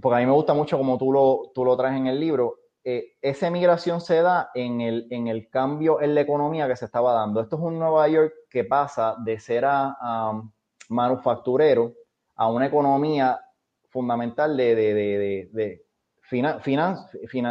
porque 0.00 0.16
a 0.16 0.20
mí 0.20 0.26
me 0.26 0.32
gusta 0.32 0.54
mucho 0.54 0.78
como 0.78 0.96
tú 0.96 1.12
lo, 1.12 1.50
tú 1.52 1.64
lo 1.64 1.76
traes 1.76 1.96
en 1.96 2.06
el 2.06 2.20
libro, 2.20 2.58
eh, 2.84 3.14
esa 3.20 3.48
emigración 3.48 4.00
se 4.00 4.22
da 4.22 4.50
en 4.54 4.80
el, 4.80 5.08
en 5.10 5.26
el 5.26 5.48
cambio 5.50 6.00
en 6.00 6.14
la 6.14 6.20
economía 6.20 6.68
que 6.68 6.76
se 6.76 6.84
estaba 6.84 7.12
dando. 7.12 7.40
Esto 7.40 7.56
es 7.56 7.62
un 7.62 7.78
Nueva 7.78 8.08
York 8.08 8.32
que 8.48 8.64
pasa 8.64 9.16
de 9.24 9.38
ser 9.40 9.64
a, 9.66 10.40
manufacturero 10.88 11.94
a 12.36 12.50
una 12.50 12.66
economía 12.66 13.40
fundamental 13.88 14.56
de, 14.56 14.74
de, 14.74 14.94
de, 14.94 15.50
de 15.52 15.86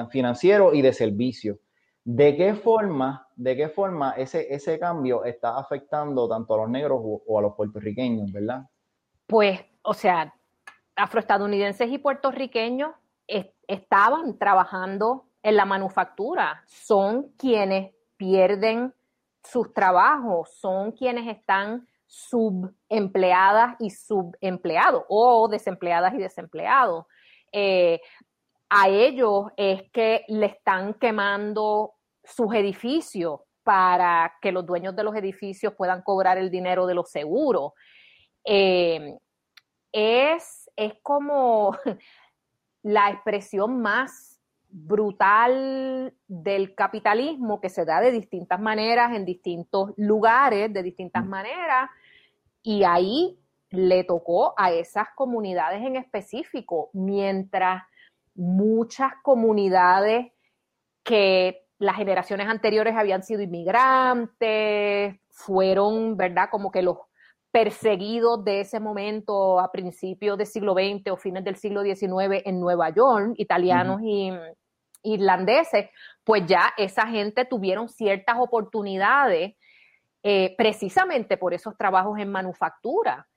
financiero 0.10 0.74
y 0.74 0.82
de 0.82 0.94
servicio. 0.94 1.60
¿De 2.04 2.36
qué 2.36 2.56
forma, 2.56 3.28
de 3.36 3.56
qué 3.56 3.70
forma 3.70 4.12
ese, 4.18 4.54
ese 4.54 4.80
cambio 4.80 5.24
está 5.24 5.58
afectando 5.58 6.28
tanto 6.28 6.56
a 6.56 6.58
los 6.58 6.70
negros 6.70 6.99
o, 7.04 7.39
a 7.39 7.41
los 7.41 7.56
puertorriqueños, 7.56 8.32
verdad? 8.32 8.64
Pues, 9.28 9.60
o 9.84 9.93
sea, 9.93 10.34
afroestadounidenses 10.95 11.89
y 11.91 11.99
puertorriqueños 11.99 12.91
estaban 13.68 14.38
trabajando 14.38 15.28
en 15.43 15.56
la 15.56 15.66
manufactura, 15.66 16.64
son 16.68 17.30
quienes 17.38 17.93
pierden 18.18 18.93
sus 19.43 19.74
trabajos, 19.74 20.49
son 20.60 20.91
quienes 20.91 21.28
están 21.28 21.88
subempleadas 22.06 23.76
y 23.80 23.89
subempleados 23.89 25.04
o 25.08 25.47
desempleadas 25.47 26.14
y 26.14 26.18
desempleados. 26.18 27.06
Eh, 27.52 28.02
a 28.74 28.88
ellos 28.88 29.47
es 29.57 29.84
que 29.91 30.24
le 30.30 30.45
están 30.45 30.93
quemando 30.93 31.95
sus 32.24 32.55
edificios 32.55 33.41
para 33.63 34.38
que 34.41 34.53
los 34.53 34.65
dueños 34.65 34.95
de 34.95 35.03
los 35.03 35.13
edificios 35.13 35.74
puedan 35.76 36.01
cobrar 36.01 36.38
el 36.38 36.49
dinero 36.49 36.86
de 36.88 36.95
los 36.95 37.11
seguros. 37.11 37.74
Eh, 38.45 39.17
es, 39.91 40.72
es 40.78 40.93
como 41.03 41.76
la 42.82 43.09
expresión 43.09 43.82
más 43.82 44.41
brutal 44.69 46.15
del 46.30 46.74
capitalismo 46.74 47.59
que 47.59 47.67
se 47.67 47.84
da 47.84 47.99
de 47.99 48.11
distintas 48.11 48.61
maneras 48.61 49.13
en 49.13 49.26
distintos 49.26 49.91
lugares, 49.97 50.72
de 50.72 50.82
distintas 50.82 51.26
maneras, 51.26 51.89
y 52.63 52.86
ahí 52.86 53.38
le 53.69 54.05
tocó 54.05 54.53
a 54.55 54.72
esas 54.72 55.09
comunidades 55.13 55.82
en 55.82 55.97
específico, 55.97 56.89
mientras 56.93 57.84
muchas 58.36 59.12
comunidades 59.24 60.32
que 61.04 61.66
las 61.80 61.96
generaciones 61.96 62.48
anteriores 62.48 62.96
habían 62.96 63.24
sido 63.24 63.42
inmigrantes, 63.42 65.16
fueron, 65.30 66.16
¿verdad? 66.16 66.50
Como 66.52 66.72
que 66.72 66.84
los 66.84 66.98
perseguidos 67.52 68.44
de 68.46 68.62
ese 68.62 68.80
momento 68.80 69.60
a 69.60 69.72
principios 69.72 70.38
del 70.38 70.48
siglo 70.48 70.74
XX 70.74 71.12
o 71.12 71.18
fines 71.18 71.44
del 71.44 71.56
siglo 71.56 71.84
XIX 71.84 72.42
en 72.46 72.60
Nueva 72.60 72.90
York, 72.92 73.34
italianos 73.38 74.02
y 74.04 74.32
irlandeses, 75.04 75.90
pues 76.24 76.46
ya 76.46 76.72
esa 76.78 77.08
gente 77.08 77.46
tuvieron 77.46 77.90
ciertas 77.90 78.38
oportunidades 78.40 79.56
eh, 80.24 80.56
precisamente 80.58 81.36
por 81.36 81.54
esos 81.54 81.76
trabajos 81.76 82.20
en 82.20 82.32
manufactura. 82.32 83.28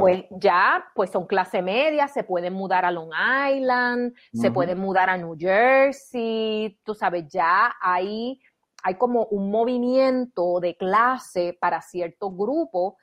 Pues 0.00 0.24
ya, 0.30 0.84
pues 0.94 1.10
son 1.10 1.26
clase 1.26 1.62
media, 1.62 2.08
se 2.08 2.24
pueden 2.24 2.52
mudar 2.52 2.84
a 2.84 2.90
Long 2.90 3.12
Island, 3.50 4.14
se 4.32 4.50
pueden 4.50 4.78
mudar 4.78 5.08
a 5.08 5.16
New 5.16 5.36
Jersey, 5.38 6.78
tú 6.84 6.94
sabes, 6.94 7.26
ya 7.28 7.74
hay, 7.80 8.40
hay 8.82 8.94
como 8.96 9.24
un 9.26 9.50
movimiento 9.50 10.60
de 10.60 10.76
clase 10.76 11.56
para 11.58 11.80
ciertos 11.80 12.36
grupos 12.36 12.94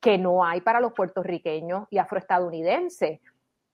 que 0.00 0.18
no 0.18 0.44
hay 0.44 0.60
para 0.60 0.80
los 0.80 0.92
puertorriqueños 0.92 1.86
y 1.90 1.98
afroestadounidenses. 1.98 3.20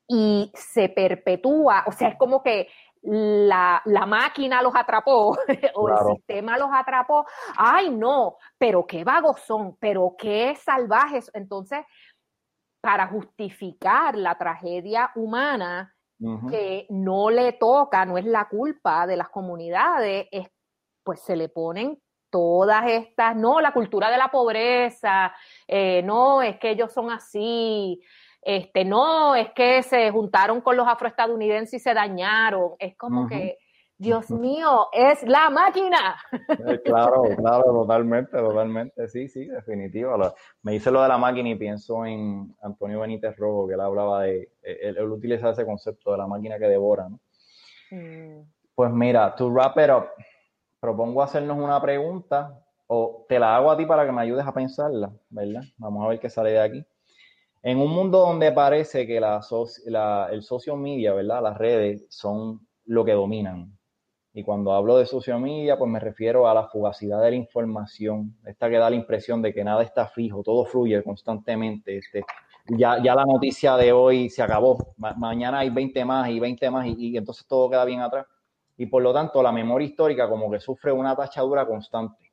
Y 0.06 0.52
se 0.54 0.90
perpetúa, 0.90 1.84
o 1.86 1.92
sea, 1.92 2.08
es 2.08 2.16
como 2.16 2.42
que 2.42 2.68
la, 3.04 3.82
máquina 4.06 4.62
los 4.62 4.74
atrapó 4.74 5.36
o 5.74 5.88
el 5.88 6.16
sistema 6.16 6.58
los 6.58 6.70
atrapó. 6.72 7.26
Ay, 7.56 7.90
no, 7.90 8.36
pero 8.58 8.86
qué 8.86 9.04
vagos 9.04 9.40
son, 9.40 9.76
pero 9.76 10.14
qué 10.18 10.56
salvajes. 10.56 11.30
Entonces, 11.34 11.80
para 12.84 13.06
justificar 13.06 14.14
la 14.14 14.36
tragedia 14.36 15.10
humana 15.14 15.96
que 16.50 16.86
no 16.90 17.30
le 17.30 17.52
toca, 17.52 18.04
no 18.04 18.18
es 18.18 18.26
la 18.26 18.46
culpa 18.46 19.06
de 19.06 19.16
las 19.16 19.30
comunidades, 19.30 20.26
es, 20.30 20.48
pues 21.02 21.20
se 21.20 21.34
le 21.34 21.48
ponen 21.48 21.98
todas 22.28 22.84
estas, 22.86 23.36
no, 23.36 23.60
la 23.62 23.72
cultura 23.72 24.10
de 24.10 24.18
la 24.18 24.28
pobreza, 24.28 25.34
eh, 25.66 26.02
no, 26.02 26.42
es 26.42 26.58
que 26.58 26.70
ellos 26.70 26.92
son 26.92 27.10
así, 27.10 28.02
este, 28.42 28.84
no, 28.84 29.34
es 29.34 29.50
que 29.52 29.82
se 29.82 30.10
juntaron 30.10 30.60
con 30.60 30.76
los 30.76 30.86
afroestadounidenses 30.86 31.80
y 31.80 31.82
se 31.82 31.94
dañaron. 31.94 32.72
Es 32.78 32.96
como 32.98 33.26
que, 33.26 33.56
Dios 33.96 34.30
mío, 34.30 34.88
es 34.92 35.22
la 35.22 35.50
máquina. 35.50 36.16
Eh, 36.32 36.80
claro, 36.84 37.22
claro, 37.36 37.64
totalmente, 37.64 38.36
totalmente, 38.36 39.08
sí, 39.08 39.28
sí, 39.28 39.46
definitivo. 39.46 40.16
Me 40.62 40.72
dice 40.72 40.90
lo 40.90 41.02
de 41.02 41.08
la 41.08 41.18
máquina 41.18 41.50
y 41.50 41.54
pienso 41.54 42.04
en 42.04 42.54
Antonio 42.62 43.00
Benítez 43.00 43.36
Rojo, 43.36 43.68
que 43.68 43.74
él 43.74 43.80
hablaba 43.80 44.22
de, 44.22 44.50
él, 44.62 44.98
utiliza 45.10 45.50
ese 45.50 45.64
concepto 45.64 46.12
de 46.12 46.18
la 46.18 46.26
máquina 46.26 46.58
que 46.58 46.66
devora, 46.66 47.08
¿no? 47.08 47.20
Mm. 47.90 48.42
Pues 48.74 48.90
mira, 48.90 49.34
to 49.36 49.48
wrap 49.50 49.78
it 49.78 49.90
up, 49.90 50.06
propongo 50.80 51.22
hacernos 51.22 51.56
una 51.56 51.80
pregunta 51.80 52.60
o 52.88 53.24
te 53.28 53.38
la 53.38 53.56
hago 53.56 53.70
a 53.70 53.76
ti 53.76 53.86
para 53.86 54.04
que 54.04 54.12
me 54.12 54.22
ayudes 54.22 54.46
a 54.46 54.52
pensarla, 54.52 55.12
¿verdad? 55.30 55.62
Vamos 55.78 56.04
a 56.04 56.08
ver 56.08 56.18
qué 56.18 56.28
sale 56.28 56.50
de 56.50 56.60
aquí. 56.60 56.84
En 57.62 57.78
un 57.78 57.90
mundo 57.90 58.18
donde 58.18 58.52
parece 58.52 59.06
que 59.06 59.18
la, 59.20 59.40
el 60.30 60.42
social 60.42 60.76
media, 60.76 61.14
¿verdad? 61.14 61.42
Las 61.42 61.56
redes 61.56 62.04
son 62.10 62.60
lo 62.84 63.04
que 63.04 63.12
dominan. 63.12 63.74
Y 64.36 64.42
cuando 64.42 64.72
hablo 64.72 64.98
de 64.98 65.06
social 65.06 65.40
media, 65.40 65.78
pues 65.78 65.88
me 65.88 66.00
refiero 66.00 66.48
a 66.48 66.54
la 66.54 66.66
fugacidad 66.66 67.22
de 67.22 67.30
la 67.30 67.36
información, 67.36 68.36
esta 68.44 68.68
que 68.68 68.78
da 68.78 68.90
la 68.90 68.96
impresión 68.96 69.40
de 69.40 69.54
que 69.54 69.62
nada 69.62 69.84
está 69.84 70.08
fijo, 70.08 70.42
todo 70.42 70.64
fluye 70.64 71.00
constantemente. 71.04 71.98
Este, 71.98 72.24
ya, 72.66 73.00
ya 73.00 73.14
la 73.14 73.24
noticia 73.24 73.76
de 73.76 73.92
hoy 73.92 74.28
se 74.28 74.42
acabó, 74.42 74.94
mañana 74.96 75.60
hay 75.60 75.70
20 75.70 76.04
más 76.04 76.28
y 76.30 76.40
20 76.40 76.68
más 76.68 76.86
y, 76.86 76.94
y 76.98 77.16
entonces 77.16 77.46
todo 77.46 77.70
queda 77.70 77.84
bien 77.84 78.00
atrás. 78.00 78.26
Y 78.76 78.86
por 78.86 79.04
lo 79.04 79.12
tanto, 79.12 79.40
la 79.40 79.52
memoria 79.52 79.86
histórica 79.86 80.28
como 80.28 80.50
que 80.50 80.58
sufre 80.58 80.90
una 80.90 81.14
tachadura 81.14 81.64
constante. 81.64 82.32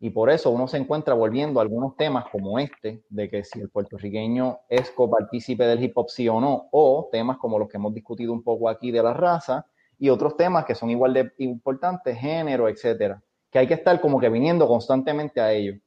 Y 0.00 0.10
por 0.10 0.30
eso 0.30 0.50
uno 0.50 0.66
se 0.66 0.78
encuentra 0.78 1.14
volviendo 1.14 1.60
a 1.60 1.62
algunos 1.62 1.96
temas 1.96 2.24
como 2.30 2.58
este, 2.58 3.04
de 3.08 3.30
que 3.30 3.44
si 3.44 3.60
el 3.60 3.70
puertorriqueño 3.70 4.58
es 4.68 4.90
copartícipe 4.90 5.64
del 5.64 5.82
hip 5.84 5.96
hop 5.96 6.10
sí 6.10 6.28
o 6.28 6.40
no, 6.40 6.68
o 6.72 7.08
temas 7.12 7.38
como 7.38 7.56
los 7.56 7.68
que 7.68 7.76
hemos 7.76 7.94
discutido 7.94 8.32
un 8.32 8.42
poco 8.42 8.68
aquí 8.68 8.90
de 8.90 9.02
la 9.02 9.14
raza, 9.14 9.64
y 9.98 10.08
otros 10.08 10.36
temas 10.36 10.64
que 10.64 10.74
son 10.74 10.90
igual 10.90 11.14
de 11.14 11.32
importantes, 11.38 12.18
género, 12.18 12.68
etcétera, 12.68 13.22
que 13.50 13.58
hay 13.58 13.66
que 13.66 13.74
estar 13.74 14.00
como 14.00 14.20
que 14.20 14.28
viniendo 14.28 14.66
constantemente 14.66 15.40
a 15.40 15.52
ellos. 15.52 15.78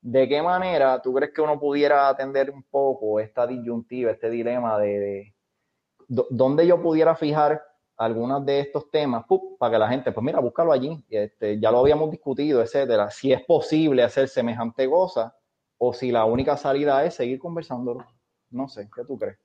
¿De 0.00 0.28
qué 0.28 0.42
manera 0.42 1.00
tú 1.00 1.14
crees 1.14 1.32
que 1.32 1.40
uno 1.40 1.58
pudiera 1.58 2.08
atender 2.08 2.50
un 2.50 2.64
poco 2.64 3.20
esta 3.20 3.46
disyuntiva, 3.46 4.10
este 4.10 4.28
dilema 4.28 4.78
de, 4.78 4.98
de 4.98 5.34
dónde 6.08 6.66
yo 6.66 6.82
pudiera 6.82 7.14
fijar 7.14 7.62
algunos 7.96 8.44
de 8.44 8.60
estos 8.60 8.90
temas 8.90 9.24
para 9.58 9.72
que 9.72 9.78
la 9.78 9.88
gente, 9.88 10.12
pues 10.12 10.24
mira, 10.24 10.40
búscalo 10.40 10.72
allí. 10.72 11.04
Este, 11.08 11.60
ya 11.60 11.70
lo 11.70 11.78
habíamos 11.78 12.10
discutido, 12.10 12.60
etcétera. 12.62 13.10
Si 13.10 13.32
es 13.32 13.42
posible 13.44 14.02
hacer 14.02 14.28
semejante 14.28 14.88
cosa 14.88 15.36
o 15.78 15.92
si 15.92 16.10
la 16.10 16.24
única 16.24 16.56
salida 16.56 17.04
es 17.04 17.14
seguir 17.14 17.38
conversándolo. 17.38 18.04
No 18.50 18.68
sé, 18.68 18.88
¿qué 18.94 19.04
tú 19.04 19.18
crees? 19.18 19.38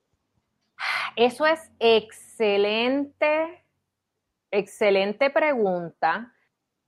Eso 1.16 1.46
es 1.46 1.70
excelente, 1.78 3.64
excelente 4.50 5.30
pregunta. 5.30 6.32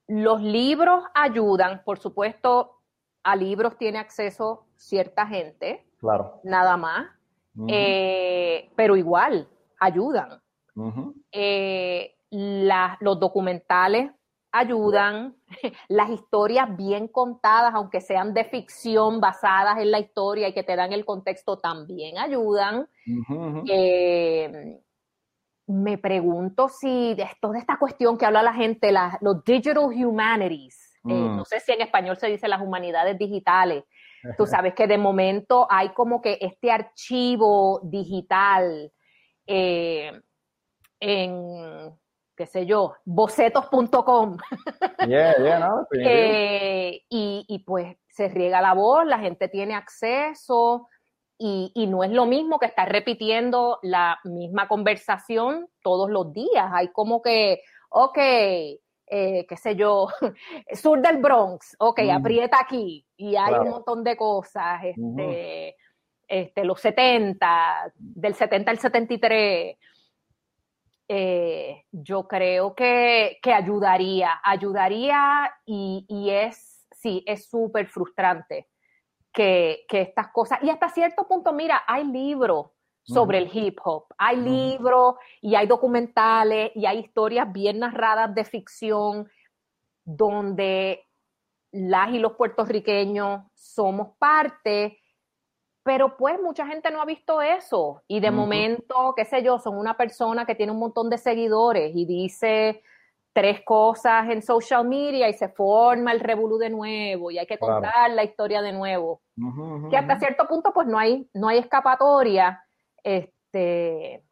Los 0.07 0.41
libros 0.41 1.03
ayudan, 1.13 1.83
por 1.83 1.99
supuesto, 1.99 2.81
a 3.23 3.35
libros 3.35 3.77
tiene 3.77 3.99
acceso 3.99 4.65
cierta 4.75 5.27
gente, 5.27 5.85
claro. 5.99 6.41
nada 6.43 6.75
más, 6.77 7.07
eh, 7.67 8.69
pero 8.75 8.95
igual 8.95 9.47
ayudan. 9.79 10.41
Eh, 11.31 12.15
los 12.31 13.19
documentales 13.19 14.11
ayudan, 14.51 15.35
las 15.87 16.09
historias 16.09 16.75
bien 16.75 17.07
contadas, 17.07 17.73
aunque 17.73 18.01
sean 18.01 18.33
de 18.33 18.45
ficción, 18.45 19.21
basadas 19.21 19.79
en 19.79 19.91
la 19.91 19.99
historia 19.99 20.47
y 20.47 20.53
que 20.53 20.63
te 20.63 20.75
dan 20.75 20.93
el 20.93 21.05
contexto, 21.05 21.59
también 21.59 22.17
ayudan. 22.17 22.87
Eh, 23.67 24.81
me 25.67 25.97
pregunto 25.97 26.69
si 26.69 27.13
de 27.15 27.27
toda 27.39 27.59
esta 27.59 27.77
cuestión 27.77 28.17
que 28.17 28.25
habla 28.25 28.43
la 28.43 28.53
gente, 28.53 28.91
los 29.21 29.43
digital 29.43 29.85
humanities, 29.85 30.99
eh, 31.07 31.13
mm. 31.13 31.37
no 31.37 31.45
sé 31.45 31.59
si 31.59 31.71
en 31.71 31.81
español 31.81 32.17
se 32.17 32.27
dice 32.27 32.47
las 32.47 32.61
humanidades 32.61 33.17
digitales, 33.17 33.83
tú 34.37 34.45
sabes 34.45 34.75
que 34.75 34.85
de 34.87 34.97
momento 34.97 35.65
hay 35.69 35.89
como 35.89 36.21
que 36.21 36.37
este 36.41 36.71
archivo 36.71 37.79
digital 37.83 38.91
en, 41.01 41.97
qué 42.37 42.45
sé 42.45 42.65
yo, 42.65 42.95
bocetos.com. 43.05 44.37
Eh, 45.93 47.01
y, 47.09 47.63
pues 47.65 47.97
se 48.07 48.27
riega 48.29 48.61
la 48.61 48.73
voz, 48.73 49.05
la 49.05 49.19
gente 49.19 49.47
tiene 49.47 49.73
acceso 49.73 50.87
y, 51.43 51.87
no 51.87 52.03
es 52.03 52.11
lo 52.11 52.27
mismo 52.27 52.59
que 52.59 52.67
estar 52.67 52.87
repitiendo 52.87 53.79
la 53.81 54.19
misma 54.23 54.67
conversación 54.67 55.67
todos 55.81 56.09
los 56.09 56.31
días. 56.33 56.69
Hay 56.71 56.89
como 56.89 57.21
que, 57.21 57.63
ok, 57.89 58.17
eh, 58.17 59.45
qué 59.49 59.57
sé 59.57 59.75
yo, 59.75 60.07
sur 60.73 61.01
del 61.01 61.17
Bronx, 61.17 61.75
ok, 61.79 61.99
mm. 62.03 62.09
aprieta 62.11 62.59
aquí 62.61 63.05
y 63.17 63.35
hay 63.35 63.55
un 63.55 63.69
montón 63.69 64.03
de 64.03 64.15
cosas, 64.15 64.83
este, 64.83 65.75
este, 66.27 66.63
los 66.63 66.79
70, 66.79 67.91
del 67.97 68.35
70 68.35 68.71
al 68.71 68.77
73 68.77 69.77
eh, 71.13 71.83
yo 71.91 72.25
creo 72.27 72.73
que, 72.73 73.39
ayudaría, 73.43 74.39
ayudaría 74.43 75.51
y, 75.65 76.29
es, 76.29 76.87
sí, 76.91 77.23
es 77.25 77.49
súper 77.49 77.87
frustrante 77.87 78.67
que, 79.33 79.85
estas 79.89 80.27
cosas, 80.31 80.59
y 80.61 80.69
hasta 80.69 80.89
cierto 80.89 81.27
punto, 81.27 81.53
mira, 81.53 81.83
hay 81.87 82.05
libros 82.05 82.67
sobre 83.03 83.39
el 83.39 83.49
hip 83.51 83.79
hop, 83.83 84.05
hay 84.17 84.37
libros 84.37 85.15
y 85.41 85.55
hay 85.55 85.65
documentales 85.65 86.71
y 86.75 86.85
hay 86.85 86.99
historias 86.99 87.51
bien 87.51 87.79
narradas 87.79 88.33
de 88.35 88.43
ficción 88.45 89.29
donde 90.03 91.07
las 91.71 92.11
y 92.13 92.19
los 92.19 92.33
puertorriqueños 92.33 93.41
somos 93.53 94.09
parte 94.19 95.01
pero 95.83 96.15
pues 96.15 96.39
mucha 96.39 96.65
gente 96.67 96.91
no 96.91 97.01
ha 97.01 97.05
visto 97.05 97.41
eso. 97.41 98.03
Y 98.07 98.19
de 98.19 98.31
momento, 98.31 99.13
qué 99.15 99.25
sé 99.25 99.43
yo, 99.43 99.57
son 99.57 99.77
una 99.77 99.97
persona 99.97 100.45
que 100.45 100.55
tiene 100.55 100.71
un 100.71 100.79
montón 100.79 101.09
de 101.09 101.17
seguidores 101.17 101.91
y 101.95 102.05
dice 102.05 102.83
tres 103.33 103.61
cosas 103.65 104.29
en 104.29 104.41
social 104.41 104.87
media 104.87 105.29
y 105.29 105.33
se 105.33 105.49
forma 105.49 106.11
el 106.11 106.19
revolú 106.19 106.57
de 106.57 106.69
nuevo 106.69 107.31
y 107.31 107.37
hay 107.37 107.45
que 107.45 107.57
contar 107.57 108.11
la 108.11 108.23
historia 108.23 108.61
de 108.61 108.73
nuevo. 108.73 109.21
que 109.89 109.97
hasta 109.97 110.19
cierto 110.19 110.47
punto 110.47 110.71
pues 110.73 110.87
no 110.87 110.97
hay, 110.97 111.27
no 111.33 111.47
hay 111.47 111.59
escapatoria, 111.59 112.63
este, 113.03 114.23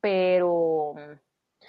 pero, 0.00 0.94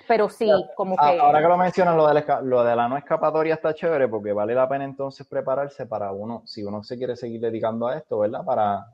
pero 0.07 0.29
sí, 0.29 0.49
como 0.75 0.95
que... 0.95 1.19
Ahora 1.19 1.41
que 1.41 1.47
lo 1.47 1.57
mencionan, 1.57 1.97
lo 1.97 2.07
de, 2.07 2.13
la, 2.13 2.41
lo 2.41 2.63
de 2.63 2.75
la 2.75 2.87
no 2.87 2.97
escapatoria 2.97 3.55
está 3.55 3.73
chévere 3.73 4.07
porque 4.07 4.31
vale 4.31 4.55
la 4.55 4.69
pena 4.69 4.85
entonces 4.85 5.27
prepararse 5.27 5.85
para 5.85 6.11
uno, 6.11 6.43
si 6.45 6.63
uno 6.63 6.83
se 6.83 6.97
quiere 6.97 7.15
seguir 7.15 7.41
dedicando 7.41 7.87
a 7.87 7.97
esto, 7.97 8.19
¿verdad? 8.19 8.45
Para 8.45 8.87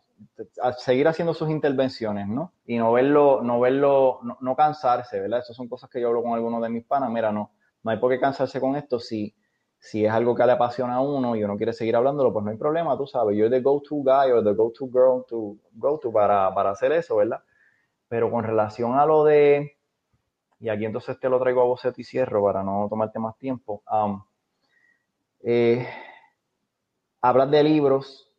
seguir 0.78 1.07
haciendo 1.07 1.34
sus 1.34 1.49
intervenciones, 1.49 2.28
¿no? 2.28 2.53
Y 2.65 2.78
no 2.78 2.91
verlo, 2.91 3.41
no 3.43 3.59
verlo, 3.59 4.19
no, 4.41 4.55
cansarse, 4.55 5.19
¿verdad? 5.19 5.39
Esas 5.39 5.55
son 5.55 5.67
cosas 5.67 5.89
que 5.89 6.01
yo 6.01 6.07
hablo 6.07 6.23
con 6.23 6.34
algunos 6.34 6.61
de 6.61 6.69
mis 6.69 6.84
panas. 6.84 7.09
Mira, 7.11 7.32
no, 7.32 7.51
no 7.88 7.91
hay 7.93 7.99
por 7.99 8.11
qué 8.11 8.19
cansarse 8.19 8.59
con 8.59 8.75
esto. 8.75 8.99
Si, 8.99 9.33
si 9.79 10.05
es 10.05 10.11
algo 10.11 10.35
que 10.35 10.45
le 10.45 10.51
apasiona 10.51 10.95
a 10.95 11.01
uno 11.01 11.38
y 11.38 11.43
uno 11.45 11.55
quiere 11.55 11.71
seguir 11.71 11.95
hablándolo, 11.95 12.33
pues 12.33 12.43
no 12.43 12.51
hay 12.51 12.57
problema, 12.57 12.97
tú 12.97 13.07
sabes. 13.07 13.38
Yo 13.38 13.45
soy 13.45 13.49
the 13.49 13.61
go-to 13.61 13.95
guy 14.03 14.31
o 14.31 14.43
the 14.43 14.53
go-to 14.53 14.89
girl 14.91 15.23
to 15.25 15.55
go 15.71 15.97
to 15.97 16.11
para, 16.11 16.53
para 16.53 16.71
hacer 16.71 16.91
eso, 16.91 17.15
¿verdad? 17.15 17.41
Pero 18.09 18.29
con 18.29 18.43
relación 18.43 18.99
a 18.99 19.05
lo 19.05 19.23
de, 19.23 19.77
y 20.59 20.67
aquí 20.67 20.83
entonces 20.83 21.17
te 21.17 21.29
lo 21.29 21.39
traigo 21.39 21.61
a 21.61 21.65
boceto 21.65 22.01
y 22.01 22.03
cierro 22.03 22.43
para 22.43 22.61
no 22.61 22.88
tomarte 22.89 23.19
más 23.19 23.38
tiempo. 23.38 23.81
Um, 23.89 24.21
eh, 25.45 25.88
hablas 27.21 27.49
de 27.49 27.63
libros, 27.63 28.29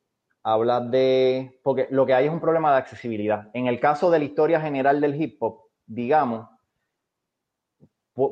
hablas 0.42 0.90
de, 0.90 1.58
porque 1.62 1.88
lo 1.90 2.04
que 2.04 2.12
hay 2.12 2.26
es 2.26 2.32
un 2.32 2.40
problema 2.40 2.70
de 2.72 2.78
accesibilidad. 2.78 3.48
En 3.54 3.66
el 3.66 3.80
caso 3.80 4.10
de 4.10 4.18
la 4.18 4.26
historia 4.26 4.60
general 4.60 5.00
del 5.00 5.18
hip 5.18 5.42
hop, 5.42 5.70
digamos, 5.86 6.50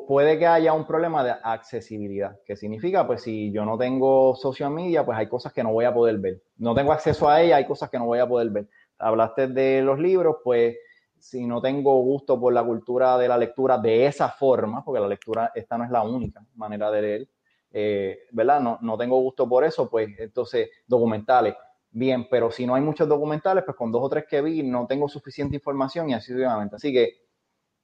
puede 0.07 0.39
que 0.39 0.47
haya 0.47 0.72
un 0.72 0.84
problema 0.84 1.22
de 1.22 1.34
accesibilidad. 1.43 2.41
¿Qué 2.45 2.57
significa? 2.57 3.07
Pues 3.07 3.22
si 3.22 3.53
yo 3.53 3.64
no 3.64 3.78
tengo 3.78 4.34
social 4.34 4.70
media, 4.70 5.05
pues 5.05 5.16
hay 5.16 5.28
cosas 5.28 5.53
que 5.53 5.62
no 5.62 5.72
voy 5.72 5.84
a 5.84 5.95
poder 5.95 6.18
ver. 6.18 6.43
No 6.57 6.74
tengo 6.74 6.93
acceso 6.93 7.28
a 7.28 7.41
ella, 7.41 7.57
hay 7.57 7.66
cosas 7.66 7.89
que 7.89 7.99
no 7.99 8.07
voy 8.07 8.18
a 8.18 8.28
poder 8.28 8.51
ver. 8.51 8.68
Hablaste 8.99 9.47
de 9.49 9.82
los 9.82 9.99
libros, 9.99 10.37
pues 10.43 10.76
si 11.18 11.47
no 11.47 11.61
tengo 11.61 12.01
gusto 12.03 12.41
por 12.41 12.53
la 12.53 12.64
cultura 12.64 13.16
de 13.16 13.28
la 13.28 13.39
lectura 13.39 13.78
de 13.78 14.07
esa 14.07 14.28
forma, 14.28 14.84
porque 14.84 15.01
la 15.01 15.09
lectura, 15.09 15.53
esta 15.55 15.78
no 15.78 15.84
es 15.84 15.91
la 15.91 16.03
única 16.03 16.45
manera 16.55 16.91
de 16.91 17.03
leer, 17.03 17.28
eh, 17.70 18.18
¿verdad? 18.32 18.61
No, 18.61 18.78
no 18.80 18.99
tengo 18.99 19.20
gusto 19.20 19.49
por 19.49 19.64
eso, 19.64 19.89
pues 19.89 20.09
entonces 20.18 20.68
documentales 20.87 21.55
bien, 21.91 22.26
pero 22.28 22.51
si 22.51 22.66
no 22.66 22.74
hay 22.74 22.82
muchos 22.82 23.09
documentales, 23.09 23.64
pues 23.64 23.76
con 23.76 23.91
dos 23.91 24.03
o 24.05 24.09
tres 24.09 24.24
que 24.28 24.43
vi 24.43 24.62
no 24.62 24.87
tengo 24.87 25.09
suficiente 25.09 25.57
información 25.57 26.11
y 26.11 26.14
así 26.14 26.26
sucesivamente. 26.26 26.76
Así 26.76 26.93
que 26.93 27.26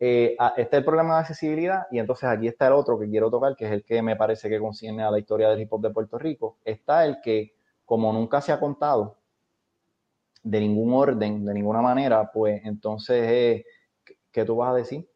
eh, 0.05 0.37
este 0.57 0.77
es 0.77 0.81
el 0.81 0.85
problema 0.85 1.15
de 1.15 1.21
accesibilidad 1.21 1.87
y 1.93 2.01
entonces 2.01 2.29
aquí 2.29 2.49
está 2.49 2.67
el 2.67 2.73
otro 2.73 2.99
que 2.99 3.09
quiero 3.09 3.31
tocar, 3.31 3.55
que 3.55 3.67
es 3.67 3.71
el 3.71 3.85
que 3.85 4.03
me 4.03 4.17
parece 4.17 4.49
que 4.49 4.59
concierne 4.59 5.05
a 5.05 5.13
la 5.13 5.21
historia 5.21 5.49
del 5.49 5.61
hip 5.61 5.73
hop 5.73 5.81
de 5.81 5.91
Puerto 5.91 6.19
Rico. 6.19 6.59
Está 6.65 7.05
el 7.05 7.21
que, 7.21 7.55
como 7.85 8.13
nunca 8.13 8.41
se 8.41 8.51
ha 8.51 8.59
contado 8.59 9.17
de 10.43 10.59
ningún 10.59 10.93
orden, 10.93 11.45
de 11.45 11.55
ninguna 11.55 11.81
manera, 11.83 12.33
pues 12.33 12.63
entonces, 12.65 13.65
¿qué 14.33 14.45
tú 14.45 14.57
vas 14.57 14.73
a 14.73 14.75
decir? 14.75 15.09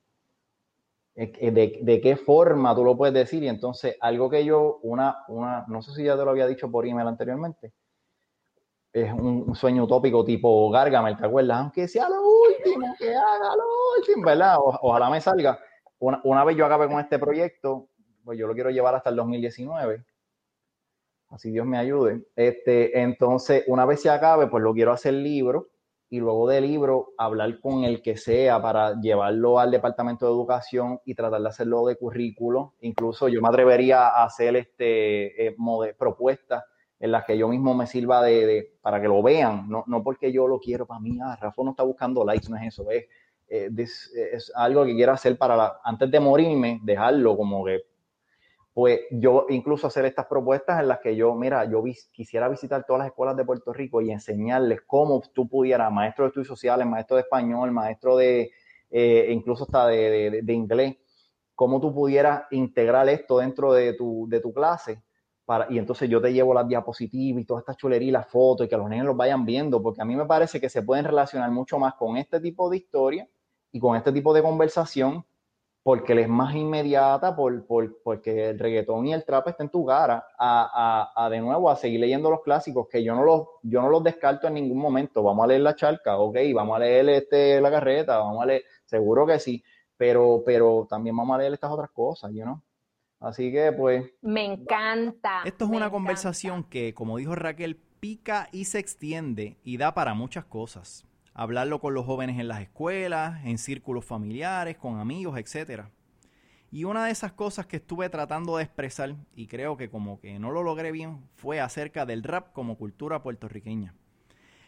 De, 1.16 1.80
de, 1.82 2.00
qué 2.00 2.14
forma 2.14 2.72
tú 2.72 2.84
lo 2.84 2.96
puedes 2.96 3.14
decir. 3.14 3.42
Y 3.42 3.48
entonces, 3.48 3.96
algo 4.00 4.30
que 4.30 4.44
yo, 4.44 4.78
una, 4.84 5.24
una, 5.26 5.64
no 5.66 5.82
sé 5.82 5.94
si 5.94 6.04
ya 6.04 6.16
te 6.16 6.24
lo 6.24 6.30
había 6.30 6.46
dicho 6.46 6.70
por 6.70 6.86
email 6.86 7.08
anteriormente, 7.08 7.72
es 8.96 9.12
un 9.12 9.54
sueño 9.54 9.84
utópico 9.84 10.24
tipo 10.24 10.70
Gargamel, 10.70 11.18
¿te 11.18 11.26
acuerdas? 11.26 11.58
Aunque 11.58 11.86
sea 11.86 12.08
lo 12.08 12.22
último, 12.22 12.94
que 12.98 13.14
haga 13.14 13.54
lo 13.54 13.98
último, 13.98 14.24
¿verdad? 14.24 14.56
ojalá 14.58 15.10
me 15.10 15.20
salga. 15.20 15.58
Una, 15.98 16.44
vez 16.44 16.56
yo 16.56 16.64
acabe 16.64 16.88
con 16.88 16.98
este 17.00 17.18
proyecto, 17.18 17.88
pues 18.24 18.38
yo 18.38 18.46
lo 18.46 18.54
quiero 18.54 18.70
llevar 18.70 18.94
hasta 18.94 19.10
el 19.10 19.16
2019. 19.16 20.02
Así 21.28 21.50
Dios 21.50 21.66
me 21.66 21.76
ayude. 21.76 22.24
Este, 22.36 22.98
entonces, 23.00 23.64
una 23.66 23.84
vez 23.84 24.00
se 24.00 24.08
acabe, 24.08 24.46
pues 24.46 24.62
lo 24.62 24.72
quiero 24.72 24.92
hacer 24.92 25.12
libro 25.12 25.68
y 26.08 26.18
luego 26.20 26.48
de 26.48 26.62
libro 26.62 27.12
hablar 27.18 27.60
con 27.60 27.84
el 27.84 28.00
que 28.00 28.16
sea 28.16 28.62
para 28.62 28.98
llevarlo 28.98 29.58
al 29.58 29.72
departamento 29.72 30.24
de 30.24 30.32
educación 30.32 31.00
y 31.04 31.14
tratar 31.14 31.42
de 31.42 31.48
hacerlo 31.48 31.84
de 31.84 31.96
currículo. 31.96 32.74
Incluso 32.80 33.28
yo 33.28 33.42
me 33.42 33.48
atrevería 33.48 34.08
a 34.08 34.24
hacer 34.24 34.56
este 34.56 35.48
eh, 35.48 35.56
propuestas 35.98 36.64
en 36.98 37.12
las 37.12 37.24
que 37.24 37.36
yo 37.36 37.48
mismo 37.48 37.74
me 37.74 37.86
sirva 37.86 38.22
de, 38.22 38.78
para 38.80 39.00
que 39.00 39.08
lo 39.08 39.22
vean, 39.22 39.68
no, 39.68 39.84
no, 39.86 40.02
porque 40.02 40.32
yo 40.32 40.48
lo 40.48 40.58
quiero 40.58 40.86
para 40.86 41.00
mí, 41.00 41.18
ah, 41.22 41.36
Rafa 41.40 41.62
no 41.62 41.70
está 41.70 41.82
buscando 41.82 42.24
likes, 42.24 42.48
no 42.48 42.56
es 42.56 42.68
eso, 42.68 42.90
es, 42.90 43.04
eh, 43.48 43.70
es 44.32 44.52
algo 44.54 44.84
que 44.84 44.94
quiero 44.94 45.12
hacer 45.12 45.36
para, 45.36 45.80
antes 45.84 46.10
de 46.10 46.20
morirme, 46.20 46.80
dejarlo 46.82 47.36
como 47.36 47.64
que, 47.64 47.82
pues 48.72 49.00
yo 49.10 49.46
incluso 49.48 49.86
hacer 49.86 50.04
estas 50.04 50.26
propuestas 50.26 50.80
en 50.80 50.88
las 50.88 51.00
que 51.00 51.16
yo, 51.16 51.34
mira, 51.34 51.64
yo 51.64 51.82
quisiera 52.12 52.48
visitar 52.48 52.84
todas 52.86 53.00
las 53.00 53.08
escuelas 53.08 53.36
de 53.36 53.44
Puerto 53.44 53.72
Rico 53.72 54.02
y 54.02 54.10
enseñarles 54.10 54.82
cómo 54.86 55.22
tú 55.32 55.48
pudieras, 55.48 55.90
maestro 55.92 56.24
de 56.24 56.28
estudios 56.28 56.48
sociales, 56.48 56.86
maestro 56.86 57.16
de 57.16 57.22
español, 57.22 57.72
maestro 57.72 58.16
de, 58.16 58.50
eh, 58.90 59.28
incluso 59.30 59.64
hasta 59.64 59.86
de, 59.86 60.30
de, 60.30 60.42
de 60.42 60.52
inglés, 60.52 60.96
cómo 61.54 61.80
tú 61.80 61.94
pudieras 61.94 62.42
integrar 62.50 63.08
esto 63.08 63.38
dentro 63.38 63.72
de 63.72 63.94
tu, 63.94 64.26
de 64.28 64.40
tu 64.40 64.52
clase 64.52 65.02
y 65.68 65.78
entonces 65.78 66.08
yo 66.08 66.20
te 66.20 66.32
llevo 66.32 66.54
las 66.54 66.66
diapositivas 66.66 67.42
y 67.42 67.44
toda 67.44 67.60
esta 67.60 67.74
chulería 67.74 68.08
y 68.08 68.12
las 68.12 68.26
fotos 68.28 68.66
y 68.66 68.68
que 68.68 68.76
los 68.76 68.88
niños 68.88 69.06
los 69.06 69.16
vayan 69.16 69.44
viendo, 69.44 69.80
porque 69.82 70.02
a 70.02 70.04
mí 70.04 70.16
me 70.16 70.26
parece 70.26 70.60
que 70.60 70.68
se 70.68 70.82
pueden 70.82 71.04
relacionar 71.04 71.50
mucho 71.50 71.78
más 71.78 71.94
con 71.94 72.16
este 72.16 72.40
tipo 72.40 72.68
de 72.68 72.78
historia 72.78 73.28
y 73.70 73.78
con 73.78 73.96
este 73.96 74.12
tipo 74.12 74.34
de 74.34 74.42
conversación, 74.42 75.24
porque 75.84 76.16
les 76.16 76.24
es 76.24 76.30
más 76.30 76.52
inmediata, 76.54 77.36
por, 77.36 77.64
por, 77.64 78.02
porque 78.02 78.50
el 78.50 78.58
reggaetón 78.58 79.06
y 79.06 79.12
el 79.12 79.24
trap 79.24 79.46
está 79.48 79.62
en 79.62 79.70
tu 79.70 79.86
cara, 79.86 80.26
a, 80.36 81.12
a, 81.14 81.26
a, 81.26 81.30
de 81.30 81.40
nuevo 81.40 81.70
a 81.70 81.76
seguir 81.76 82.00
leyendo 82.00 82.28
los 82.28 82.42
clásicos, 82.42 82.88
que 82.88 83.04
yo 83.04 83.14
no 83.14 83.22
los, 83.22 83.46
yo 83.62 83.80
no 83.82 83.88
los 83.88 84.02
descarto 84.02 84.48
en 84.48 84.54
ningún 84.54 84.78
momento. 84.78 85.22
Vamos 85.22 85.44
a 85.44 85.46
leer 85.46 85.60
la 85.60 85.76
charca, 85.76 86.18
ok, 86.18 86.36
vamos 86.54 86.74
a 86.76 86.80
leer 86.80 87.08
este, 87.10 87.60
la 87.60 87.70
carreta, 87.70 88.18
vamos 88.18 88.42
a 88.42 88.46
leer, 88.46 88.62
seguro 88.84 89.24
que 89.26 89.38
sí, 89.38 89.62
pero, 89.96 90.42
pero 90.44 90.88
también 90.90 91.16
vamos 91.16 91.36
a 91.36 91.38
leer 91.38 91.52
estas 91.52 91.70
otras 91.70 91.90
cosas, 91.90 92.32
you 92.32 92.42
know? 92.42 92.60
Así 93.20 93.50
que 93.50 93.72
pues... 93.72 94.04
Me 94.22 94.44
encanta. 94.44 95.42
Esto 95.44 95.64
es 95.64 95.70
una 95.70 95.90
conversación 95.90 96.64
que, 96.64 96.94
como 96.94 97.16
dijo 97.16 97.34
Raquel, 97.34 97.76
pica 98.00 98.48
y 98.52 98.66
se 98.66 98.78
extiende 98.78 99.56
y 99.64 99.78
da 99.78 99.94
para 99.94 100.14
muchas 100.14 100.44
cosas. 100.44 101.06
Hablarlo 101.34 101.80
con 101.80 101.94
los 101.94 102.06
jóvenes 102.06 102.38
en 102.38 102.48
las 102.48 102.60
escuelas, 102.60 103.44
en 103.44 103.58
círculos 103.58 104.04
familiares, 104.04 104.76
con 104.76 104.98
amigos, 104.98 105.38
etc. 105.38 105.84
Y 106.70 106.84
una 106.84 107.06
de 107.06 107.12
esas 107.12 107.32
cosas 107.32 107.66
que 107.66 107.76
estuve 107.76 108.08
tratando 108.08 108.56
de 108.56 108.64
expresar, 108.64 109.16
y 109.34 109.46
creo 109.46 109.76
que 109.76 109.90
como 109.90 110.18
que 110.20 110.38
no 110.38 110.50
lo 110.50 110.62
logré 110.62 110.92
bien, 110.92 111.28
fue 111.34 111.60
acerca 111.60 112.06
del 112.06 112.22
rap 112.22 112.52
como 112.52 112.76
cultura 112.76 113.22
puertorriqueña. 113.22 113.94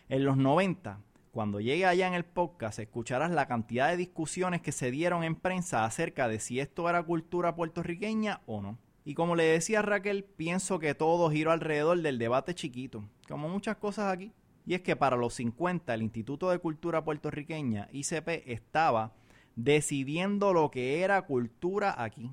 En 0.08 0.24
los 0.24 0.36
90, 0.36 1.00
cuando 1.38 1.60
llegue 1.60 1.86
allá 1.86 2.08
en 2.08 2.14
el 2.14 2.24
podcast, 2.24 2.80
escucharás 2.80 3.30
la 3.30 3.46
cantidad 3.46 3.90
de 3.90 3.96
discusiones 3.96 4.60
que 4.60 4.72
se 4.72 4.90
dieron 4.90 5.22
en 5.22 5.36
prensa 5.36 5.84
acerca 5.84 6.26
de 6.26 6.40
si 6.40 6.58
esto 6.58 6.90
era 6.90 7.04
cultura 7.04 7.54
puertorriqueña 7.54 8.40
o 8.46 8.60
no. 8.60 8.76
Y 9.04 9.14
como 9.14 9.36
le 9.36 9.44
decía 9.44 9.80
Raquel, 9.80 10.24
pienso 10.24 10.80
que 10.80 10.96
todo 10.96 11.30
giró 11.30 11.52
alrededor 11.52 12.02
del 12.02 12.18
debate 12.18 12.56
chiquito, 12.56 13.04
como 13.28 13.48
muchas 13.48 13.76
cosas 13.76 14.12
aquí. 14.12 14.32
Y 14.66 14.74
es 14.74 14.80
que 14.80 14.96
para 14.96 15.14
los 15.14 15.34
50 15.34 15.94
el 15.94 16.02
Instituto 16.02 16.50
de 16.50 16.58
Cultura 16.58 17.04
Puertorriqueña, 17.04 17.88
ICP, 17.92 18.42
estaba 18.46 19.12
decidiendo 19.54 20.52
lo 20.52 20.72
que 20.72 21.02
era 21.02 21.22
cultura 21.22 22.02
aquí. 22.02 22.32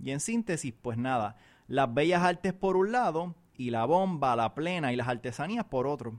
Y 0.00 0.12
en 0.12 0.20
síntesis, 0.20 0.72
pues 0.72 0.96
nada, 0.96 1.36
las 1.68 1.92
bellas 1.92 2.22
artes 2.22 2.54
por 2.54 2.78
un 2.78 2.90
lado 2.90 3.34
y 3.54 3.68
la 3.68 3.84
bomba, 3.84 4.34
la 4.34 4.54
plena 4.54 4.94
y 4.94 4.96
las 4.96 5.08
artesanías 5.08 5.66
por 5.66 5.86
otro 5.86 6.18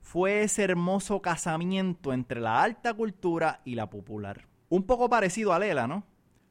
fue 0.00 0.42
ese 0.42 0.64
hermoso 0.64 1.22
casamiento 1.22 2.12
entre 2.12 2.40
la 2.40 2.62
alta 2.62 2.94
cultura 2.94 3.60
y 3.64 3.74
la 3.74 3.88
popular. 3.88 4.48
Un 4.68 4.82
poco 4.82 5.08
parecido 5.08 5.52
a 5.52 5.58
Lela, 5.58 5.86
¿no? 5.86 6.04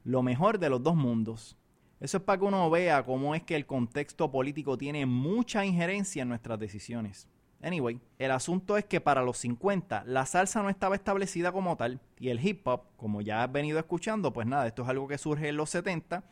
Lo 0.04 0.24
mejor 0.24 0.60
de 0.60 0.70
los 0.70 0.82
dos 0.82 0.96
mundos. 0.96 1.58
Eso 2.00 2.18
es 2.18 2.24
para 2.24 2.40
que 2.40 2.46
uno 2.46 2.70
vea 2.70 3.04
cómo 3.04 3.36
es 3.36 3.44
que 3.44 3.56
el 3.56 3.66
contexto 3.66 4.32
político 4.32 4.78
tiene 4.78 5.06
mucha 5.06 5.66
injerencia 5.66 6.22
en 6.22 6.30
nuestras 6.30 6.58
decisiones. 6.58 7.28
Anyway, 7.62 8.00
el 8.18 8.32
asunto 8.32 8.78
es 8.78 8.86
que 8.86 9.02
para 9.02 9.22
los 9.22 9.38
50 9.40 10.04
la 10.06 10.26
salsa 10.26 10.64
no 10.64 10.70
estaba 10.70 10.96
establecida 10.96 11.52
como 11.52 11.76
tal 11.76 12.00
y 12.18 12.30
el 12.30 12.46
hip 12.46 12.66
hop, 12.66 12.84
como 12.96 13.20
ya 13.20 13.44
has 13.44 13.52
venido 13.52 13.78
escuchando, 13.80 14.32
pues 14.32 14.48
nada, 14.48 14.66
esto 14.68 14.84
es 14.84 14.90
algo 14.90 15.10
que 15.10 15.18
surge 15.18 15.50
en 15.50 15.58
los 15.58 15.70
70 15.72 16.24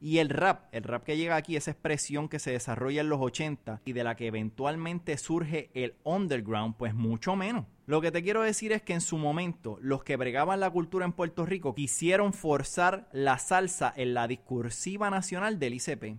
y 0.00 0.18
el 0.18 0.28
rap, 0.28 0.66
el 0.72 0.82
rap 0.82 1.04
que 1.04 1.16
llega 1.16 1.36
aquí, 1.36 1.56
esa 1.56 1.70
expresión 1.70 2.28
que 2.28 2.38
se 2.38 2.52
desarrolla 2.52 3.00
en 3.00 3.08
los 3.08 3.20
80 3.20 3.80
y 3.84 3.92
de 3.92 4.04
la 4.04 4.16
que 4.16 4.26
eventualmente 4.26 5.16
surge 5.16 5.70
el 5.74 5.94
underground, 6.04 6.76
pues 6.76 6.94
mucho 6.94 7.36
menos. 7.36 7.66
Lo 7.86 8.00
que 8.00 8.10
te 8.10 8.22
quiero 8.22 8.42
decir 8.42 8.72
es 8.72 8.82
que 8.82 8.94
en 8.94 9.00
su 9.00 9.18
momento 9.18 9.78
los 9.80 10.04
que 10.04 10.16
bregaban 10.16 10.60
la 10.60 10.70
cultura 10.70 11.04
en 11.04 11.12
Puerto 11.12 11.44
Rico 11.44 11.74
quisieron 11.74 12.32
forzar 12.32 13.08
la 13.12 13.38
salsa 13.38 13.92
en 13.96 14.14
la 14.14 14.26
discursiva 14.26 15.10
nacional 15.10 15.58
del 15.58 15.74
ICP. 15.74 16.18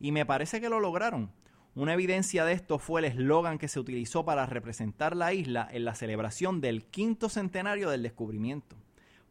Y 0.00 0.12
me 0.12 0.26
parece 0.26 0.60
que 0.60 0.68
lo 0.68 0.80
lograron. 0.80 1.32
Una 1.74 1.94
evidencia 1.94 2.44
de 2.44 2.52
esto 2.52 2.78
fue 2.78 3.00
el 3.00 3.04
eslogan 3.04 3.56
que 3.56 3.68
se 3.68 3.80
utilizó 3.80 4.24
para 4.24 4.46
representar 4.46 5.16
la 5.16 5.32
isla 5.32 5.68
en 5.70 5.84
la 5.84 5.94
celebración 5.94 6.60
del 6.60 6.84
quinto 6.84 7.28
centenario 7.28 7.88
del 7.88 8.02
descubrimiento. 8.02 8.76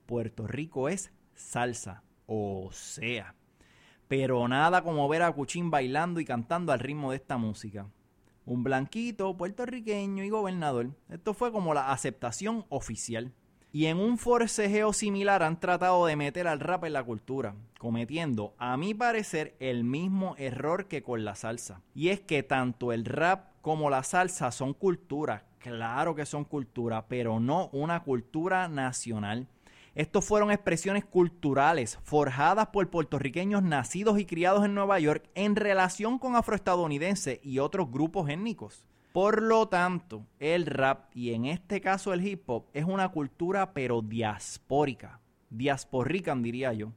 Puerto 0.06 0.48
Rico 0.48 0.88
es 0.88 1.12
salsa, 1.36 2.04
o 2.26 2.70
sea. 2.72 3.37
Pero 4.08 4.48
nada 4.48 4.82
como 4.84 5.08
ver 5.08 5.22
a 5.22 5.32
Cuchín 5.32 5.70
bailando 5.70 6.20
y 6.20 6.26
cantando 6.26 6.72
al 6.72 6.80
ritmo 6.80 7.12
de 7.12 7.18
esta 7.18 7.38
música. 7.38 7.88
Un 8.46 8.64
blanquito, 8.64 9.36
puertorriqueño 9.36 10.24
y 10.24 10.30
gobernador. 10.30 10.92
Esto 11.10 11.34
fue 11.34 11.52
como 11.52 11.74
la 11.74 11.92
aceptación 11.92 12.66
oficial 12.70 13.34
y 13.72 13.86
en 13.88 13.98
un 13.98 14.18
forcejeo 14.18 14.94
similar 14.94 15.44
han 15.44 15.60
tratado 15.60 16.06
de 16.06 16.16
meter 16.16 16.48
al 16.48 16.60
rap 16.60 16.86
en 16.86 16.94
la 16.94 17.04
cultura, 17.04 17.56
cometiendo, 17.78 18.56
a 18.58 18.78
mi 18.78 18.94
parecer, 18.94 19.56
el 19.60 19.84
mismo 19.84 20.36
error 20.38 20.88
que 20.88 21.04
con 21.04 21.26
la 21.26 21.36
salsa. 21.36 21.82
Y 21.94 22.10
es 22.10 22.22
que 22.22 22.44
tanto 22.44 22.94
el 22.94 23.06
rap 23.06 23.52
como 23.62 23.90
la 23.90 24.04
salsa 24.04 24.52
son 24.52 24.74
cultura, 24.74 25.46
claro 25.60 26.16
que 26.16 26.26
son 26.26 26.46
cultura, 26.46 27.08
pero 27.08 27.40
no 27.40 27.70
una 27.74 28.04
cultura 28.04 28.68
nacional. 28.68 29.48
Estos 29.98 30.26
fueron 30.26 30.52
expresiones 30.52 31.06
culturales 31.06 31.98
forjadas 32.04 32.68
por 32.68 32.88
puertorriqueños 32.88 33.64
nacidos 33.64 34.20
y 34.20 34.28
criados 34.28 34.64
en 34.64 34.76
Nueva 34.76 35.00
York 35.00 35.28
en 35.34 35.56
relación 35.56 36.20
con 36.20 36.36
afroestadounidenses 36.36 37.40
y 37.42 37.58
otros 37.58 37.90
grupos 37.90 38.30
étnicos. 38.30 38.86
Por 39.12 39.42
lo 39.42 39.70
tanto, 39.70 40.24
el 40.38 40.68
rap 40.68 41.10
y 41.16 41.34
en 41.34 41.46
este 41.46 41.82
caso 41.82 42.14
el 42.14 42.24
hip 42.24 42.48
hop 42.48 42.66
es 42.76 42.86
una 42.86 43.10
cultura 43.10 43.74
pero 43.74 44.04
diaspórica, 44.04 45.20
diasporican 45.50 46.44
diría 46.44 46.74
yo. 46.74 46.92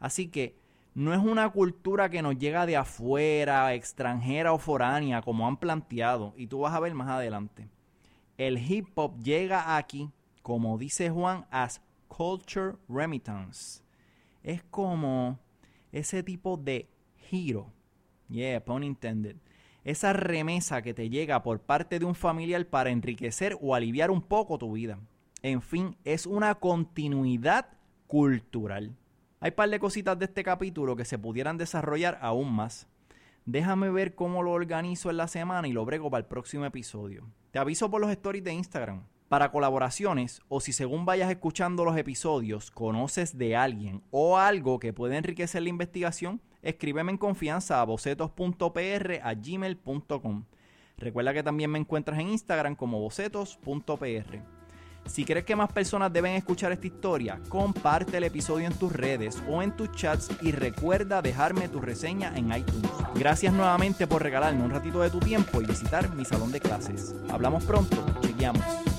Así 0.00 0.26
que 0.26 0.56
no 0.94 1.14
es 1.14 1.20
una 1.20 1.48
cultura 1.50 2.08
que 2.08 2.20
nos 2.20 2.36
llega 2.36 2.66
de 2.66 2.76
afuera, 2.76 3.74
extranjera 3.74 4.52
o 4.52 4.58
foránea 4.58 5.22
como 5.22 5.46
han 5.46 5.56
planteado 5.56 6.34
y 6.36 6.48
tú 6.48 6.58
vas 6.58 6.74
a 6.74 6.80
ver 6.80 6.94
más 6.94 7.10
adelante. 7.10 7.68
El 8.36 8.58
hip 8.58 8.88
hop 8.96 9.22
llega 9.22 9.76
aquí, 9.76 10.10
como 10.42 10.78
dice 10.78 11.10
Juan, 11.10 11.46
as 11.52 11.80
culture 12.08 12.76
remittance. 12.88 13.82
Es 14.42 14.62
como 14.64 15.38
ese 15.92 16.22
tipo 16.22 16.56
de 16.56 16.88
giro. 17.16 17.72
Yeah, 18.28 18.64
pun 18.64 18.82
intended 18.82 19.36
esa 19.88 20.12
remesa 20.12 20.82
que 20.82 20.92
te 20.92 21.08
llega 21.08 21.42
por 21.42 21.60
parte 21.60 21.98
de 21.98 22.04
un 22.04 22.14
familiar 22.14 22.66
para 22.66 22.90
enriquecer 22.90 23.56
o 23.60 23.74
aliviar 23.74 24.10
un 24.10 24.20
poco 24.20 24.58
tu 24.58 24.72
vida. 24.72 24.98
En 25.40 25.62
fin, 25.62 25.96
es 26.04 26.26
una 26.26 26.54
continuidad 26.56 27.68
cultural. 28.06 28.94
Hay 29.40 29.52
par 29.52 29.70
de 29.70 29.78
cositas 29.78 30.18
de 30.18 30.26
este 30.26 30.44
capítulo 30.44 30.94
que 30.94 31.06
se 31.06 31.18
pudieran 31.18 31.56
desarrollar 31.56 32.18
aún 32.20 32.52
más. 32.52 32.86
Déjame 33.46 33.88
ver 33.88 34.14
cómo 34.14 34.42
lo 34.42 34.50
organizo 34.52 35.08
en 35.08 35.16
la 35.16 35.26
semana 35.26 35.68
y 35.68 35.72
lo 35.72 35.86
brego 35.86 36.10
para 36.10 36.20
el 36.20 36.26
próximo 36.26 36.66
episodio. 36.66 37.26
Te 37.50 37.58
aviso 37.58 37.90
por 37.90 38.02
los 38.02 38.10
stories 38.10 38.44
de 38.44 38.52
Instagram. 38.52 39.04
Para 39.28 39.50
colaboraciones 39.50 40.40
o 40.48 40.60
si 40.60 40.72
según 40.72 41.04
vayas 41.04 41.30
escuchando 41.30 41.84
los 41.84 41.98
episodios 41.98 42.70
conoces 42.70 43.36
de 43.36 43.56
alguien 43.56 44.02
o 44.10 44.38
algo 44.38 44.78
que 44.78 44.94
puede 44.94 45.18
enriquecer 45.18 45.62
la 45.62 45.68
investigación, 45.68 46.40
escríbeme 46.62 47.12
en 47.12 47.18
confianza 47.18 47.80
a 47.80 47.84
bocetos.pr 47.84 49.20
a 49.22 49.34
gmail.com. 49.34 50.44
Recuerda 50.96 51.34
que 51.34 51.42
también 51.42 51.70
me 51.70 51.78
encuentras 51.78 52.18
en 52.18 52.28
Instagram 52.28 52.74
como 52.74 53.00
bocetos.pr. 53.00 54.38
Si 55.06 55.24
crees 55.24 55.44
que 55.44 55.56
más 55.56 55.72
personas 55.72 56.12
deben 56.12 56.34
escuchar 56.34 56.72
esta 56.72 56.86
historia, 56.86 57.40
comparte 57.48 58.16
el 58.16 58.24
episodio 58.24 58.66
en 58.66 58.74
tus 58.74 58.92
redes 58.92 59.42
o 59.48 59.62
en 59.62 59.76
tus 59.76 59.92
chats 59.92 60.30
y 60.42 60.52
recuerda 60.52 61.22
dejarme 61.22 61.68
tu 61.68 61.80
reseña 61.80 62.36
en 62.36 62.52
iTunes. 62.52 62.90
Gracias 63.14 63.52
nuevamente 63.52 64.06
por 64.06 64.22
regalarme 64.22 64.64
un 64.64 64.70
ratito 64.70 65.00
de 65.00 65.10
tu 65.10 65.20
tiempo 65.20 65.62
y 65.62 65.66
visitar 65.66 66.14
mi 66.14 66.24
salón 66.24 66.50
de 66.50 66.60
clases. 66.60 67.14
Hablamos 67.30 67.64
pronto, 67.64 68.04
chequeamos. 68.20 68.97